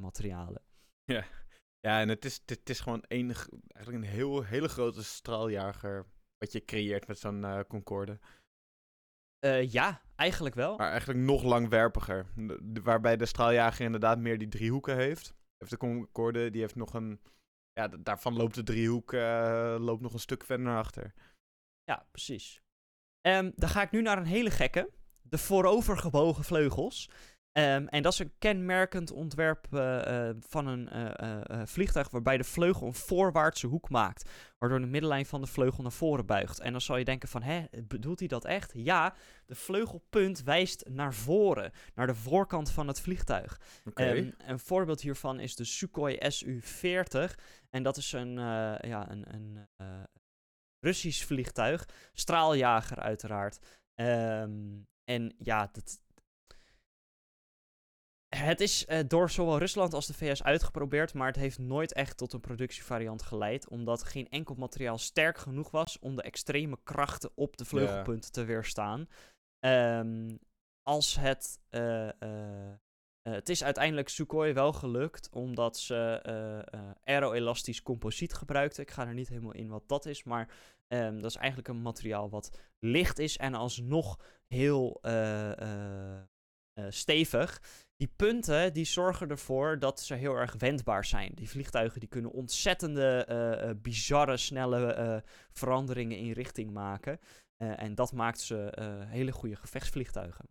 materialen. 0.00 0.62
Ja, 1.80 2.00
en 2.00 2.08
het 2.08 2.24
is, 2.24 2.40
het, 2.46 2.70
is 2.70 2.80
gewoon 2.80 3.04
een, 3.08 3.34
g- 3.34 3.48
eigenlijk 3.72 4.04
een 4.04 4.10
heel, 4.10 4.42
hele 4.42 4.68
grote 4.68 5.04
straaljager 5.04 6.06
wat 6.38 6.52
je 6.52 6.64
creëert 6.64 7.06
met 7.06 7.18
zo'n 7.18 7.64
Concorde. 7.68 8.18
Eh, 9.44 9.72
ja, 9.72 10.00
eigenlijk 10.16 10.54
wel. 10.54 10.76
Maar 10.76 10.90
eigenlijk 10.90 11.20
nog 11.20 11.42
langwerpiger. 11.42 12.26
Waarbij 12.82 13.16
de 13.16 13.26
straaljager 13.26 13.84
inderdaad 13.84 14.18
meer 14.18 14.38
die 14.38 14.48
driehoeken 14.48 14.96
heeft. 14.96 15.34
Heeft 15.58 15.70
de 15.70 15.76
Concorde, 15.76 16.50
die 16.50 16.60
heeft 16.60 16.74
nog 16.74 16.94
een... 16.94 17.20
Ja, 17.72 17.88
daarvan 17.88 18.36
loopt 18.36 18.54
de 18.54 18.62
driehoek 18.62 19.12
eh, 19.12 19.76
loopt 19.78 20.02
nog 20.02 20.12
een 20.12 20.18
stuk 20.18 20.44
verder 20.44 20.66
naar 20.66 20.78
achter. 20.78 21.14
Ja, 21.82 22.06
precies. 22.10 22.62
Ehm, 23.20 23.50
dan 23.54 23.68
ga 23.68 23.82
ik 23.82 23.90
nu 23.90 24.02
naar 24.02 24.18
een 24.18 24.26
hele 24.26 24.50
gekke. 24.50 24.90
De 25.22 25.38
voorovergebogen 25.38 26.44
vleugels. 26.44 27.10
Ehm, 27.54 27.86
en 27.86 28.02
dat 28.02 28.12
is 28.12 28.18
een 28.18 28.32
kenmerkend 28.38 29.12
ontwerp 29.12 29.66
eh, 29.70 30.28
eh, 30.28 30.36
van 30.40 30.66
een 30.66 30.88
eh, 30.88 31.62
vliegtuig 31.64 32.10
waarbij 32.10 32.36
de 32.36 32.44
vleugel 32.44 32.86
een 32.86 32.94
voorwaartse 32.94 33.66
hoek 33.66 33.90
maakt. 33.90 34.30
Waardoor 34.58 34.80
de 34.80 34.86
middellijn 34.86 35.26
van 35.26 35.40
de 35.40 35.46
vleugel 35.46 35.82
naar 35.82 35.92
voren 35.92 36.26
buigt. 36.26 36.60
En 36.60 36.72
dan 36.72 36.80
zal 36.80 36.96
je 36.96 37.04
denken 37.04 37.28
van, 37.28 37.42
hè, 37.42 37.64
bedoelt 37.82 38.18
hij 38.18 38.28
dat 38.28 38.44
echt? 38.44 38.72
Ja, 38.74 39.14
de 39.46 39.54
vleugelpunt 39.54 40.42
wijst 40.42 40.88
naar 40.88 41.14
voren. 41.14 41.72
Naar 41.94 42.06
de 42.06 42.14
voorkant 42.14 42.70
van 42.70 42.88
het 42.88 43.00
vliegtuig. 43.00 43.60
Oké. 43.84 44.04
Ehm, 44.04 44.30
een 44.38 44.58
voorbeeld 44.58 45.00
hiervan 45.00 45.40
is 45.40 45.56
de 45.56 45.64
Sukhoi 45.64 46.16
Su-40. 46.20 47.34
En 47.70 47.82
dat 47.82 47.96
is 47.96 48.12
een, 48.12 48.34
ja, 48.80 49.10
een, 49.10 49.24
een 49.34 49.66
Russisch 50.80 51.26
vliegtuig. 51.26 51.88
Straaljager 52.12 52.98
uiteraard. 52.98 53.58
Ehm, 53.94 54.82
en 55.04 55.34
ja, 55.38 55.68
dat... 55.72 56.02
Het 58.34 58.60
is 58.60 58.86
eh, 58.86 58.98
door 59.06 59.30
zowel 59.30 59.58
Rusland 59.58 59.94
als 59.94 60.06
de 60.06 60.14
VS 60.14 60.42
uitgeprobeerd, 60.42 61.14
maar 61.14 61.26
het 61.26 61.36
heeft 61.36 61.58
nooit 61.58 61.92
echt 61.92 62.16
tot 62.16 62.32
een 62.32 62.40
productievariant 62.40 63.22
geleid, 63.22 63.68
omdat 63.68 64.02
geen 64.02 64.28
enkel 64.28 64.54
materiaal 64.54 64.98
sterk 64.98 65.38
genoeg 65.38 65.70
was 65.70 65.98
om 65.98 66.16
de 66.16 66.22
extreme 66.22 66.78
krachten 66.82 67.30
op 67.34 67.56
de 67.56 67.64
vleugelpunten 67.64 68.32
te 68.32 68.44
weerstaan. 68.44 69.08
Ehm, 69.58 70.36
als 70.82 71.16
het 71.16 71.58
eh, 71.70 72.08
eh, 72.08 72.76
het 73.22 73.48
is 73.48 73.64
uiteindelijk 73.64 74.08
Sukhoi 74.08 74.52
wel 74.52 74.72
gelukt, 74.72 75.28
omdat 75.30 75.78
ze 75.78 76.20
aeroelastisch 77.04 77.82
composiet 77.82 78.34
gebruikten. 78.34 78.82
Ik 78.82 78.90
ga 78.90 79.06
er 79.06 79.14
niet 79.14 79.28
helemaal 79.28 79.54
in 79.54 79.68
wat 79.68 79.88
dat 79.88 80.06
is, 80.06 80.24
maar 80.24 80.48
ehm, 80.86 81.14
dat 81.14 81.30
is 81.30 81.36
eigenlijk 81.36 81.68
een 81.68 81.82
materiaal 81.82 82.30
wat 82.30 82.58
licht 82.78 83.18
is 83.18 83.36
en 83.36 83.54
alsnog 83.54 84.18
heel 84.46 85.00
stevig. 86.88 87.60
Die 87.96 88.12
punten 88.16 88.72
die 88.72 88.84
zorgen 88.84 89.30
ervoor 89.30 89.78
dat 89.78 90.00
ze 90.00 90.14
heel 90.14 90.34
erg 90.34 90.54
wendbaar 90.58 91.04
zijn. 91.04 91.32
Die 91.34 91.48
vliegtuigen 91.48 92.00
die 92.00 92.08
kunnen 92.08 92.30
ontzettende, 92.30 93.24
eh, 93.24 93.68
eh, 93.70 93.76
bizarre, 93.76 94.36
snelle 94.36 94.92
eh, 94.92 95.16
veranderingen 95.52 96.18
in 96.18 96.32
richting 96.32 96.70
maken. 96.72 97.20
En 97.56 97.94
dat 97.94 98.12
maakt 98.12 98.40
ze 98.40 98.72
hele 99.08 99.32
goede 99.32 99.56
gevechtsvliegtuigen. 99.56 100.44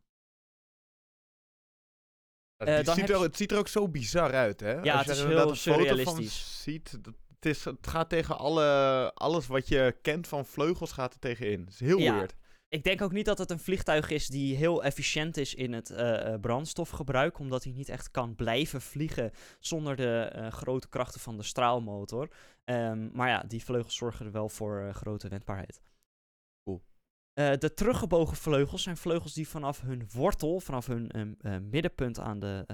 Dan 2.57 2.95
ziet 2.95 3.09
er, 3.09 3.17
je- 3.17 3.23
het 3.23 3.37
ziet 3.37 3.51
er 3.51 3.57
ook 3.57 3.67
zo 3.67 3.89
bizar 3.89 4.33
uit, 4.33 4.59
hè? 4.59 4.71
Ja, 4.81 4.97
Als 4.97 5.05
het 5.05 5.17
je 5.17 5.21
is 5.23 5.27
heel 5.27 5.31
een 5.31 5.37
foto 5.37 5.47
van 5.47 5.55
surrealistisch. 5.57 6.61
ziet, 6.63 7.03
dat, 7.03 7.13
het, 7.35 7.45
is, 7.45 7.65
het 7.65 7.87
gaat 7.87 8.09
tegen 8.09 8.37
alle, 8.37 9.11
alles 9.13 9.47
wat 9.47 9.67
je 9.67 9.95
kent 10.01 10.27
van 10.27 10.45
vleugels 10.45 10.91
gaat 10.91 11.13
er 11.13 11.19
tegenin. 11.19 11.59
Het 11.59 11.69
is 11.73 11.79
heel 11.79 11.97
Ja. 11.99 12.13
weird. 12.13 12.35
Ik 12.73 12.83
denk 12.83 13.01
ook 13.01 13.11
niet 13.11 13.25
dat 13.25 13.37
het 13.37 13.51
een 13.51 13.59
vliegtuig 13.59 14.09
is 14.09 14.27
die 14.27 14.55
heel 14.55 14.83
efficiënt 14.83 15.37
is 15.37 15.55
in 15.55 15.73
het 15.73 15.89
eh, 15.89 16.33
eh, 16.33 16.39
brandstofgebruik, 16.39 17.39
omdat 17.39 17.63
hij 17.63 17.73
niet 17.73 17.89
echt 17.89 18.11
kan 18.11 18.35
blijven 18.35 18.81
vliegen 18.81 19.31
zonder 19.59 19.95
de 19.95 20.29
eh, 20.33 20.51
grote 20.51 20.89
krachten 20.89 21.21
van 21.21 21.37
de 21.37 21.43
straalmotor. 21.43 22.29
Ehm, 22.63 23.09
maar 23.11 23.29
ja, 23.29 23.43
die 23.47 23.63
vleugels 23.63 23.95
zorgen 23.95 24.25
er 24.25 24.31
wel 24.31 24.49
voor 24.49 24.93
grote 24.93 25.27
wendbaarheid. 25.27 25.81
Cool. 26.63 26.83
De 27.33 27.73
teruggebogen 27.73 28.37
vleugels 28.37 28.83
zijn 28.83 28.97
vleugels 28.97 29.33
die 29.33 29.47
vanaf 29.47 29.81
hun 29.81 30.07
wortel, 30.11 30.59
vanaf 30.59 30.87
hun 30.87 31.11
ehm, 31.11 31.33
eh, 31.39 31.57
middenpunt 31.57 32.19
aan 32.19 32.39
de. 32.39 32.65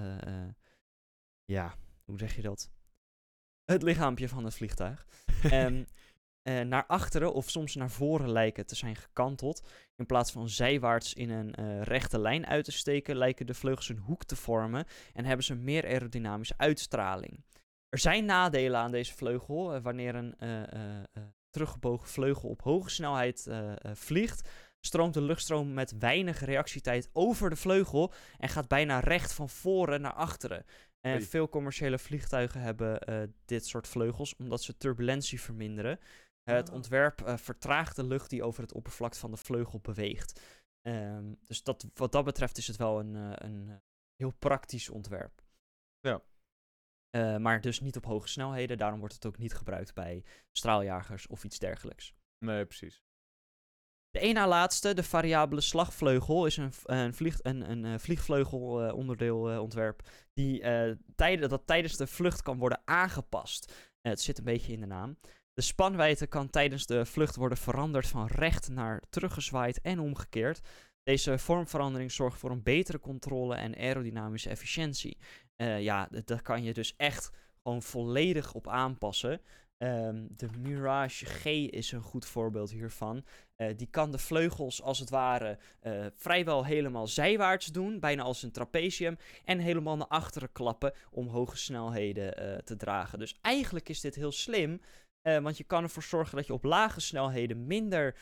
ja, 1.46 1.76
hoe 2.06 2.20
zeg 2.20 2.36
je 2.36 2.42
dat? 2.42 2.72
Het 3.66 3.84
lichaampje 3.84 4.30
van 4.30 4.44
het 4.44 4.56
vliegtuig. 4.56 5.06
Ehm, 5.44 5.84
eh, 6.50 6.66
naar 6.66 6.86
achteren 6.86 7.34
of 7.34 7.50
soms 7.50 7.76
naar 7.76 7.90
voren 7.90 8.32
lijken 8.32 8.66
te 8.66 8.76
zijn 8.76 8.96
gekanteld. 8.96 9.68
In 9.96 10.06
plaats 10.06 10.32
van 10.32 10.50
zijwaarts 10.50 11.14
in 11.14 11.30
een 11.30 11.56
eh, 11.56 11.82
rechte 11.82 12.20
lijn 12.20 12.48
uit 12.48 12.66
te 12.66 12.72
steken, 12.72 13.16
lijken 13.16 13.46
de 13.46 13.54
vleugels 13.54 13.90
een 13.90 13.98
hoek 13.98 14.24
te 14.24 14.36
vormen 14.36 14.86
en 15.14 15.26
hebben 15.26 15.46
ze 15.46 15.56
meer 15.56 15.86
aerodynamische 15.86 16.54
uitstraling. 16.58 17.44
Er 17.90 18.00
zijn 18.00 18.26
nadelen 18.26 18.80
aan 18.80 18.92
deze 18.92 19.14
vleugel 19.16 19.74
eh, 19.74 19.82
wanneer 19.82 20.16
een 20.16 20.36
teruggebogen 21.50 22.08
vleugel 22.08 22.50
op 22.50 22.62
hoge 22.62 22.90
snelheid 22.90 23.48
vliegt. 23.94 24.50
Stroomt 24.80 25.14
de 25.14 25.22
luchtstroom 25.22 25.74
met 25.74 25.98
weinig 26.00 26.40
reactietijd 26.40 27.10
over 27.14 27.50
de 27.50 27.56
vleugel 27.56 28.14
en 28.38 28.50
gaat 28.50 28.68
bijna 28.68 29.00
recht 29.00 29.34
van 29.34 29.50
voren 29.50 30.02
naar 30.02 30.14
achteren. 30.14 30.66
En 31.02 31.12
Hey. 31.12 31.22
veel 31.22 31.50
commerciële 31.50 32.00
vliegtuigen 32.00 32.62
hebben 32.62 33.00
dit 33.46 33.66
soort 33.66 33.88
vleugels 33.88 34.36
omdat 34.36 34.64
ze 34.64 34.78
turbulentie 34.78 35.42
verminderen. 35.42 36.00
Het 36.44 36.70
ontwerp 36.70 37.22
eh, 37.22 37.38
vertraagt 37.38 37.96
de 37.96 38.04
lucht 38.04 38.30
die 38.30 38.44
over 38.44 38.62
het 38.62 38.74
oppervlak 38.74 39.16
van 39.16 39.32
de 39.32 39.38
vleugel 39.38 39.80
beweegt. 39.80 40.42
Ehm, 40.82 41.34
dus 41.40 41.64
dat, 41.64 41.88
wat 41.94 42.12
dat 42.12 42.26
betreft 42.26 42.58
is 42.58 42.68
het 42.68 42.78
wel 42.78 43.00
een, 43.00 43.16
eh, 43.16 43.32
een 43.36 43.70
eh, 43.70 43.76
heel 44.16 44.32
praktisch 44.32 44.90
ontwerp. 44.90 45.42
Ja. 46.00 46.22
Maar 47.40 47.62
dus 47.62 47.80
niet 47.80 47.98
op 47.98 48.06
hoge 48.06 48.28
snelheden, 48.28 48.78
daarom 48.78 49.00
wordt 49.00 49.14
het 49.14 49.26
ook 49.26 49.38
niet 49.38 49.54
gebruikt 49.54 49.94
bij 49.94 50.24
straaljagers 50.52 51.28
of 51.28 51.44
iets 51.44 51.60
dergelijks. 51.60 52.14
Nee, 52.46 52.66
precies. 52.66 53.04
De 54.10 54.20
één 54.20 54.34
na 54.34 54.48
laatste, 54.48 54.94
de 54.94 55.04
variabele 55.04 55.62
slagvleugel, 55.62 56.46
is 56.46 56.58
een, 56.58 56.72
een, 56.84 57.14
vlieg, 57.14 57.40
een, 57.42 57.70
een 57.70 58.00
vliegvleugel 58.00 58.94
onderdeel 58.94 59.62
ontwerp 59.62 60.10
die 60.34 60.60
tijden, 61.16 61.50
dat 61.50 61.68
tijdens 61.68 61.98
de 61.98 62.08
vlucht 62.08 62.42
kan 62.42 62.58
worden 62.58 62.82
aangepast. 62.86 63.74
Het 64.02 64.22
zit 64.22 64.38
een 64.38 64.44
beetje 64.44 64.74
in 64.74 64.80
de 64.80 64.86
naam. 64.86 65.18
De 65.60 65.66
spanwijdte 65.66 66.28
kan 66.28 66.50
tijdens 66.50 66.86
de 66.86 67.06
vlucht 67.06 67.36
worden 67.36 67.58
veranderd 67.58 68.08
van 68.08 68.28
recht 68.28 68.70
naar 68.70 69.02
teruggezwaaid 69.10 69.82
en 69.82 70.00
omgekeerd. 70.00 70.60
Deze 71.04 71.38
vormverandering 71.38 72.12
zorgt 72.12 72.40
voor 72.40 72.52
een 72.52 72.64
betere 72.64 73.00
controle 73.00 73.56
en 73.56 73.76
aerodynamische 73.76 74.50
efficiëntie. 74.50 75.18
Eh, 75.56 75.82
ja, 75.82 76.10
daar 76.26 76.42
kan 76.42 76.64
je 76.64 76.74
dus 76.74 76.94
echt 76.98 77.32
gewoon 77.64 77.82
volledig 77.82 78.54
op 78.54 78.68
aanpassen. 78.68 79.42
Ehm, 79.78 80.26
de 80.30 80.48
Mirage 80.58 81.26
G 81.26 81.46
is 81.46 81.92
een 81.92 82.02
goed 82.02 82.26
voorbeeld 82.26 82.72
hiervan. 82.72 83.26
Eh, 83.56 83.78
die 83.78 83.88
kan 83.88 84.12
de 84.12 84.18
vleugels 84.18 84.82
als 84.82 85.00
het 85.00 85.10
ware 85.10 85.58
eh, 85.80 86.06
vrijwel 86.16 86.66
helemaal 86.66 87.08
zijwaarts 87.08 87.66
doen, 87.66 88.00
bijna 88.00 88.24
als 88.24 88.44
een 88.44 88.52
trapezium, 88.52 89.18
en 89.46 89.60
helemaal 89.60 89.98
naar 89.98 90.08
achteren 90.08 90.52
klappen 90.52 90.94
om 91.12 91.28
hoge 91.28 91.58
snelheden 91.58 92.64
te 92.64 92.76
dragen. 92.76 93.20
Dus 93.20 93.38
eigenlijk 93.42 93.90
is 93.90 94.02
dit 94.02 94.16
heel 94.16 94.32
slim, 94.32 94.80
want 95.22 95.58
je 95.58 95.64
kan 95.64 95.84
ervoor 95.84 96.04
zorgen 96.04 96.36
dat 96.36 96.48
je 96.48 96.54
op 96.54 96.64
lage 96.64 97.00
snelheden 97.00 97.68
minder 97.68 98.16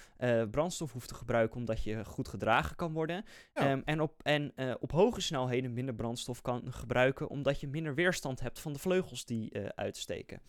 brandstof 0.51 0.91
hoeft 0.91 1.07
te 1.07 1.15
gebruiken, 1.15 1.57
omdat 1.57 1.83
je 1.83 2.05
goed 2.05 2.27
gedragen 2.27 2.75
kan 2.75 2.93
worden. 2.93 3.25
Ehm, 3.53 3.81
en 3.85 4.01
op, 4.01 4.21
en 4.23 4.53
op 4.79 4.91
hoge 4.91 5.21
snelheden 5.21 5.73
minder 5.73 5.95
brandstof 5.95 6.41
kan 6.41 6.73
gebruiken, 6.73 7.29
omdat 7.29 7.59
je 7.59 7.67
minder 7.67 7.95
weerstand 7.95 8.39
hebt 8.39 8.59
van 8.59 8.73
de 8.73 8.79
vleugels 8.79 9.25
die 9.25 9.71
uitsteken. 9.75 10.41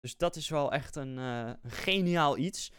Dus 0.00 0.16
dat 0.16 0.36
is 0.36 0.48
wel 0.48 0.72
echt 0.72 0.96
een, 0.96 1.16
een 1.16 1.56
geniaal 1.66 2.38
iets. 2.38 2.72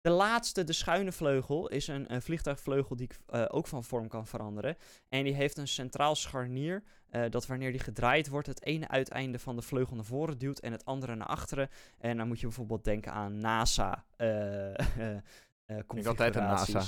De 0.00 0.10
laatste, 0.10 0.64
de 0.64 0.72
schuine 0.72 1.12
vleugel, 1.12 1.68
is 1.68 1.86
een, 1.86 2.12
een 2.12 2.22
vliegtuigvleugel 2.22 2.96
die 2.96 3.08
uh, 3.30 3.44
ook 3.48 3.66
van 3.66 3.84
vorm 3.84 4.08
kan 4.08 4.26
veranderen. 4.26 4.76
En 5.08 5.24
die 5.24 5.34
heeft 5.34 5.56
een 5.56 5.68
centraal 5.68 6.14
scharnier. 6.14 6.82
Uh, 7.10 7.24
dat 7.30 7.46
wanneer 7.46 7.70
die 7.70 7.80
gedraaid 7.80 8.28
wordt, 8.28 8.46
het 8.46 8.64
ene 8.64 8.88
uiteinde 8.88 9.38
van 9.38 9.56
de 9.56 9.62
vleugel 9.62 9.96
naar 9.96 10.04
voren 10.04 10.38
duwt 10.38 10.58
en 10.58 10.72
het 10.72 10.84
andere 10.84 11.14
naar 11.14 11.26
achteren. 11.26 11.68
En 11.98 12.16
dan 12.16 12.28
moet 12.28 12.40
je 12.40 12.46
bijvoorbeeld 12.46 12.84
denken 12.84 13.12
aan 13.12 13.38
NASA. 13.38 14.04
Uh, 14.18 14.70
ik 15.96 16.06
altijd 16.06 16.36
aan 16.36 16.48
NASA. 16.48 16.82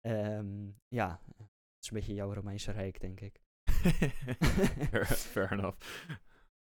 Um, 0.00 0.80
ja, 0.88 1.20
het 1.36 1.48
is 1.80 1.90
een 1.90 1.96
beetje 1.96 2.14
jouw 2.14 2.32
Romeinse 2.32 2.72
Rijk, 2.72 3.00
denk 3.00 3.20
ik. 3.20 3.40
fair, 4.90 5.06
fair 5.34 5.52
enough. 5.52 5.76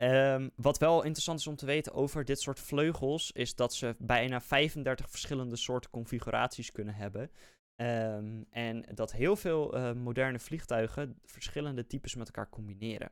Um, 0.03 0.51
wat 0.55 0.77
wel 0.77 1.03
interessant 1.03 1.39
is 1.39 1.47
om 1.47 1.55
te 1.55 1.65
weten 1.65 1.93
over 1.93 2.25
dit 2.25 2.39
soort 2.39 2.59
vleugels, 2.59 3.31
is 3.31 3.55
dat 3.55 3.73
ze 3.73 3.95
bijna 3.97 4.41
35 4.41 5.09
verschillende 5.09 5.55
soorten 5.55 5.89
configuraties 5.89 6.71
kunnen 6.71 6.93
hebben. 6.93 7.31
Um, 7.75 8.45
en 8.49 8.85
dat 8.93 9.11
heel 9.11 9.35
veel 9.35 9.77
uh, 9.77 9.93
moderne 9.93 10.39
vliegtuigen 10.39 11.19
verschillende 11.25 11.87
types 11.87 12.15
met 12.15 12.27
elkaar 12.27 12.49
combineren 12.49 13.11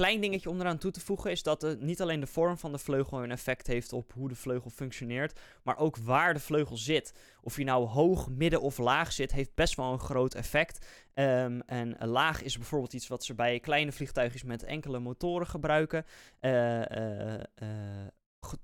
klein 0.00 0.20
dingetje 0.20 0.50
om 0.50 0.60
eraan 0.60 0.78
toe 0.78 0.90
te 0.90 1.00
voegen 1.00 1.30
is 1.30 1.42
dat 1.42 1.62
het 1.62 1.80
niet 1.80 2.00
alleen 2.00 2.20
de 2.20 2.26
vorm 2.26 2.58
van 2.58 2.72
de 2.72 2.78
vleugel 2.78 3.22
een 3.22 3.30
effect 3.30 3.66
heeft 3.66 3.92
op 3.92 4.12
hoe 4.12 4.28
de 4.28 4.34
vleugel 4.34 4.70
functioneert, 4.70 5.40
maar 5.62 5.78
ook 5.78 5.96
waar 5.96 6.34
de 6.34 6.40
vleugel 6.40 6.76
zit. 6.76 7.14
Of 7.42 7.56
je 7.56 7.64
nou 7.64 7.86
hoog, 7.86 8.30
midden 8.30 8.60
of 8.60 8.78
laag 8.78 9.12
zit, 9.12 9.32
heeft 9.32 9.54
best 9.54 9.74
wel 9.74 9.92
een 9.92 9.98
groot 9.98 10.34
effect. 10.34 10.86
Um, 11.14 11.60
en 11.60 11.96
laag 11.98 12.42
is 12.42 12.56
bijvoorbeeld 12.56 12.92
iets 12.92 13.08
wat 13.08 13.24
ze 13.24 13.34
bij 13.34 13.60
kleine 13.60 13.92
vliegtuigjes 13.92 14.42
met 14.42 14.62
enkele 14.62 14.98
motoren 14.98 15.46
gebruiken, 15.46 16.04
uh, 16.40 16.78
uh, 16.80 17.40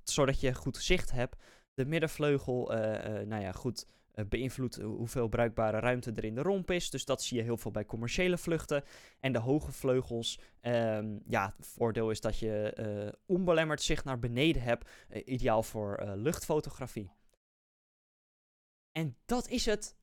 zodat 0.05 0.41
je 0.41 0.55
goed 0.55 0.77
zicht 0.77 1.11
hebt. 1.11 1.43
De 1.75 1.85
middenvleugel, 1.85 2.67
nou 3.27 3.43
ja, 3.43 3.53
goed 3.53 3.87
beïnvloedt 4.29 4.77
hoeveel 4.77 5.29
bruikbare 5.29 5.79
ruimte 5.79 6.13
er 6.13 6.25
in 6.25 6.35
de 6.35 6.43
romp 6.43 6.71
is. 6.71 6.91
Dus 6.91 7.05
dat 7.05 7.23
zie 7.23 7.37
je 7.37 7.43
heel 7.43 7.57
veel 7.57 7.71
bij 7.71 7.85
commerciële 7.85 8.39
vluchten. 8.39 8.85
En 9.21 9.33
de 9.33 9.39
hoge 9.39 9.73
vleugels, 9.73 10.41
um, 10.63 11.23
ja, 11.27 11.55
het 11.57 11.67
voordeel 11.67 12.11
is 12.11 12.21
dat 12.21 12.39
je 12.39 12.77
uh, 12.79 13.13
onbelemmerd 13.27 13.83
zicht 13.83 14.05
naar 14.05 14.19
beneden 14.19 14.63
hebt. 14.63 14.91
Uh, 15.11 15.23
ideaal 15.25 15.63
voor 15.63 16.03
luchtfotografie. 16.15 17.11
En 18.93 19.17
dat 19.25 19.49
is 19.49 19.67
het. 19.67 19.97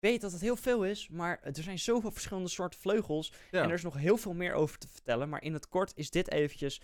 Ik 0.00 0.08
weet 0.08 0.20
dat 0.20 0.32
het 0.32 0.40
heel 0.40 0.56
veel 0.56 0.84
is, 0.84 1.08
maar 1.08 1.40
er 1.42 1.62
zijn 1.62 1.78
zoveel 1.78 2.10
verschillende 2.10 2.48
soorten 2.48 2.80
vleugels. 2.80 3.32
En 3.50 3.68
er 3.68 3.72
is 3.72 3.82
nog 3.82 3.96
heel 3.96 4.16
veel 4.16 4.34
meer 4.34 4.52
over 4.52 4.78
te 4.78 4.88
vertellen. 4.88 5.28
Maar 5.28 5.42
in 5.42 5.52
het 5.52 5.68
kort 5.68 5.92
is 5.96 6.10
dit 6.10 6.30
eventjes 6.30 6.80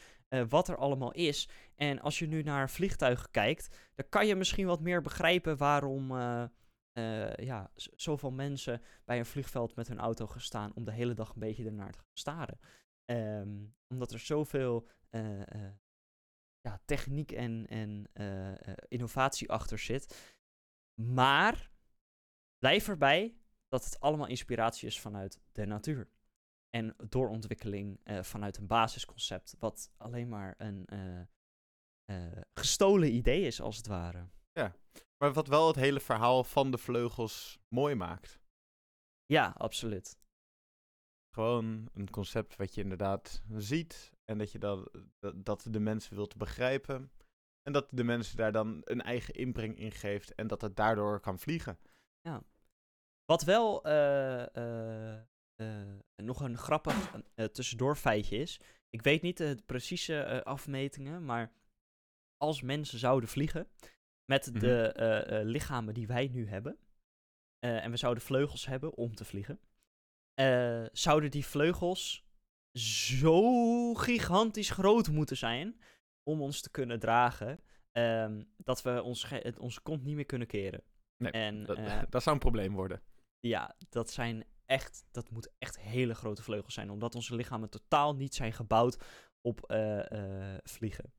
wat 0.49 0.69
er 0.69 0.77
allemaal 0.77 1.13
is. 1.13 1.49
En 1.75 2.01
als 2.01 2.19
je 2.19 2.27
nu 2.27 2.43
naar 2.43 2.71
vliegtuigen 2.71 3.31
kijkt, 3.31 3.77
dan 3.95 4.09
kan 4.09 4.27
je 4.27 4.35
misschien 4.35 4.67
wat 4.67 4.81
meer 4.81 5.03
begrijpen 5.03 5.57
waarom 5.57 6.11
uh, 6.11 6.45
ja, 7.35 7.71
zoveel 7.75 8.31
mensen 8.31 8.83
bij 9.05 9.19
een 9.19 9.27
vliegveld 9.27 9.77
met 9.77 9.89
hun 9.89 9.99
auto 9.99 10.27
gaan 10.27 10.41
staan 10.41 10.75
om 10.75 10.85
de 10.85 10.93
hele 10.93 11.15
dag 11.15 11.29
een 11.29 11.41
beetje 11.41 11.65
ernaar 11.65 11.93
te 11.93 11.99
gaan 11.99 12.17
staren. 12.19 12.59
Um, 13.41 13.75
omdat 13.89 14.13
er 14.13 14.19
zoveel 14.19 14.89
uh, 15.11 15.39
uh, 15.39 15.43
ja, 16.61 16.81
techniek 16.85 17.33
en, 17.33 17.67
en 17.69 18.11
innovatie 18.89 19.51
achter 19.51 19.79
zit. 19.79 20.35
Maar 20.95 21.75
blijf 22.59 22.89
erbij 22.89 23.37
dat 23.69 23.85
het 23.85 24.01
allemaal 24.01 24.27
inspiratie 24.27 24.89
is 24.89 25.01
vanuit 25.01 25.41
de 25.53 25.67
natuur. 25.67 26.11
En 26.71 26.97
doorontwikkeling 27.09 28.01
vanuit 28.21 28.57
een 28.57 28.67
basisconcept, 28.67 29.57
wat 29.59 29.93
alleen 29.97 30.29
maar 30.29 30.55
een 30.59 30.89
gestolen 32.55 33.15
idee 33.15 33.43
is, 33.43 33.61
als 33.61 33.77
het 33.77 33.87
ware. 33.87 34.29
Ja, 34.53 34.77
maar 35.19 35.33
wat 35.33 35.49
wel 35.49 35.67
het 35.67 35.77
hele 35.77 36.01
verhaal 36.01 36.45
van 36.45 36.71
de 36.71 36.79
vleugels 36.79 37.59
mooi 37.69 37.95
maakt. 37.95 38.41
Ja, 39.27 39.55
absoluut. 39.57 40.19
Gewoon 41.35 41.89
een 41.93 42.11
concept 42.11 42.57
wat 42.57 42.75
je 42.75 42.83
inderdaad 42.83 43.43
ziet 43.57 44.13
en 44.25 44.39
dat 44.39 44.53
je 44.53 44.59
dat, 44.59 44.91
dat 45.35 45.67
de 45.71 45.81
mensen 45.81 46.17
wilt 46.17 46.37
begrijpen. 46.37 47.13
En 47.63 47.73
dat 47.73 47.89
de 47.91 48.05
mensen 48.05 48.37
daar 48.37 48.53
dan 48.53 48.81
een 48.85 49.03
eigen 49.03 49.35
inbreng 49.35 49.79
in 49.79 49.93
geeft 49.93 50.35
en 50.35 50.47
dat 50.47 50.61
het 50.61 50.77
daardoor 50.77 51.21
kan 51.21 51.39
vliegen. 51.39 51.79
Ja. 52.27 52.43
Wat 53.25 53.43
wel 53.43 53.87
uh, 53.87 54.47
uh, 54.55 55.17
uh, 55.57 55.99
nog 56.17 56.41
een 56.41 56.59
grappig 56.59 57.13
tussendoor 57.53 57.97
feitje 57.97 58.37
is. 58.37 58.61
Ik 58.91 59.03
weet 59.03 59.23
niet 59.23 59.37
de 59.37 59.59
precieze 59.67 60.45
afmetingen, 60.45 61.25
maar 61.25 61.53
als 62.37 62.63
mensen 62.63 62.99
zouden 62.99 63.29
vliegen, 63.29 63.69
met 64.25 64.47
mhm. 64.47 64.59
de 64.59 64.95
uh, 65.31 65.51
lichamen 65.51 65.95
die 65.95 66.07
wij 66.07 66.29
nu 66.29 66.49
hebben. 66.49 66.79
En 67.59 67.91
we 67.91 67.97
zouden 67.97 68.23
vleugels 68.23 68.67
hebben 68.67 68.95
om 68.95 69.15
te 69.15 69.25
vliegen. 69.25 69.61
zouden 70.93 71.31
die 71.31 71.47
vleugels 71.47 72.25
zo 72.79 73.95
gigantisch 73.95 74.71
groot 74.71 75.09
moeten 75.09 75.37
zijn 75.37 75.81
om 76.23 76.43
ons 76.43 76.61
te 76.61 76.71
kunnen 76.71 76.99
dragen. 76.99 77.61
Um, 77.93 78.49
dat 78.57 78.83
we 78.83 79.03
ons 79.03 79.33
onze 79.59 79.81
kont 79.81 80.05
niet 80.05 80.15
meer 80.15 80.27
kunnen 80.27 80.47
keren. 80.47 80.83
Nee, 81.17 81.33
en, 81.33 81.65
dat, 81.65 81.79
dat 82.11 82.23
zou 82.23 82.35
een 82.35 82.43
probleem 82.43 82.75
worden. 82.75 83.03
Ja, 83.41 83.77
dat 83.89 84.11
zijn 84.11 84.45
echt, 84.67 85.05
dat 85.11 85.31
moeten 85.31 85.53
echt 85.59 85.81
hele 85.81 86.15
grote 86.15 86.43
vleugels 86.43 86.75
zijn. 86.75 86.91
Omdat 86.91 87.15
onze 87.15 87.35
lichamen 87.35 87.71
totaal 87.71 88.15
niet 88.15 88.35
zijn 88.35 88.53
gebouwd 88.53 89.05
op 89.41 89.61
vliegen. 90.63 91.13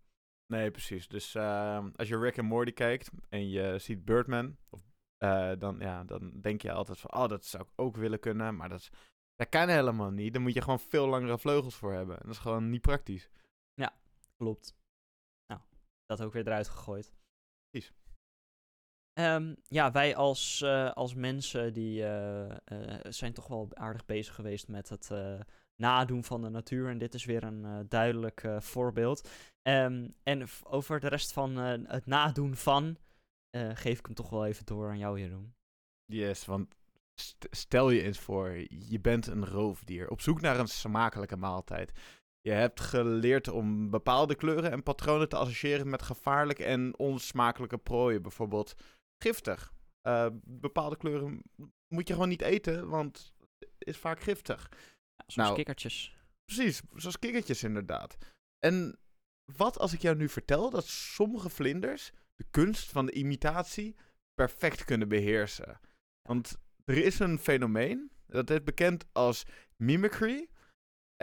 Nee, 0.54 0.72
precies. 0.72 1.08
Dus 1.08 1.36
uh, 1.36 1.86
als 1.96 2.08
je 2.08 2.18
Rick 2.18 2.38
en 2.38 2.46
Morty 2.46 2.72
kijkt 2.72 3.10
en 3.30 3.50
je 3.50 3.80
ziet 3.80 4.06
Birdman, 4.06 4.58
of, 4.70 4.82
dan, 5.60 5.80
ja, 5.80 6.04
dan 6.04 6.42
denk 6.42 6.62
je 6.62 6.72
altijd 6.72 7.00
van, 7.00 7.14
oh, 7.14 7.28
dat 7.28 7.46
zou 7.46 7.64
ik 7.64 7.70
ook 7.76 7.96
willen 7.96 8.20
kunnen, 8.20 8.56
maar 8.56 8.70
dat, 8.70 8.90
dat 9.36 9.50
kan 9.50 9.70
helemaal 9.70 10.12
niet. 10.12 10.34
Dan 10.34 10.42
moet 10.42 10.54
je 10.54 10.62
gewoon 10.62 10.80
veel 10.80 11.08
langere 11.08 11.38
vleugels 11.38 11.76
voor 11.76 11.94
hebben. 11.94 12.16
En 12.16 12.26
dat 12.26 12.36
is 12.36 12.42
gewoon 12.42 12.70
niet 12.70 12.82
praktisch. 12.82 13.30
Ja, 13.74 13.94
klopt. 14.36 14.76
Nou, 15.48 15.62
dat 16.06 16.22
ook 16.22 16.34
weer 16.34 16.48
eruit 16.48 16.68
gegooid. 16.68 17.14
Precies. 17.70 17.94
Um, 19.20 19.56
ja, 19.68 19.92
wij 19.92 20.16
als, 20.16 20.62
uh, 20.66 20.92
als 20.92 21.14
mensen 21.14 21.74
die 21.74 22.02
zijn 23.10 23.34
toch 23.34 23.48
wel 23.48 23.68
aardig 23.74 24.06
bezig 24.06 24.36
geweest 24.36 24.68
met 24.68 24.90
het 24.90 25.12
nadoen 25.76 26.24
van 26.24 26.42
de 26.42 26.50
natuur. 26.50 26.90
En 26.90 26.98
dit 26.98 27.14
is 27.14 27.26
weer 27.26 27.44
een 27.44 27.86
duidelijk 27.90 28.48
voorbeeld. 28.60 29.30
Um, 29.64 30.16
en 30.24 30.48
over 30.64 31.00
de 31.00 31.08
rest 31.08 31.34
van 31.34 31.58
het 31.88 32.06
nadoen 32.06 32.56
van, 32.56 32.98
geef 33.74 34.00
ik 34.00 34.06
hem 34.06 34.16
toch 34.16 34.30
wel 34.30 34.46
even 34.46 34.66
door 34.66 34.90
aan 34.90 34.98
jou, 34.98 35.20
Jeroen. 35.20 35.56
Yes, 36.06 36.46
want 36.46 36.76
st 37.16 37.48
stel 37.52 37.90
je 37.90 38.02
eens 38.02 38.20
voor, 38.20 38.50
je 38.70 39.00
bent 39.02 39.28
een 39.28 39.46
roofdier 39.46 40.10
op 40.10 40.22
zoek 40.22 40.42
naar 40.42 40.60
een 40.60 40.68
smakelijke 40.68 41.38
maaltijd. 41.38 41.92
Je 42.42 42.52
hebt 42.52 42.80
geleerd 42.80 43.48
om 43.48 43.90
bepaalde 43.90 44.36
kleuren 44.36 44.72
en 44.72 44.84
patronen 44.84 45.30
te 45.30 45.36
associëren 45.36 45.90
met 45.90 46.02
gevaarlijke 46.02 46.64
en 46.64 46.98
onsmakelijke 46.98 47.78
prooien, 47.78 48.22
bijvoorbeeld 48.22 48.76
giftig. 49.24 49.74
bepaalde 50.44 50.98
kleuren 50.98 51.42
moet 51.88 52.08
je 52.08 52.14
gewoon 52.14 52.30
niet 52.30 52.42
eten, 52.42 52.90
want 52.90 53.34
het 53.58 53.70
is 53.78 53.98
vaak 53.98 54.20
giftig. 54.20 54.70
Zoals 55.16 55.36
nou, 55.36 55.56
kikkertjes. 55.56 56.16
Precies, 56.46 56.82
zoals 56.96 57.20
kikkertjes 57.20 57.64
inderdaad. 57.64 58.18
En 58.60 59.00
wat 59.56 59.78
als 59.78 59.94
ik 59.94 60.02
jou 60.02 60.16
nu 60.16 60.30
vertel 60.30 60.70
dat 60.70 60.86
sommige 60.86 61.50
vlinders 61.50 62.12
de 62.36 62.46
kunst 62.52 62.92
van 62.92 63.06
de 63.06 63.12
imitatie 63.12 63.96
perfect 64.34 64.84
kunnen 64.84 65.08
beheersen? 65.08 65.80
Want 66.22 66.58
er 66.86 66.98
is 66.98 67.20
een 67.20 67.40
fenomeen, 67.40 68.12
dat 68.26 68.50
is 68.50 68.64
bekend 68.64 69.06
als 69.12 69.46
mimicry. 69.76 70.50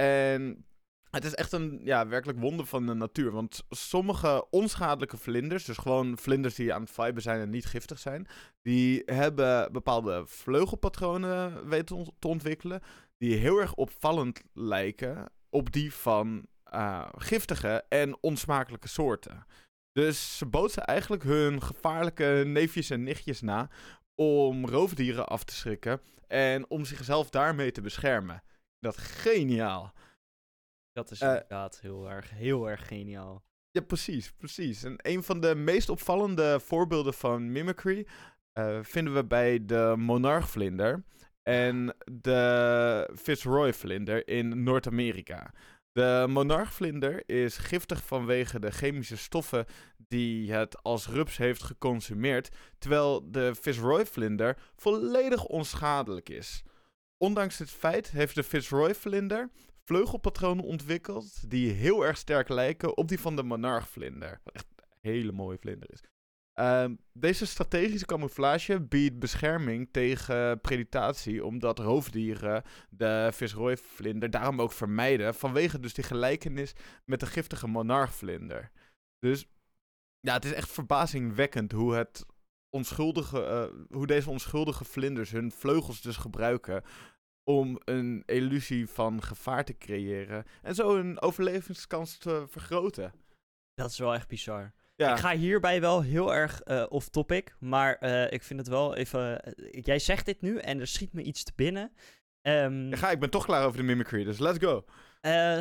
En 0.00 0.66
het 1.14 1.24
is 1.24 1.34
echt 1.34 1.52
een 1.52 1.80
ja, 1.82 2.08
werkelijk 2.08 2.38
wonder 2.38 2.66
van 2.66 2.86
de 2.86 2.94
natuur. 2.94 3.30
Want 3.30 3.62
sommige 3.70 4.46
onschadelijke 4.50 5.16
vlinders, 5.16 5.64
dus 5.64 5.76
gewoon 5.76 6.18
vlinders 6.18 6.54
die 6.54 6.74
aan 6.74 6.82
het 6.82 6.90
viben 6.90 7.22
zijn 7.22 7.40
en 7.40 7.50
niet 7.50 7.66
giftig 7.66 7.98
zijn, 7.98 8.26
die 8.62 9.02
hebben 9.04 9.72
bepaalde 9.72 10.22
vleugelpatronen 10.26 11.68
weten 11.68 12.14
te 12.18 12.28
ontwikkelen 12.28 12.82
die 13.18 13.36
heel 13.36 13.58
erg 13.58 13.74
opvallend 13.74 14.42
lijken 14.52 15.30
op 15.50 15.72
die 15.72 15.92
van 15.94 16.46
eh, 16.64 17.08
giftige 17.16 17.84
en 17.88 18.22
onsmakelijke 18.22 18.88
soorten. 18.88 19.46
Dus 19.92 20.38
ze 20.38 20.46
bootsen 20.46 20.84
eigenlijk 20.84 21.22
hun 21.22 21.62
gevaarlijke 21.62 22.42
neefjes 22.46 22.90
en 22.90 23.02
nichtjes 23.02 23.40
na 23.40 23.68
om 24.14 24.66
roofdieren 24.66 25.26
af 25.26 25.44
te 25.44 25.54
schrikken 25.54 26.00
en 26.26 26.70
om 26.70 26.84
zichzelf 26.84 27.30
daarmee 27.30 27.70
te 27.70 27.80
beschermen. 27.80 28.42
Dat 28.78 28.96
geniaal. 28.96 29.92
Dat 30.94 31.10
is 31.10 31.20
Eh, 31.20 31.28
inderdaad 31.28 31.80
heel 31.80 32.10
erg, 32.10 32.30
heel 32.30 32.70
erg 32.70 32.86
geniaal. 32.86 33.44
Ja, 33.70 33.80
precies, 33.80 34.32
precies. 34.32 34.82
En 34.82 34.94
een 34.96 35.22
van 35.22 35.40
de 35.40 35.54
meest 35.54 35.88
opvallende 35.88 36.60
voorbeelden 36.60 37.14
van 37.14 37.52
mimicry 37.52 38.06
eh, 38.52 38.78
vinden 38.82 39.14
we 39.14 39.24
bij 39.24 39.64
de 39.64 39.94
monarchvlinder 39.96 41.04
en 41.42 41.94
de 42.12 43.10
Fitzroy-vlinder 43.16 44.28
in 44.28 44.62
Noord-Amerika. 44.62 45.52
De 45.92 46.26
monarchvlinder 46.28 47.22
is 47.26 47.56
giftig 47.56 48.04
vanwege 48.04 48.58
de 48.58 48.70
chemische 48.70 49.16
stoffen 49.16 49.64
die 49.96 50.52
het 50.52 50.82
als 50.82 51.06
rups 51.08 51.36
heeft 51.36 51.62
geconsumeerd, 51.62 52.48
terwijl 52.78 53.30
de 53.30 53.54
Fitzroy-vlinder 53.54 54.56
volledig 54.76 55.44
onschadelijk 55.44 56.28
is. 56.28 56.62
Ondanks 57.16 57.56
dit 57.56 57.70
feit 57.70 58.10
heeft 58.10 58.34
de 58.34 58.42
Fitzroy-vlinder 58.42 59.50
vleugelpatronen 59.84 60.64
ontwikkeld 60.64 61.50
die 61.50 61.70
heel 61.70 62.06
erg 62.06 62.16
sterk 62.16 62.48
lijken 62.48 62.96
op 62.96 63.08
die 63.08 63.20
van 63.20 63.36
de 63.36 63.42
monarchvlinder. 63.42 64.40
Wat 64.44 64.54
echt 64.54 64.66
een 64.76 65.10
hele 65.10 65.32
mooie 65.32 65.58
vlinder 65.58 65.92
is. 65.92 66.00
Ehm, 66.52 66.94
deze 67.12 67.46
strategische 67.46 68.06
camouflage 68.06 68.80
biedt 68.80 69.18
bescherming 69.18 69.88
tegen 69.90 70.60
predatie, 70.60 71.44
omdat 71.44 71.78
roofdieren 71.78 72.62
de 72.90 73.30
visrooivlinder 73.32 74.30
daarom 74.30 74.60
ook 74.60 74.72
vermijden, 74.72 75.34
vanwege 75.34 75.80
dus 75.80 75.94
die 75.94 76.04
gelijkenis 76.04 76.72
met 77.04 77.20
de 77.20 77.26
giftige 77.26 77.66
monarchvlinder. 77.66 78.70
Dus 79.18 79.46
ja, 80.20 80.34
het 80.34 80.44
is 80.44 80.52
echt 80.52 80.70
verbazingwekkend 80.70 81.72
hoe 81.72 81.94
het 81.94 82.24
onschuldige, 82.70 83.44
eh, 83.44 83.96
hoe 83.96 84.06
deze 84.06 84.30
onschuldige 84.30 84.84
vlinders 84.84 85.30
hun 85.30 85.52
vleugels 85.52 86.00
dus 86.00 86.16
gebruiken 86.16 86.82
om 87.44 87.80
een 87.84 88.22
illusie 88.26 88.88
van 88.88 89.22
gevaar 89.22 89.64
te 89.64 89.76
creëren 89.78 90.44
en 90.62 90.74
zo 90.74 90.94
hun 90.94 91.20
overlevingskans 91.20 92.18
te 92.18 92.44
vergroten. 92.48 93.12
Dat 93.74 93.90
is 93.90 93.98
wel 93.98 94.14
echt 94.14 94.28
bizar. 94.28 94.72
Ja, 94.96 95.12
Ik 95.12 95.18
ga 95.18 95.36
hierbij 95.36 95.80
wel 95.80 96.02
heel 96.02 96.34
erg 96.34 96.60
eh, 96.60 96.86
off-topic, 96.88 97.54
maar 97.58 97.94
eh, 97.96 98.32
ik 98.32 98.42
vind 98.42 98.58
het 98.60 98.68
wel 98.68 98.94
even... 98.94 99.42
eh, 99.42 99.82
jij 99.82 99.98
zegt 99.98 100.26
dit 100.26 100.40
nu 100.40 100.58
en 100.58 100.80
er 100.80 100.86
schiet 100.86 101.12
me 101.12 101.22
iets 101.22 101.42
te 101.44 101.52
binnen. 101.54 101.92
Ehm, 102.40 102.88
Ja, 102.88 102.96
ga, 102.96 103.10
ik 103.10 103.18
ben 103.20 103.30
toch 103.30 103.44
klaar 103.44 103.64
over 103.66 103.78
de 103.78 103.84
mimicry, 103.84 104.24
dus 104.24 104.38
let's 104.38 104.58
go. 104.58 104.84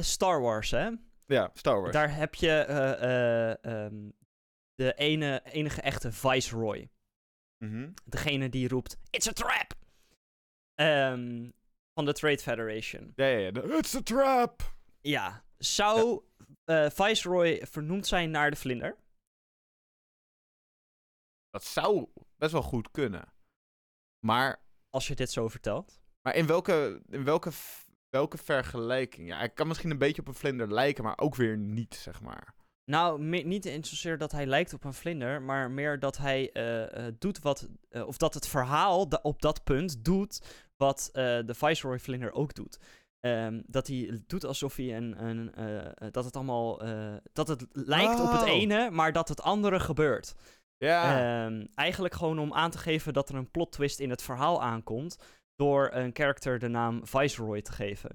Star 0.02 0.42
Wars, 0.42 0.72
hè? 0.72 0.90
Ja, 1.26 1.52
Star 1.54 1.80
Wars. 1.82 1.94
Daar 1.94 2.16
heb 2.16 2.36
je 2.36 2.50
eh, 2.52 3.50
eh, 3.52 3.58
ehm, 3.86 4.10
de 4.76 4.94
ene, 4.94 5.42
enige 5.46 5.82
echte 5.82 6.12
Viceroy. 6.12 6.90
Mhm. 7.58 7.90
Degene 8.06 8.50
die 8.50 8.68
roept, 8.68 8.98
it's 9.10 9.28
a 9.28 9.32
trap! 9.32 9.74
Ehm, 10.76 11.50
van 11.94 12.06
de 12.06 12.14
Trade 12.14 12.38
Federation. 12.38 13.12
Ja, 13.16 13.26
ja, 13.26 13.38
ja. 13.38 13.52
de- 13.52 13.76
It's 13.78 13.96
a 13.96 14.02
trap! 14.02 14.74
Ja, 15.02 15.44
zou 15.58 16.24
eh, 16.64 16.90
Viceroy 16.90 17.62
vernoemd 17.70 18.08
zijn 18.08 18.32
naar 18.32 18.52
de 18.52 18.58
vlinder? 18.58 18.98
Dat 21.50 21.64
zou 21.64 22.08
best 22.38 22.52
wel 22.52 22.62
goed 22.62 22.92
kunnen. 22.92 23.34
Maar, 24.26 24.60
Als 24.90 25.08
je 25.08 25.16
dit 25.16 25.32
zo 25.32 25.48
vertelt. 25.48 26.02
maar 26.22 26.36
in 26.36 26.48
welke, 26.48 27.02
in 27.10 27.24
welke, 27.24 27.52
welke 28.10 28.38
vergelijking? 28.38 29.28
Ja, 29.28 29.38
hij 29.38 29.50
kan 29.50 29.68
misschien 29.68 29.92
een 29.92 29.98
beetje 29.98 30.22
op 30.22 30.28
een 30.28 30.34
vlinder 30.34 30.74
lijken, 30.74 31.04
maar 31.04 31.18
ook 31.20 31.36
weer 31.36 31.58
niet, 31.58 31.96
zeg 31.96 32.22
maar. 32.22 32.54
Nou, 32.86 33.22
niet 33.44 33.66
in 33.66 33.84
zozeer 33.84 34.18
dat 34.18 34.32
hij 34.32 34.46
lijkt 34.46 34.74
op 34.74 34.84
een 34.84 34.94
vlinder, 34.94 35.42
maar 35.42 35.72
meer 35.72 36.00
dat 36.00 36.18
hij 36.18 36.52
eh, 36.52 37.08
eh, 37.08 37.14
doet 37.20 37.40
wat. 37.40 37.70
of 37.90 38.18
dat 38.18 38.34
het 38.34 38.48
verhaal 38.48 39.10
da- 39.10 39.20
op 39.22 39.42
dat 39.42 39.64
punt 39.64 40.06
doet 40.06 40.42
wat 40.86 41.10
eh, 41.14 41.24
de 41.46 41.54
Viceroy 41.54 42.00
vlinder 42.00 42.32
ook 42.32 42.54
doet. 42.54 42.80
Ehm, 43.20 43.62
dat 43.66 43.88
hij 43.88 44.22
doet 44.28 44.46
alsof 44.46 44.76
hij 44.76 44.98
een. 44.98 45.24
een 45.26 45.54
eh, 45.56 46.08
dat 46.12 46.26
het 46.26 46.36
allemaal. 46.36 46.82
eh, 46.82 47.14
dat 47.34 47.48
het 47.48 47.66
lijkt 47.72 48.20
op 48.20 48.32
het 48.32 48.42
Oh. 48.42 48.48
ene, 48.50 48.90
maar 48.92 49.12
dat 49.12 49.30
het 49.30 49.42
andere 49.42 49.80
gebeurt. 49.80 50.36
Ja, 50.78 51.04
Ehm, 51.46 51.66
eigenlijk 51.76 52.14
gewoon 52.14 52.40
om 52.40 52.54
aan 52.54 52.72
te 52.72 52.78
geven 52.78 53.14
dat 53.14 53.30
er 53.30 53.36
een 53.36 53.52
plot 53.52 53.72
twist 53.72 54.00
in 54.00 54.10
het 54.10 54.22
verhaal 54.22 54.62
aankomt. 54.62 55.18
Door 55.56 55.90
een 55.94 56.10
character 56.14 56.60
de 56.60 56.68
naam 56.68 57.08
Viceroy 57.08 57.62
te 57.62 57.72
geven. 57.72 58.10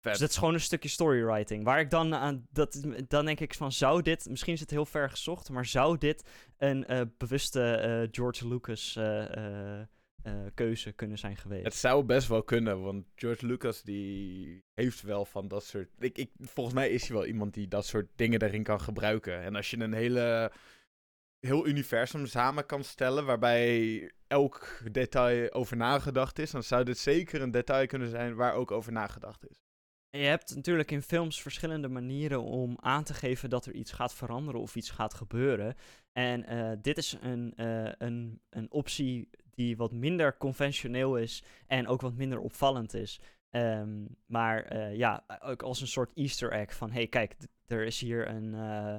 vet. 0.00 0.12
Dus 0.12 0.18
dat 0.20 0.30
is 0.30 0.36
gewoon 0.36 0.54
een 0.54 0.60
stukje 0.60 0.88
storywriting. 0.88 1.64
Waar 1.64 1.80
ik 1.80 1.90
dan 1.90 2.14
aan. 2.14 2.46
Dat, 2.50 2.82
dan 3.08 3.24
denk 3.24 3.40
ik 3.40 3.54
van: 3.54 3.72
zou 3.72 4.02
dit. 4.02 4.28
Misschien 4.28 4.52
is 4.54 4.60
het 4.60 4.70
heel 4.70 4.86
ver 4.86 5.10
gezocht. 5.10 5.50
Maar 5.50 5.66
zou 5.66 5.98
dit 5.98 6.28
een 6.58 7.12
bewuste 7.18 8.08
George 8.12 8.48
Lucas 8.48 8.96
eh, 10.22 10.32
keuze 10.54 10.92
kunnen 10.92 11.18
zijn 11.18 11.36
geweest? 11.36 11.64
Het 11.64 11.74
zou 11.74 12.04
best 12.04 12.28
wel 12.28 12.42
kunnen, 12.42 12.82
want 12.82 13.06
George 13.14 13.46
Lucas 13.46 13.82
die 13.82 14.64
heeft 14.74 15.02
wel 15.02 15.24
van 15.24 15.48
dat 15.48 15.64
soort... 15.64 15.88
Ik, 15.98 16.18
ik, 16.18 16.30
volgens 16.40 16.74
mij 16.74 16.90
is 16.90 17.08
hij 17.08 17.16
wel 17.16 17.26
iemand 17.26 17.54
die 17.54 17.68
dat 17.68 17.86
soort 17.86 18.08
dingen 18.16 18.38
daarin 18.38 18.62
kan 18.62 18.80
gebruiken. 18.80 19.40
En 19.42 19.56
als 19.56 19.70
je 19.70 19.78
een 19.78 19.92
hele, 19.92 20.52
heel 21.40 21.66
universum 21.66 22.26
samen 22.26 22.66
kan 22.66 22.84
stellen, 22.84 23.24
waarbij 23.24 24.10
elk 24.26 24.82
detail 24.92 25.52
over 25.52 25.76
nagedacht 25.76 26.38
is, 26.38 26.50
dan 26.50 26.62
zou 26.62 26.84
dit 26.84 26.98
zeker 26.98 27.42
een 27.42 27.50
detail 27.50 27.86
kunnen 27.86 28.08
zijn 28.08 28.34
waar 28.34 28.54
ook 28.54 28.70
over 28.70 28.92
nagedacht 28.92 29.48
is. 29.48 29.62
Je 30.10 30.24
hebt 30.24 30.54
natuurlijk 30.54 30.90
in 30.90 31.02
films 31.02 31.42
verschillende 31.42 31.88
manieren 31.88 32.42
om 32.42 32.78
aan 32.80 33.04
te 33.04 33.14
geven 33.14 33.50
dat 33.50 33.66
er 33.66 33.74
iets 33.74 33.92
gaat 33.92 34.14
veranderen 34.14 34.60
of 34.60 34.76
iets 34.76 34.90
gaat 34.90 35.14
gebeuren. 35.14 35.74
En 36.12 36.44
eh, 36.44 36.72
dit 36.82 36.98
is 36.98 37.16
een, 37.20 37.52
eh, 37.56 37.92
een, 37.98 38.40
een 38.50 38.70
optie 38.70 39.30
die 39.58 39.76
wat 39.76 39.92
minder 39.92 40.36
conventioneel 40.36 41.16
is 41.16 41.42
en 41.66 41.86
ook 41.86 42.00
wat 42.00 42.14
minder 42.14 42.38
opvallend 42.38 42.94
is. 42.94 43.20
Ehm, 43.50 44.04
maar 44.26 44.62
eh, 44.64 44.96
ja, 44.96 45.24
ook 45.40 45.62
als 45.62 45.80
een 45.80 45.86
soort 45.86 46.10
Easter 46.14 46.52
egg 46.52 46.74
van, 46.74 46.90
hey 46.90 47.06
kijk, 47.06 47.36
er 47.66 47.84
is 47.84 48.00
hier 48.00 48.28
een, 48.28 48.54
eh 48.54 48.96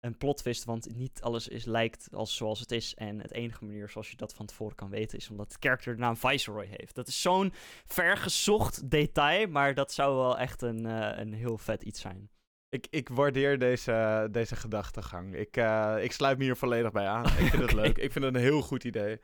een 0.00 0.16
plot 0.16 0.36
twist, 0.36 0.64
want 0.64 0.94
niet 0.94 1.22
alles 1.22 1.48
is, 1.48 1.64
lijkt 1.64 2.08
als 2.12 2.36
zoals 2.36 2.60
het 2.60 2.70
is. 2.72 2.94
En 2.94 3.20
het 3.20 3.32
enige 3.32 3.64
manier 3.64 3.88
zoals 3.88 4.10
je 4.10 4.16
dat 4.16 4.34
van 4.34 4.46
tevoren 4.46 4.74
kan 4.74 4.90
weten 4.90 5.18
is 5.18 5.30
omdat 5.30 5.50
de 5.50 5.56
character 5.60 5.94
de 5.94 6.00
naam 6.00 6.16
Viceroy 6.16 6.66
heeft. 6.70 6.94
Dat 6.94 7.08
is 7.08 7.20
zo'n 7.20 7.52
vergezocht 7.86 8.90
detail, 8.90 9.48
maar 9.48 9.74
dat 9.74 9.92
zou 9.92 10.16
wel 10.16 10.38
echt 10.38 10.62
een, 10.62 10.86
eh, 10.86 11.18
een 11.18 11.32
heel 11.32 11.58
vet 11.58 11.82
iets 11.82 12.00
zijn. 12.00 12.30
Ik, 12.68 12.86
ik 12.90 13.08
waardeer 13.08 13.58
deze, 13.58 14.28
deze 14.30 14.56
gedachtegang. 14.56 15.34
Ik, 15.34 15.56
ik 16.00 16.12
sluit 16.12 16.38
me 16.38 16.44
hier 16.44 16.56
volledig 16.56 16.92
bij 16.92 17.06
aan. 17.06 17.24
Ik 17.24 17.50
vind 17.50 17.62
het 17.62 17.72
leuk. 17.82 17.98
Ik 17.98 18.12
vind 18.12 18.24
het 18.24 18.34
een 18.34 18.40
heel 18.40 18.62
goed 18.62 18.84
idee. 18.84 19.20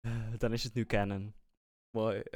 Eh, 0.00 0.32
dan 0.38 0.52
is 0.52 0.64
het 0.64 0.74
nu 0.74 0.86
canon. 0.86 1.34
Mooi. 1.96 2.22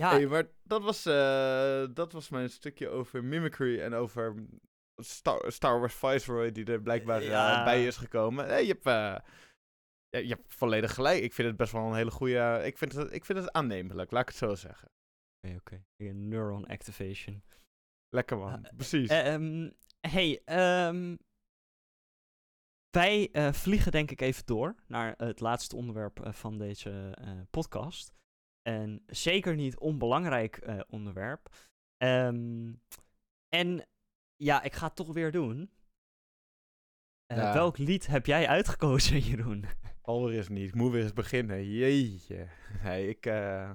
ja, 0.00 0.10
Hey, 0.10 0.26
maar 0.26 0.48
dat 0.62 0.82
was, 0.82 1.06
eh, 1.06 1.86
dat 1.94 2.12
was 2.12 2.28
mijn 2.28 2.50
stukje 2.50 2.88
over 2.88 3.24
mimicry 3.24 3.80
en 3.80 3.94
over 3.94 4.34
Star, 5.02 5.52
Star 5.52 5.78
Wars 5.78 5.94
Viceroy 5.94 6.52
die 6.52 6.64
er 6.64 6.82
blijkbaar 6.82 7.22
eh, 7.22 7.64
bij 7.64 7.86
is 7.86 7.96
gekomen. 7.96 8.46
Hey, 8.46 8.66
je, 8.66 8.72
hebt, 8.72 8.86
eh, 8.86 9.16
je 10.22 10.28
hebt 10.34 10.54
volledig 10.54 10.94
gelijk. 10.94 11.22
Ik 11.22 11.32
vind 11.32 11.48
het 11.48 11.56
best 11.56 11.72
wel 11.72 11.86
een 11.86 11.94
hele 11.94 12.10
goede... 12.10 12.60
Ik 12.64 12.78
vind 12.78 12.92
het, 12.92 13.12
ik 13.12 13.24
vind 13.24 13.38
het 13.38 13.52
aannemelijk, 13.52 14.10
laat 14.10 14.22
ik 14.22 14.28
het 14.28 14.36
zo 14.36 14.54
zeggen. 14.54 14.88
oké, 15.46 15.56
oké. 15.56 15.84
Neuron 16.12 16.66
activation. 16.66 17.42
Lekker 18.08 18.38
man, 18.38 18.68
precies. 18.76 19.08
Ehm, 19.08 19.70
hey, 20.00 20.42
ehm, 20.44 21.16
wij 22.94 23.28
eh, 23.32 23.52
vliegen 23.52 23.92
denk 23.92 24.10
ik 24.10 24.20
even 24.20 24.46
door 24.46 24.74
naar 24.86 25.14
het 25.16 25.40
laatste 25.40 25.76
onderwerp 25.76 26.20
eh, 26.20 26.32
van 26.32 26.58
deze 26.58 27.10
eh, 27.20 27.30
podcast. 27.50 28.12
En 28.62 29.02
zeker 29.06 29.54
niet 29.54 29.78
onbelangrijk 29.78 30.56
eh, 30.56 30.80
onderwerp. 30.88 31.48
Ehm, 31.96 32.72
en 33.48 33.86
ja, 34.36 34.62
ik 34.62 34.72
ga 34.74 34.86
het 34.86 34.96
toch 34.96 35.12
weer 35.12 35.32
doen. 35.32 35.70
Eh, 37.26 37.36
Ja. 37.36 37.52
Welk 37.52 37.78
lied 37.78 38.06
heb 38.06 38.26
jij 38.26 38.48
uitgekozen, 38.48 39.18
Jeroen? 39.28 39.64
Alweer 40.02 40.36
eens 40.36 40.48
niet. 40.48 40.68
Ik 40.68 40.74
moet 40.74 40.92
weer 40.92 41.02
eens 41.02 41.12
beginnen. 41.12 41.70
Jeetje. 41.70 42.48
Nee, 42.82 43.08
ik, 43.08 43.26
eh, 43.26 43.70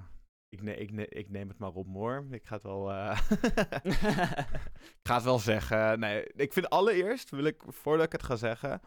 ik, 0.48 0.62
ne 0.62 0.76
ik, 0.76 0.90
ne 0.92 1.06
ik 1.08 1.28
neem 1.30 1.48
het 1.48 1.58
maar 1.58 1.72
op, 1.72 1.86
moor. 1.86 2.26
Ik 2.30 2.44
ga 2.46 2.54
het 2.54 2.62
wel... 2.62 2.92
eh, 2.92 3.20
ik 5.00 5.06
ga 5.08 5.14
het 5.14 5.24
wel 5.24 5.38
zeggen. 5.38 5.98
Nee, 6.00 6.24
ik 6.32 6.52
vind 6.52 6.68
allereerst, 6.70 7.30
wil 7.30 7.44
ik, 7.44 7.62
voordat 7.66 8.06
ik 8.06 8.12
het 8.12 8.22
ga 8.22 8.36
zeggen, 8.36 8.80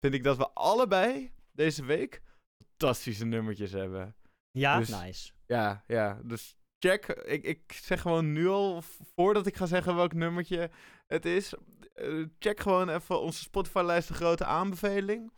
vind 0.00 0.14
ik 0.14 0.24
dat 0.24 0.36
we 0.36 0.50
allebei 0.50 1.32
deze 1.52 1.84
week 1.84 2.22
fantastische 2.64 3.24
nummertjes 3.24 3.72
hebben. 3.72 4.16
ja, 4.50 4.78
Dus- 4.78 4.88
nice. 4.88 5.32
Ja, 5.46 5.84
ja. 5.86 6.20
Dus 6.24 6.56
check. 6.78 7.06
Ik, 7.06 7.44
ik 7.44 7.72
zeg 7.72 8.00
gewoon 8.00 8.32
nu 8.32 8.48
al, 8.48 8.82
voordat 9.14 9.46
ik 9.46 9.56
ga 9.56 9.66
zeggen 9.66 9.94
welk 9.96 10.12
nummertje 10.12 10.70
het 11.06 11.24
is, 11.24 11.54
eh, 11.94 12.24
check 12.38 12.60
gewoon 12.60 12.88
even 12.88 13.20
onze 13.20 13.42
Spotify-lijst 13.42 14.08
de 14.08 14.14
grote 14.14 14.44
aanbeveling. 14.44 15.32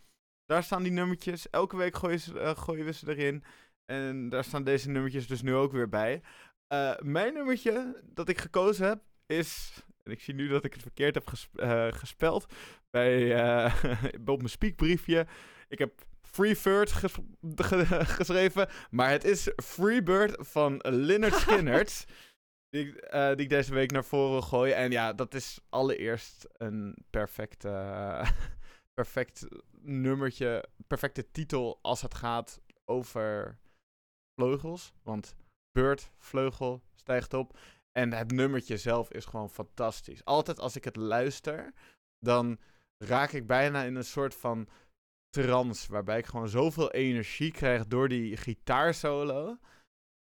Daar 0.45 0.63
staan 0.63 0.83
die 0.83 0.93
nummertjes. 0.93 1.51
Elke 1.51 1.77
week 1.77 1.97
gooien, 1.97 2.21
ze, 2.21 2.41
eh, 2.41 2.57
gooien 2.57 2.85
we 2.85 2.93
ze 2.93 3.09
erin. 3.17 3.45
En 3.85 4.29
daar 4.29 4.45
staan 4.45 4.65
deze 4.65 4.91
nummertjes 4.91 5.27
dus 5.27 5.43
nu 5.43 5.55
ook 5.55 5.73
weer 5.73 5.89
bij. 5.89 6.23
Eh, 6.67 6.99
mijn 6.99 7.35
nummertje 7.35 8.03
dat 8.05 8.29
ik 8.29 8.39
gekozen 8.39 8.87
heb 8.87 9.03
is. 9.27 9.83
En 10.03 10.13
ik 10.13 10.21
zie 10.21 10.35
nu 10.35 10.49
dat 10.49 10.65
ik 10.65 10.73
het 10.73 10.83
verkeerd 10.83 11.15
heb 11.15 11.27
ges- 11.27 11.49
eh, 11.55 11.93
gespeld. 11.93 12.53
Bij, 12.91 13.35
eh, 13.35 13.85
op 14.27 14.37
mijn 14.37 14.49
speakbriefje. 14.49 15.27
Ik 15.69 15.79
heb 15.79 16.05
Freebird 16.23 16.93
ges 16.93 17.13
ge- 17.57 18.05
geschreven. 18.19 18.69
Maar 18.91 19.11
het 19.11 19.25
is 19.25 19.53
Freebird 19.63 20.49
van 20.49 20.79
Lynyrd 20.83 21.35
Skynyrd. 21.43 22.05
die, 22.69 22.87
ik, 22.89 22.97
eh, 22.97 23.29
die 23.29 23.37
ik 23.45 23.49
deze 23.49 23.75
week 23.75 23.91
naar 23.91 24.05
voren 24.05 24.43
gooi. 24.43 24.73
En 24.73 24.91
ja, 24.91 25.13
dat 25.13 25.35
is 25.35 25.59
allereerst 25.69 26.47
een 26.53 26.97
perfect, 27.11 27.65
perfect 28.95 29.47
nummertje. 29.81 30.65
Perfecte 30.87 31.31
titel 31.31 31.79
als 31.83 32.03
het 32.03 32.15
gaat 32.15 32.61
over 32.85 33.59
vleugels. 34.41 34.93
Want 35.03 35.37
bird, 35.73 36.11
vleugel, 36.19 36.83
stijgt 36.95 37.35
op. 37.35 37.59
En 37.93 38.13
het 38.13 38.31
nummertje 38.31 38.77
zelf 38.77 39.11
is 39.11 39.25
gewoon 39.25 39.51
fantastisch. 39.51 40.25
Altijd 40.25 40.59
als 40.59 40.77
ik 40.77 40.85
het 40.85 40.97
luister, 40.97 41.73
dan 42.19 42.59
raak 42.99 43.33
ik 43.33 43.47
bijna 43.47 43.83
in 43.83 43.95
een 43.95 44.05
soort 44.05 44.35
van 44.35 44.69
trance. 45.29 45.93
Waarbij 45.93 46.19
ik 46.19 46.27
gewoon 46.27 46.49
zoveel 46.49 46.91
energie 46.91 47.53
krijg 47.53 47.87
door 47.87 48.09
die 48.09 48.37
gitaarsolo. 48.37 49.59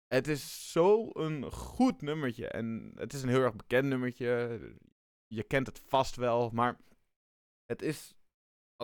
Het 0.06 0.28
is 0.28 0.72
zo'n 0.72 1.52
goed 1.52 2.02
nummertje. 2.02 2.48
En 2.48 2.92
het 2.94 3.12
is 3.12 3.22
een 3.22 3.28
heel 3.28 3.42
erg 3.42 3.56
bekend 3.56 3.88
nummertje. 3.88 4.60
Je 5.26 5.42
kent 5.42 5.66
het 5.66 5.78
vast 5.78 6.16
wel, 6.16 6.50
maar 6.50 6.76
het 7.66 7.82
is. 7.82 8.14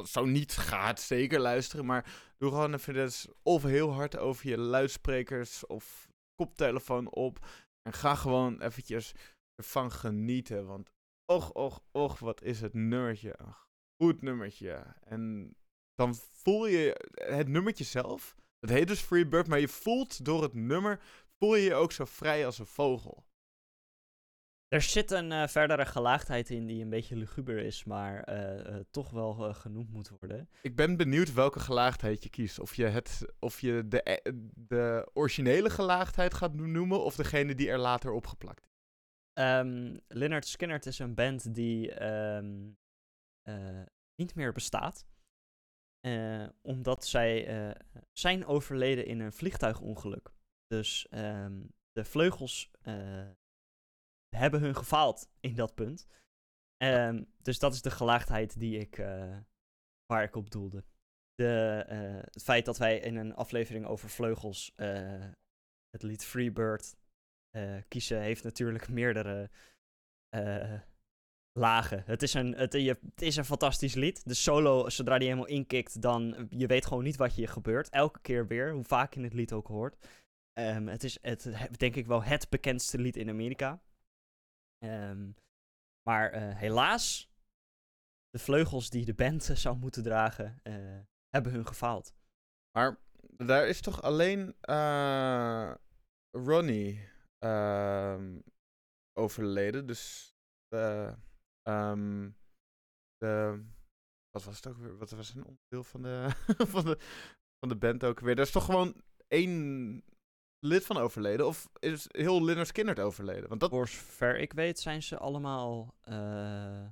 Zo 0.04 0.24
niet, 0.24 0.56
ga 0.56 0.86
het 0.86 1.00
zeker 1.00 1.40
luisteren. 1.40 1.84
Maar 1.84 2.32
doe 2.36 2.50
gewoon 2.50 2.74
even 2.74 2.94
dus 2.94 3.28
of 3.42 3.62
heel 3.62 3.92
hard 3.92 4.16
over 4.18 4.48
je 4.48 4.58
luidsprekers 4.58 5.66
of 5.66 6.08
koptelefoon 6.34 7.10
op. 7.10 7.46
En 7.88 7.94
ga 7.94 8.14
gewoon 8.14 8.60
eventjes 8.60 9.14
ervan 9.54 9.92
genieten. 9.92 10.66
Want 10.66 10.90
och, 11.24 11.50
och, 11.50 11.80
och, 11.92 12.18
wat 12.18 12.42
is 12.42 12.60
het 12.60 12.74
nummertje. 12.74 13.34
Een 13.38 13.54
goed 13.96 14.22
nummertje. 14.22 14.94
En 15.04 15.54
dan 15.94 16.14
voel 16.14 16.66
je 16.66 17.12
het 17.14 17.48
nummertje 17.48 17.84
zelf. 17.84 18.36
Het 18.60 18.70
heet 18.70 18.88
dus 18.88 19.00
Freebird, 19.00 19.46
maar 19.46 19.60
je 19.60 19.68
voelt 19.68 20.24
door 20.24 20.42
het 20.42 20.54
nummer, 20.54 21.00
voel 21.38 21.54
je 21.54 21.62
je 21.62 21.74
ook 21.74 21.92
zo 21.92 22.04
vrij 22.04 22.46
als 22.46 22.58
een 22.58 22.66
vogel. 22.66 23.24
Er 24.68 24.82
zit 24.82 25.10
een 25.10 25.32
eh, 25.32 25.46
verdere 25.46 25.86
gelaagdheid 25.86 26.50
in 26.50 26.66
die 26.66 26.82
een 26.82 26.90
beetje 26.90 27.16
luguber 27.16 27.58
is, 27.58 27.84
maar 27.84 28.22
eh, 28.22 28.66
eh, 28.66 28.84
toch 28.90 29.10
wel 29.10 29.54
genoemd 29.54 29.90
moet 29.90 30.08
worden. 30.08 30.48
Ik 30.62 30.76
ben 30.76 30.96
benieuwd 30.96 31.32
welke 31.32 31.60
gelaagdheid 31.60 32.22
je 32.22 32.30
kiest. 32.30 32.58
Of 32.58 32.74
je, 32.74 32.84
het, 32.84 33.26
of 33.38 33.60
je 33.60 33.88
de, 33.88 34.20
de 34.54 35.10
originele 35.12 35.70
gelaagdheid 35.70 36.34
gaat 36.34 36.54
noemen, 36.54 37.04
of 37.04 37.16
degene 37.16 37.54
die 37.54 37.68
er 37.68 37.78
later 37.78 38.12
opgeplakt 38.12 38.62
is. 38.62 38.76
Ehm 39.32 39.96
Lynyrd 40.08 40.46
Skynyrd 40.46 40.86
is 40.86 40.98
een 40.98 41.14
band 41.14 41.54
die 41.54 41.92
ehm, 41.92 42.70
eh, 43.42 43.82
niet 44.14 44.34
meer 44.34 44.52
bestaat. 44.52 45.06
Omdat 46.62 47.06
zij 47.06 47.74
zijn 48.12 48.46
overleden 48.46 49.06
in 49.06 49.20
een 49.20 49.32
vliegtuigongeluk. 49.32 50.30
Dus 50.66 51.06
ehm, 51.08 51.60
de 51.92 52.04
vleugels 52.04 52.70
hebben 54.36 54.60
hun 54.60 54.76
gefaald 54.76 55.28
in 55.40 55.54
dat 55.54 55.74
punt. 55.74 56.06
Ehm, 56.76 57.24
dus 57.42 57.58
dat 57.58 57.74
is 57.74 57.82
de 57.82 57.90
gelaagdheid 57.90 58.58
die 58.58 58.78
ik, 58.78 58.98
eh, 58.98 59.36
waar 60.06 60.22
ik 60.22 60.36
op 60.36 60.50
doelde. 60.50 60.84
De, 61.34 61.84
eh, 61.88 62.30
het 62.32 62.42
feit 62.42 62.64
dat 62.64 62.78
wij 62.78 62.98
in 62.98 63.16
een 63.16 63.34
aflevering 63.34 63.86
over 63.86 64.08
vleugels 64.08 64.72
eh, 64.74 65.30
het 65.90 66.02
lied 66.02 66.24
Freebird 66.24 66.96
kiezen, 67.88 68.20
heeft 68.20 68.44
natuurlijk 68.44 68.88
meerdere 68.88 69.50
lagen. 71.52 72.02
Het 72.06 72.22
is, 72.22 72.34
een, 72.34 72.54
het, 72.54 72.72
je, 72.72 72.98
het 73.10 73.22
is 73.22 73.36
een 73.36 73.44
fantastisch 73.44 73.94
lied. 73.94 74.28
De 74.28 74.34
solo, 74.34 74.88
zodra 74.88 75.18
die 75.18 75.28
helemaal 75.28 75.50
inkikt, 75.50 76.02
dan 76.02 76.48
je 76.50 76.66
weet 76.66 76.86
gewoon 76.86 77.04
niet 77.04 77.16
wat 77.16 77.36
je 77.36 77.46
gebeurt. 77.46 77.88
Elke 77.88 78.20
keer 78.20 78.46
weer, 78.46 78.72
hoe 78.72 78.84
vaak 78.84 79.14
je 79.14 79.20
het 79.20 79.32
lied 79.32 79.52
ook 79.52 79.66
hoort. 79.66 80.06
Ehm, 80.52 80.86
het 80.86 81.04
is 81.04 81.18
het, 81.22 81.44
he- 81.44 81.68
denk 81.70 81.96
ik 81.96 82.06
wel 82.06 82.22
het 82.22 82.48
bekendste 82.48 82.98
lied 82.98 83.16
in 83.16 83.28
Amerika. 83.28 83.82
Ehm, 84.78 85.30
maar 86.08 86.30
eh, 86.30 86.56
helaas, 86.56 87.30
de 88.30 88.38
vleugels 88.38 88.90
die 88.90 89.04
de 89.04 89.14
band 89.14 89.42
zou 89.64 89.76
moeten 89.76 90.02
dragen, 90.02 90.60
eh, 90.62 91.00
hebben 91.28 91.52
hun 91.52 91.66
gefaald. 91.66 92.14
Maar 92.76 92.98
daar 93.36 93.68
is 93.68 93.80
toch 93.80 94.02
alleen 94.02 94.56
eh, 94.60 95.74
Ronnie 96.30 97.08
ehm, 97.38 98.38
overleden. 99.12 99.86
Dus 99.86 100.34
de, 100.68 101.14
ehm, 101.62 102.30
de. 103.16 103.64
Wat 104.30 104.44
was 104.44 104.56
het 104.56 104.66
ook 104.66 104.76
weer? 104.76 104.98
Wat 104.98 105.10
was 105.10 105.34
een 105.34 105.44
onderdeel 105.44 105.84
van 105.84 106.02
de, 106.02 106.28
van 106.74 106.84
de, 106.84 106.96
van 107.58 107.68
de 107.68 107.76
band 107.76 108.04
ook 108.04 108.20
weer? 108.20 108.36
Er 108.36 108.42
is 108.42 108.50
toch 108.50 108.64
gewoon 108.64 109.02
één 109.26 110.04
lid 110.58 110.86
van 110.86 110.96
overleden? 110.96 111.46
Of 111.46 111.68
is 111.78 112.06
heel 112.08 112.44
Lynyrd 112.44 112.66
Skynyrd 112.68 112.98
overleden? 112.98 113.48
Want 113.48 113.60
dat. 113.60 113.70
Voor 113.70 113.88
zover 113.88 114.38
ik 114.38 114.52
weet 114.52 114.78
zijn 114.78 115.02
ze 115.02 115.18
allemaal 115.18 115.94
eh, 116.00 116.86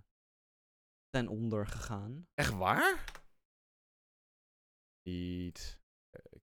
ten 1.08 1.28
onder 1.28 1.66
gegaan. 1.66 2.26
Echt 2.34 2.52
waar? 2.54 3.04
Niet. 5.02 5.78
Eh, 6.10 6.38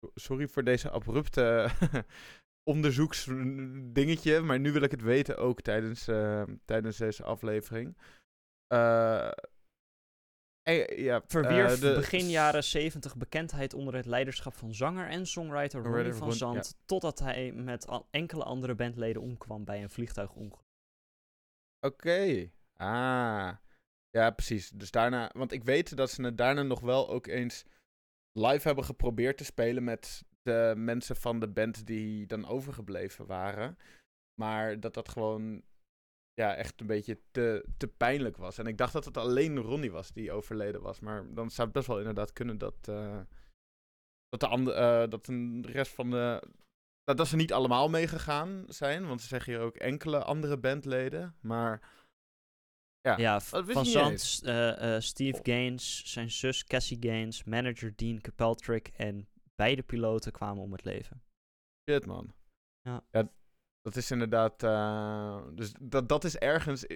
so- 0.00 0.10
Sorry 0.14 0.48
voor 0.48 0.64
deze 0.64 0.90
abrupte 0.90 1.68
onderzoeksdingetje, 2.70 4.40
maar 4.40 4.60
nu 4.60 4.72
wil 4.72 4.82
ik 4.82 4.90
het 4.90 5.02
weten 5.02 5.38
ook 5.38 5.60
tijdens, 5.60 6.08
eh, 6.08 6.42
tijdens 6.64 6.96
deze 6.96 7.22
aflevering. 7.24 7.96
Eh, 8.66 9.30
eh, 10.62 10.98
ja, 10.98 11.22
Verwierf 11.26 11.74
eh, 11.74 11.80
de- 11.80 11.94
begin 11.94 12.28
jaren 12.30 12.64
70 12.64 13.16
bekendheid 13.16 13.74
onder 13.74 13.94
het 13.94 14.06
leiderschap 14.06 14.54
van 14.54 14.74
zanger 14.74 15.08
en 15.08 15.26
songwriter 15.26 15.82
Ronnie 15.82 16.12
van 16.12 16.20
Ron- 16.20 16.28
ja. 16.28 16.34
Zand, 16.36 16.76
totdat 16.84 17.18
hij 17.18 17.52
met 17.52 17.86
al- 17.86 18.06
enkele 18.10 18.44
andere 18.44 18.74
bandleden 18.74 19.22
omkwam 19.22 19.64
bij 19.64 19.82
een 19.82 19.90
vliegtuigongeluk. 19.90 20.64
Oké. 21.86 22.50
Ah. 22.76 23.52
Ja, 24.10 24.30
precies. 24.30 24.70
Dus 24.70 24.90
daarna, 24.90 25.30
want 25.34 25.52
ik 25.52 25.64
weet 25.64 25.96
dat 25.96 26.10
ze 26.10 26.22
het 26.22 26.38
daarna 26.38 26.62
nog 26.62 26.80
wel 26.80 27.08
ook 27.08 27.26
eens 27.26 27.64
live 28.32 28.66
hebben 28.66 28.84
geprobeerd 28.84 29.36
te 29.36 29.44
spelen 29.44 29.84
met 29.84 30.24
de 30.42 30.74
mensen 30.76 31.16
van 31.16 31.40
de 31.40 31.48
band 31.48 31.86
die 31.86 32.26
dan 32.26 32.46
overgebleven 32.46 33.26
waren. 33.26 33.78
Maar 34.40 34.80
dat 34.80 34.94
dat 34.94 35.08
gewoon 35.08 35.62
ja, 36.40 36.54
echt 36.54 36.80
een 36.80 36.86
beetje 36.86 37.20
te, 37.30 37.64
te 37.76 37.88
pijnlijk 37.88 38.36
was. 38.36 38.58
En 38.58 38.66
ik 38.66 38.78
dacht 38.78 38.92
dat 38.92 39.04
het 39.04 39.16
alleen 39.16 39.58
Ronnie 39.58 39.90
was 39.90 40.12
die 40.12 40.32
overleden 40.32 40.80
was. 40.80 41.00
Maar 41.00 41.34
dan 41.34 41.50
zou 41.50 41.66
het 41.66 41.76
best 41.76 41.86
wel 41.86 41.98
inderdaad 41.98 42.32
kunnen 42.32 42.58
dat, 42.58 42.88
eh, 42.88 43.20
dat, 44.28 44.40
de, 44.40 44.46
andere, 44.46 44.76
eh, 45.02 45.10
dat 45.10 45.24
de 45.24 45.60
rest 45.62 45.92
van 45.94 46.10
de... 46.10 46.42
Dat, 47.04 47.16
dat 47.16 47.28
ze 47.28 47.36
niet 47.36 47.52
allemaal 47.52 47.88
meegegaan 47.88 48.64
zijn. 48.68 49.06
Want 49.06 49.20
ze 49.20 49.26
zeggen 49.26 49.52
hier 49.52 49.62
ook 49.62 49.76
enkele 49.76 50.24
andere 50.24 50.58
bandleden. 50.58 51.34
Maar 51.40 51.80
ja, 53.00 53.16
Ja, 53.16 53.40
van 53.40 53.68
ik 53.68 53.76
niet 53.76 53.86
Zand, 53.86 54.10
eens. 54.10 54.42
eh, 54.42 55.00
Steve. 55.00 55.40
Gaines, 55.42 56.12
zijn 56.12 56.30
zus 56.30 56.64
Cassie 56.64 56.96
Gaines, 57.00 57.44
manager 57.44 57.96
Dean 57.96 58.20
Kirkpatrick 58.20 58.88
en 58.88 59.28
beide 59.54 59.82
piloten 59.82 60.32
kwamen 60.32 60.62
om 60.62 60.72
het 60.72 60.84
leven. 60.84 61.22
Shit, 61.90 62.06
man. 62.06 62.34
Ja. 62.82 63.04
Dat 63.82 63.96
is 63.96 64.10
inderdaad... 64.10 64.62
eh, 64.62 65.42
dus 65.54 65.72
dat, 65.80 66.08
dat 66.08 66.24
is 66.24 66.36
ergens... 66.36 66.86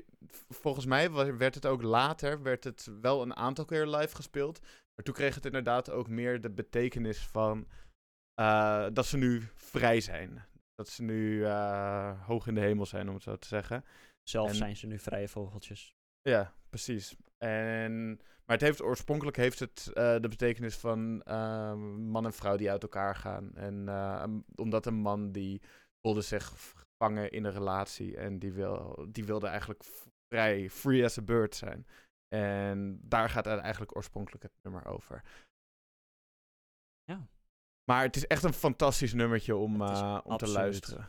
Volgens 0.48 0.86
mij 0.86 1.12
werd 1.12 1.54
het 1.54 1.66
ook 1.66 1.82
later... 1.82 2.42
werd 2.42 2.64
het 2.64 2.90
wel 3.00 3.22
een 3.22 3.36
aantal 3.36 3.64
keer 3.64 3.86
live 3.86 4.14
gespeeld. 4.16 4.60
Maar 4.94 5.04
toen 5.04 5.14
kreeg 5.14 5.34
het 5.34 5.44
inderdaad 5.46 5.90
ook 5.90 6.08
meer 6.08 6.40
de 6.40 6.50
betekenis 6.50 7.26
van... 7.26 7.68
eh, 8.34 8.86
dat 8.92 9.06
ze 9.06 9.16
nu 9.16 9.48
vrij 9.54 10.00
zijn. 10.00 10.44
Dat 10.74 10.88
ze 10.88 11.02
nu 11.02 11.44
eh, 11.44 12.26
hoog 12.26 12.46
in 12.46 12.54
de 12.54 12.60
hemel 12.60 12.86
zijn, 12.86 13.08
om 13.08 13.14
het 13.14 13.22
zo 13.22 13.36
te 13.36 13.48
zeggen. 13.48 13.84
Zelf 14.22 14.48
En- 14.48 14.54
zijn 14.54 14.76
ze 14.76 14.86
nu 14.86 14.98
vrije 14.98 15.28
vogeltjes. 15.28 15.94
Ja, 16.22 16.54
precies. 16.70 17.16
En, 17.38 18.06
maar 18.16 18.56
het 18.56 18.60
heeft, 18.60 18.82
oorspronkelijk 18.82 19.36
heeft 19.36 19.58
het 19.58 19.90
de 19.94 20.28
betekenis 20.28 20.76
van 20.76 21.16
man 22.10 22.24
en 22.24 22.32
vrouw 22.32 22.56
die 22.56 22.70
uit 22.70 22.82
elkaar 22.82 23.16
gaan. 23.16 23.54
En 23.54 23.88
omdat 24.54 24.86
een 24.86 24.94
man 24.94 25.32
die 25.32 25.62
voelde 26.06 26.20
zich 26.20 26.46
gevangen 26.46 27.30
in 27.30 27.44
een 27.44 27.52
relatie 27.52 28.16
en 28.16 28.38
die, 28.38 28.52
wil, 28.52 29.06
die 29.08 29.24
wilde 29.24 29.46
eigenlijk 29.46 29.84
vrij, 30.32 30.70
free 30.70 31.04
as 31.04 31.18
a 31.18 31.22
bird 31.22 31.54
zijn. 31.54 31.86
En 32.28 32.98
daar 33.02 33.30
gaat 33.30 33.44
het 33.44 33.60
eigenlijk 33.60 33.96
oorspronkelijk 33.96 34.42
het 34.42 34.52
nummer 34.62 34.86
over. 34.86 35.22
Ja. 37.04 37.28
Maar 37.90 38.02
het 38.02 38.16
is 38.16 38.26
echt 38.26 38.42
een 38.42 38.52
fantastisch 38.52 39.12
nummertje 39.12 39.56
om, 39.56 39.82
eh, 39.82 40.20
om 40.24 40.36
te 40.36 40.48
luisteren. 40.48 41.08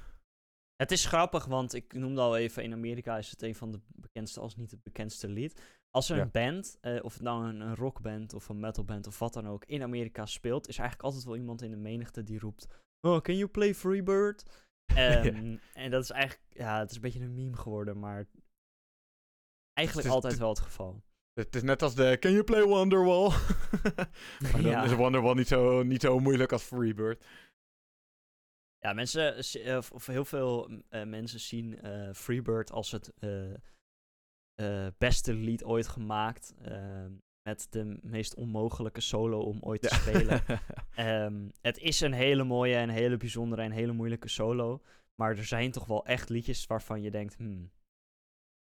Het 0.76 0.91
is 0.91 1.06
grappig, 1.06 1.46
want 1.46 1.74
ik 1.74 1.93
noemde 1.93 2.22
al 2.22 2.38
even, 2.38 2.64
in 2.64 2.74
Amerika 2.74 3.18
is 3.18 3.30
het 3.30 3.41
een 3.41 3.56
van 3.56 3.72
de 3.72 3.80
bekendste, 3.88 4.39
als 4.39 4.56
niet 4.56 4.72
het 4.72 4.84
bekendste 4.84 5.28
lied. 5.28 5.62
Als 5.89 6.10
er 6.10 6.16
Ja. 6.16 6.22
een 6.22 6.32
band, 6.32 6.78
eh, 6.82 7.04
of 7.04 7.14
het 7.14 7.22
nou 7.22 7.48
een, 7.48 7.60
een 7.60 7.76
rockband 7.76 8.34
of 8.34 8.50
een 8.50 8.60
metalband 8.60 9.08
of 9.08 9.20
wat 9.20 9.34
dan 9.34 9.48
ook, 9.48 9.66
in 9.66 9.82
Amerika 9.84 10.26
speelt, 10.26 10.68
is 10.68 10.78
eigenlijk 10.78 11.08
altijd 11.08 11.26
wel 11.26 11.36
iemand 11.36 11.62
in 11.62 11.72
de 11.72 11.78
menigte 11.78 12.24
die 12.24 12.39
roept, 12.39 12.68
Oh, 13.08 13.22
can 13.22 13.38
you 13.38 13.48
play 13.48 13.74
Freebird? 13.74 14.64
Ehm, 14.96 15.58
En 15.74 15.92
dat 15.92 16.04
is 16.04 16.10
eigenlijk, 16.10 16.54
ja, 16.54 16.80
het 16.80 16.90
is 16.90 16.96
een 16.96 17.02
beetje 17.02 17.20
een 17.20 17.34
meme 17.34 17.58
geworden, 17.58 18.00
maar 18.00 18.26
eigenlijk 19.74 20.08
altijd 20.08 20.38
wel 20.38 20.50
het 20.50 20.60
geval. 20.60 21.04
Het 21.34 21.56
is 21.56 21.62
net 21.64 21.82
als 21.82 21.96
de 21.96 22.18
Can 22.20 22.32
you 22.32 22.44
play 22.44 22.64
Wonderwall? 22.64 23.30
maar 24.42 24.52
dan 24.52 24.62
Ja. 24.62 24.84
is 24.84 24.94
Wonderwall 24.94 25.34
niet 25.34 25.48
zo, 25.48 25.84
niet 25.84 26.02
zo 26.02 26.20
moeilijk 26.20 26.52
als 26.52 26.64
Freebird. 26.64 27.26
Ja, 28.78 28.94
mensen, 28.94 29.36
eh, 29.64 29.78
of, 29.92 30.06
heel 30.06 30.26
veel 30.26 30.70
eh, 30.90 31.04
mensen 31.04 31.40
zien 31.40 31.80
eh, 31.82 32.14
Freebird 32.14 32.72
als 32.72 32.92
het 32.92 33.14
beste 34.98 35.34
lied 35.34 35.64
ooit 35.64 35.88
gemaakt. 35.88 36.54
Met 37.46 37.68
de 37.70 37.98
meest 38.02 38.36
onmogelijke 38.36 39.02
solo 39.02 39.39
om 39.39 39.58
ooit 39.62 39.82
te 39.82 39.96
spelen. 39.96 40.43
Ehm, 40.96 41.50
het 41.62 41.78
is 41.78 42.02
een 42.02 42.14
hele 42.14 42.43
mooie 42.43 42.76
en 42.76 42.89
hele 42.89 43.18
bijzondere 43.18 43.62
en 43.62 43.72
hele 43.72 43.91
moeilijke 43.91 44.30
solo. 44.30 44.82
Maar 45.16 45.38
er 45.38 45.46
zijn 45.46 45.72
toch 45.72 45.86
wel 45.86 46.06
echt 46.06 46.30
liedjes 46.30 46.66
waarvan 46.66 47.02
je 47.02 47.12
denkt, 47.12 47.36
hmm. 47.36 47.72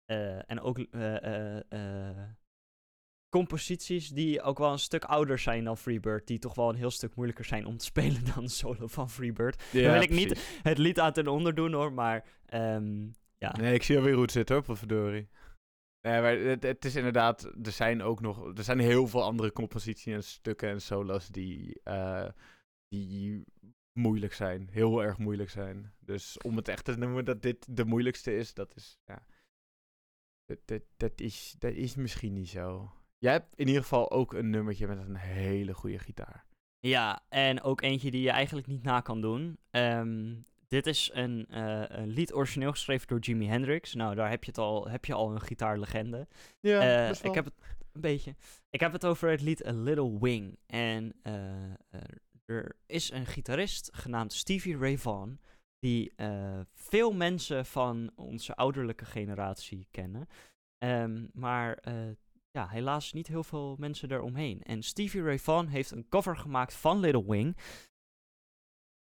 Eh, 0.05 0.49
en 0.49 0.61
ook 0.61 0.79
eh, 0.79 1.57
eh, 2.09 2.17
composities 3.29 4.09
die 4.09 4.41
ook 4.41 4.57
wel 4.57 4.71
een 4.71 4.79
stuk 4.79 5.03
ouder 5.03 5.39
zijn 5.39 5.63
dan 5.63 5.77
Freebird. 5.77 6.27
Die 6.27 6.39
toch 6.39 6.55
wel 6.55 6.69
een 6.69 6.75
heel 6.75 6.91
stuk 6.91 7.15
moeilijker 7.15 7.45
zijn 7.45 7.65
om 7.65 7.77
te 7.77 7.86
spelen 7.93 8.25
dan 8.36 8.43
de 8.43 8.49
solo 8.49 8.88
van 8.88 9.09
Freebird. 9.09 9.63
ja, 9.71 9.91
wil 9.91 10.01
ik 10.01 10.09
niet-. 10.09 10.59
Het 10.63 10.77
lied 10.77 10.99
aan 10.99 11.13
ten 11.13 11.27
onder 11.27 11.55
doen 11.55 11.73
hoor, 11.73 11.93
maar 11.93 12.25
ehm, 12.45 13.07
ja. 13.38 13.55
Nee, 13.57 13.73
ik 13.73 13.84
zie 13.84 13.97
alweer 13.97 14.13
hoe 14.13 14.21
het 14.21 14.32
zit 14.32 14.49
hoor, 14.49 14.63
verdorie. 14.63 15.29
Nee, 16.01 16.21
maar 16.21 16.37
het, 16.37 16.63
het 16.63 16.85
is 16.85 16.95
inderdaad, 16.95 17.43
er 17.43 17.71
zijn 17.71 18.01
ook 18.01 18.21
nog, 18.21 18.57
er 18.57 18.63
zijn 18.63 18.79
heel 18.79 19.07
veel 19.07 19.23
andere 19.23 19.51
composities 19.51 20.13
en 20.13 20.23
stukken 20.23 20.69
en 20.69 20.81
solo's 20.81 21.27
die, 21.27 21.79
eh, 21.83 22.29
die 22.87 23.43
moeilijk 23.93 24.33
zijn. 24.33 24.69
Heel 24.71 25.03
erg 25.03 25.17
moeilijk 25.17 25.49
zijn. 25.49 25.93
Dus 25.99 26.37
om 26.37 26.55
het 26.55 26.67
echt 26.67 26.85
te 26.85 26.97
noemen 26.97 27.25
dat 27.25 27.41
dit 27.41 27.77
de 27.77 27.85
moeilijkste 27.85 28.35
is, 28.35 28.53
dat 28.53 28.75
is, 28.75 28.99
ja. 29.05 29.25
Dat, 30.45 30.59
dat, 30.65 30.81
dat, 30.97 31.21
is, 31.21 31.55
dat 31.57 31.73
is 31.73 31.95
misschien 31.95 32.33
niet 32.33 32.49
zo. 32.49 32.91
Jij 33.17 33.31
hebt 33.31 33.55
in 33.55 33.67
ieder 33.67 33.81
geval 33.81 34.11
ook 34.11 34.33
een 34.33 34.49
nummertje 34.49 34.87
met 34.87 34.97
een 34.97 35.15
hele 35.15 35.73
goede 35.73 35.99
gitaar. 35.99 36.45
Ja, 36.79 37.25
en 37.29 37.61
ook 37.61 37.81
eentje 37.81 38.11
die 38.11 38.21
je 38.21 38.29
eigenlijk 38.29 38.67
niet 38.67 38.83
na 38.83 39.01
kan 39.01 39.21
doen. 39.21 39.57
Ehm, 39.69 40.35
dit 40.72 40.88
is 40.88 41.09
een, 41.13 41.45
eh, 41.49 41.84
een 41.88 42.07
lied 42.07 42.34
origineel 42.34 42.72
geschreven 42.72 43.07
door 43.07 43.19
Jimi 43.19 43.47
Hendrix. 43.47 43.93
Nou, 43.93 44.15
daar 44.15 44.30
heb 44.30 44.43
je, 44.43 44.49
het 44.49 44.59
al, 44.59 44.88
heb 44.88 45.05
je 45.05 45.13
al 45.13 45.32
een 45.32 45.41
gitaarlegende. 45.41 46.28
Ja, 46.59 46.82
Eh, 46.82 47.24
ik 47.24 47.34
heb 47.34 47.45
het 47.45 47.53
een 47.91 48.01
beetje. 48.01 48.36
Ik 48.69 48.80
heb 48.80 48.91
het 48.91 49.05
over 49.05 49.30
het 49.30 49.41
lied 49.41 49.65
A 49.67 49.72
Little 49.72 50.19
Wing. 50.19 50.57
En 50.65 51.13
eh, 51.22 52.01
er 52.45 52.76
is 52.86 53.11
een 53.11 53.26
gitarist 53.26 53.89
genaamd 53.93 54.34
Stevie 54.34 54.78
Ray 54.78 54.97
Vaughan. 54.97 55.39
Die 55.80 56.13
veel 56.74 57.13
mensen 57.13 57.65
van 57.65 58.11
onze 58.15 58.55
ouderlijke 58.55 59.05
generatie 59.05 59.88
kennen. 59.91 60.28
Ehm, 60.78 61.26
maar 61.34 61.84
ja, 62.51 62.67
helaas 62.67 63.13
niet 63.13 63.28
heel 63.28 63.43
veel 63.43 63.76
mensen 63.80 64.11
eromheen. 64.11 64.61
En 64.61 64.84
Stevie 64.84 65.24
Ray 65.24 65.39
Vaughan 65.39 65.67
heeft 65.67 65.91
een 65.91 66.09
cover 66.09 66.38
gemaakt 66.38 66.74
van 66.74 66.99
Little 66.99 67.26
Wing. 67.28 67.57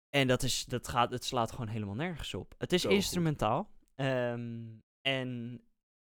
En 0.10 0.28
dat, 0.28 0.44
is, 0.44 0.66
dat 0.66 0.88
gaat, 0.88 1.12
het 1.12 1.26
slaat 1.26 1.52
gewoon 1.52 1.68
helemaal 1.68 1.96
nergens 1.96 2.34
op. 2.34 2.56
Het 2.58 2.74
is 2.74 2.82
Zo 2.82 2.90
instrumentaal. 2.90 3.70
Ehm, 3.96 4.66
en 5.02 5.62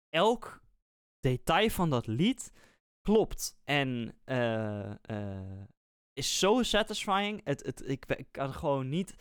elk 0.09 0.63
detail 1.21 1.71
van 1.71 1.91
dat 1.91 2.07
lied 2.07 2.53
klopt. 3.01 3.59
En 3.65 4.19
eh, 4.25 4.91
eh, 5.03 5.65
is 6.13 6.39
zo 6.39 6.63
satisfying. 6.63 7.41
Het, 7.45 7.63
het, 7.63 7.89
ik, 7.89 8.07
ik 8.07 8.29
kan 8.31 8.53
gewoon 8.53 8.89
niet 8.89 9.15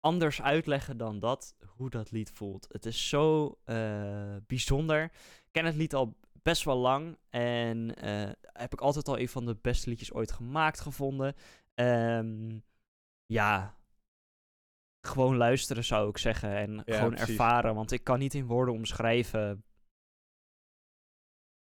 anders 0.00 0.42
uitleggen 0.42 0.96
dan 0.96 1.18
dat, 1.18 1.56
hoe 1.66 1.90
dat 1.90 2.10
lied 2.10 2.30
voelt. 2.30 2.66
Het 2.68 2.86
is 2.86 3.08
zo 3.08 3.58
eh, 3.64 4.36
bijzonder. 4.46 5.02
Ik 5.04 5.52
ken 5.52 5.64
het 5.64 5.76
lied 5.76 5.94
al 5.94 6.16
best 6.42 6.64
wel 6.64 6.76
lang. 6.76 7.18
En 7.30 8.04
heb 8.52 8.72
ik 8.72 8.80
altijd 8.80 9.08
al 9.08 9.18
een 9.18 9.28
van 9.28 9.46
de 9.46 9.56
beste 9.60 9.88
liedjes 9.88 10.12
ooit 10.12 10.32
gemaakt 10.32 10.80
gevonden. 10.80 11.34
Ehm, 11.74 12.58
ja, 13.26 13.77
gewoon 15.06 15.36
luisteren 15.36 15.84
zou 15.84 16.08
ik 16.08 16.18
zeggen. 16.18 16.56
En 16.56 16.82
gewoon 16.84 17.14
precies. 17.14 17.28
ervaren. 17.28 17.74
Want 17.74 17.92
ik 17.92 18.04
kan 18.04 18.18
niet 18.18 18.34
in 18.34 18.46
woorden 18.46 18.74
omschrijven 18.74 19.64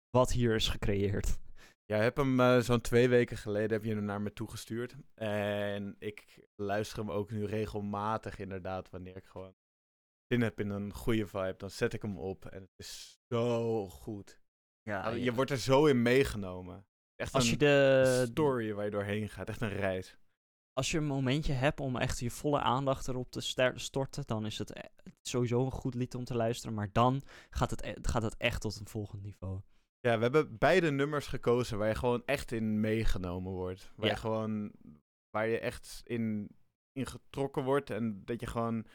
wat 0.09 0.31
hier 0.31 0.55
is 0.55 0.67
gecreëerd. 0.67 1.39
Ja, 1.85 1.97
heb 1.97 2.17
hem 2.17 2.39
eh, 2.39 2.59
zo'n 2.59 2.81
twee 2.81 3.09
weken 3.09 3.37
geleden 3.37 3.71
heb 3.71 3.83
je 3.83 3.95
hem 3.95 4.03
naar 4.03 4.21
me 4.21 4.33
toegestuurd. 4.33 4.95
En 5.13 5.95
ik 5.99 6.47
luister 6.55 6.99
hem 6.99 7.11
ook 7.11 7.31
nu 7.31 7.45
regelmatig 7.45 8.39
inderdaad, 8.39 8.89
wanneer 8.89 9.15
ik 9.15 9.25
gewoon 9.25 9.55
zin 10.27 10.41
heb 10.41 10.59
in 10.59 10.69
een 10.69 10.93
goede 10.93 11.27
vibe. 11.27 11.55
Dan 11.57 11.69
zet 11.69 11.93
ik 11.93 12.01
hem 12.01 12.17
op 12.17 12.45
en 12.45 12.61
het 12.61 12.73
is 12.75 13.19
zo 13.27 13.87
goed. 13.89 14.39
Ja, 14.81 15.01
Ah, 15.01 15.17
je 15.23 15.33
wordt 15.33 15.51
er 15.51 15.57
zo 15.57 15.85
in 15.85 16.01
meegenomen. 16.01 16.85
Echt 17.15 17.33
als 17.33 17.49
je 17.49 17.57
de, 17.57 18.25
story 18.29 18.73
waar 18.73 18.85
je 18.85 18.91
doorheen 18.91 19.29
gaat, 19.29 19.49
echt 19.49 19.61
een 19.61 19.69
reis. 19.69 20.17
Als 20.73 20.91
je 20.91 20.97
een 20.97 21.05
momentje 21.05 21.53
hebt 21.53 21.79
om 21.79 21.97
echt 21.97 22.19
je 22.19 22.31
volle 22.31 22.59
aandacht 22.59 23.07
erop 23.07 23.31
te 23.31 23.71
storten, 23.75 24.23
dan 24.25 24.45
is 24.45 24.57
het 24.57 24.75
e- 24.75 25.09
sowieso 25.21 25.65
een 25.65 25.71
goed 25.71 25.95
lied 25.95 26.15
om 26.15 26.23
te 26.23 26.35
luisteren. 26.35 26.75
Maar 26.75 26.89
dan 26.91 27.21
gaat 27.49 27.69
het, 27.69 27.81
e- 27.83 27.95
gaat 28.01 28.21
het 28.21 28.37
echt 28.37 28.61
tot 28.61 28.79
een 28.79 28.87
volgend 28.87 29.21
niveau. 29.21 29.59
Ja, 29.99 30.15
we 30.15 30.21
hebben 30.23 30.57
beide 30.57 30.91
nummers 30.91 31.27
gekozen 31.27 31.77
waar 31.77 31.87
je 31.87 31.95
gewoon 31.95 32.21
echt 32.25 32.51
in 32.51 32.79
meegenomen 32.79 33.51
wordt. 33.51 33.91
Waar 33.95 34.05
Ja. 34.07 34.13
je 34.13 34.19
gewoon, 34.19 34.71
waar 35.29 35.47
je 35.47 35.59
echt 35.59 36.01
in, 36.03 36.49
in 36.91 37.05
getrokken 37.05 37.63
wordt 37.63 37.89
en 37.89 38.21
dat 38.25 38.39
je 38.39 38.47
gewoon, 38.47 38.85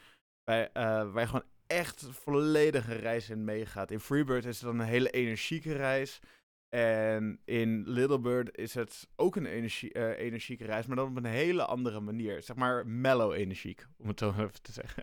bij, 0.44 0.72
eh, 0.72 0.82
waar 1.12 1.20
je 1.20 1.26
gewoon 1.26 1.48
echt 1.66 2.06
volledige 2.10 2.94
reis 2.94 3.30
in 3.30 3.44
meegaat. 3.44 3.90
In 3.90 4.00
Freebird 4.00 4.44
is 4.44 4.60
het 4.60 4.70
dan 4.70 4.78
een 4.78 4.86
hele 4.86 5.10
energieke 5.10 5.72
reis. 5.72 6.20
En 6.68 7.40
in 7.44 7.88
Little 7.88 8.20
Bird 8.20 8.56
is 8.56 8.74
het 8.74 9.08
ook 9.16 9.36
een 9.36 9.46
energie, 9.46 9.92
eh, 9.92 10.18
energieke 10.18 10.64
reis, 10.64 10.86
maar 10.86 10.96
dan 10.96 11.08
op 11.08 11.16
een 11.16 11.24
hele 11.24 11.64
andere 11.64 12.00
manier. 12.00 12.42
Zeg 12.42 12.56
maar 12.56 12.86
mellow 12.86 13.32
energiek, 13.32 13.86
om 13.98 14.08
het 14.08 14.18
zo 14.18 14.30
even 14.38 14.62
te 14.62 14.72
zeggen. 14.72 15.02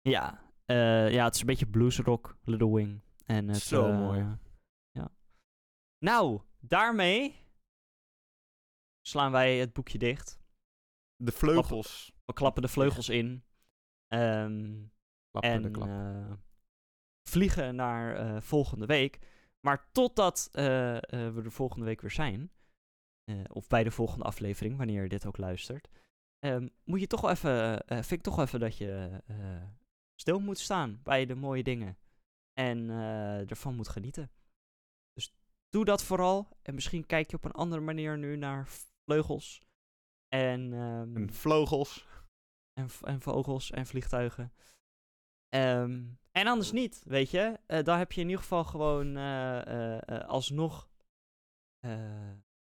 Ja, 0.00 0.42
eh, 0.64 1.12
ja 1.12 1.24
het 1.24 1.34
is 1.34 1.40
een 1.40 1.46
beetje 1.46 1.66
bluesrock, 1.66 2.36
Little 2.44 2.74
Wing. 2.74 3.00
En 3.26 3.48
het, 3.48 3.56
Zo 3.56 3.88
eh, 3.88 3.98
mooi. 3.98 4.38
Ja. 4.90 5.10
Nou, 5.98 6.40
daarmee 6.60 7.36
slaan 9.06 9.32
wij 9.32 9.58
het 9.58 9.72
boekje 9.72 9.98
dicht. 9.98 10.38
De 11.16 11.32
vleugels. 11.32 12.12
We 12.24 12.32
klappen 12.32 12.62
de 12.62 12.68
vleugels 12.68 13.08
in. 13.08 13.44
Ehm, 14.08 14.86
Klappen 15.30 15.50
en 15.50 15.72
de 15.72 16.36
vliegen 17.28 17.74
naar 17.74 18.16
eh, 18.16 18.40
volgende 18.40 18.86
week. 18.86 19.18
Maar 19.60 19.88
totdat 19.92 20.48
eh, 20.52 20.96
eh, 20.96 21.02
we 21.34 21.42
er 21.42 21.52
volgende 21.52 21.84
week 21.84 22.00
weer 22.00 22.10
zijn, 22.10 22.52
eh, 23.24 23.40
of 23.48 23.66
bij 23.66 23.84
de 23.84 23.90
volgende 23.90 24.24
aflevering, 24.24 24.76
wanneer 24.76 25.02
je 25.02 25.08
dit 25.08 25.26
ook 25.26 25.36
luistert, 25.36 25.88
ehm, 26.38 26.68
moet 26.84 27.00
je 27.00 27.06
toch 27.06 27.20
wel 27.20 27.30
even, 27.30 27.84
vind 27.86 28.10
ik 28.10 28.22
toch 28.22 28.36
wel 28.36 28.44
even 28.44 28.60
dat 28.60 28.76
je 28.76 29.22
stil 30.20 30.40
moet 30.40 30.58
staan 30.58 31.00
bij 31.02 31.26
de 31.26 31.34
mooie 31.34 31.62
dingen. 31.62 31.98
En 32.52 32.90
ervan 33.48 33.74
moet 33.74 33.88
genieten. 33.88 34.30
Dus 35.12 35.34
doe 35.68 35.84
dat 35.84 36.02
vooral. 36.02 36.48
En 36.62 36.74
misschien 36.74 37.06
kijk 37.06 37.30
je 37.30 37.36
op 37.36 37.44
een 37.44 37.52
andere 37.52 37.80
manier 37.82 38.18
nu 38.18 38.36
naar 38.36 38.68
vleugels. 39.04 39.62
En, 40.28 40.72
ehm, 40.72 41.16
En 41.16 41.32
vleugels. 41.32 42.06
en, 42.72 42.88
en 43.02 43.20
vogels 43.20 43.70
en 43.70 43.86
vliegtuigen. 43.86 44.52
Ehm, 45.48 46.06
en 46.38 46.46
anders 46.46 46.72
niet, 46.72 47.02
weet 47.04 47.30
je. 47.30 47.58
Eh 47.66 47.84
dan 47.84 47.98
heb 47.98 48.12
je 48.12 48.20
in 48.20 48.26
ieder 48.26 48.42
geval 48.42 48.64
gewoon 48.64 49.16
eh, 49.16 49.96
eh, 50.00 50.28
alsnog 50.28 50.88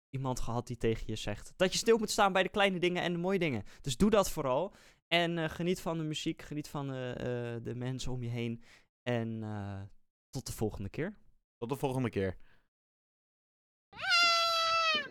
iemand 0.09 0.39
gehad 0.39 0.67
die 0.67 0.77
tegen 0.77 1.03
je 1.07 1.15
zegt 1.15 1.53
dat 1.55 1.71
je 1.71 1.77
stil 1.77 1.97
moet 1.97 2.09
staan 2.09 2.33
bij 2.33 2.43
de 2.43 2.49
kleine 2.49 2.79
dingen 2.79 3.03
en 3.03 3.11
de 3.11 3.17
mooie 3.17 3.39
dingen. 3.39 3.63
Dus 3.81 3.97
doe 3.97 4.09
dat 4.09 4.31
vooral. 4.31 4.75
En 5.07 5.49
geniet 5.49 5.81
van 5.81 5.97
de 5.97 6.03
muziek, 6.03 6.41
geniet 6.41 6.67
van 6.67 6.87
de 6.87 7.73
mensen 7.75 8.11
om 8.11 8.23
je 8.23 8.29
heen. 8.29 8.63
En 9.03 9.43
tot 10.29 10.45
de 10.45 10.51
volgende 10.51 10.89
keer. 10.89 11.15
Tot 11.57 11.69
de 11.69 11.75
volgende 11.75 12.09
keer. 12.09 12.37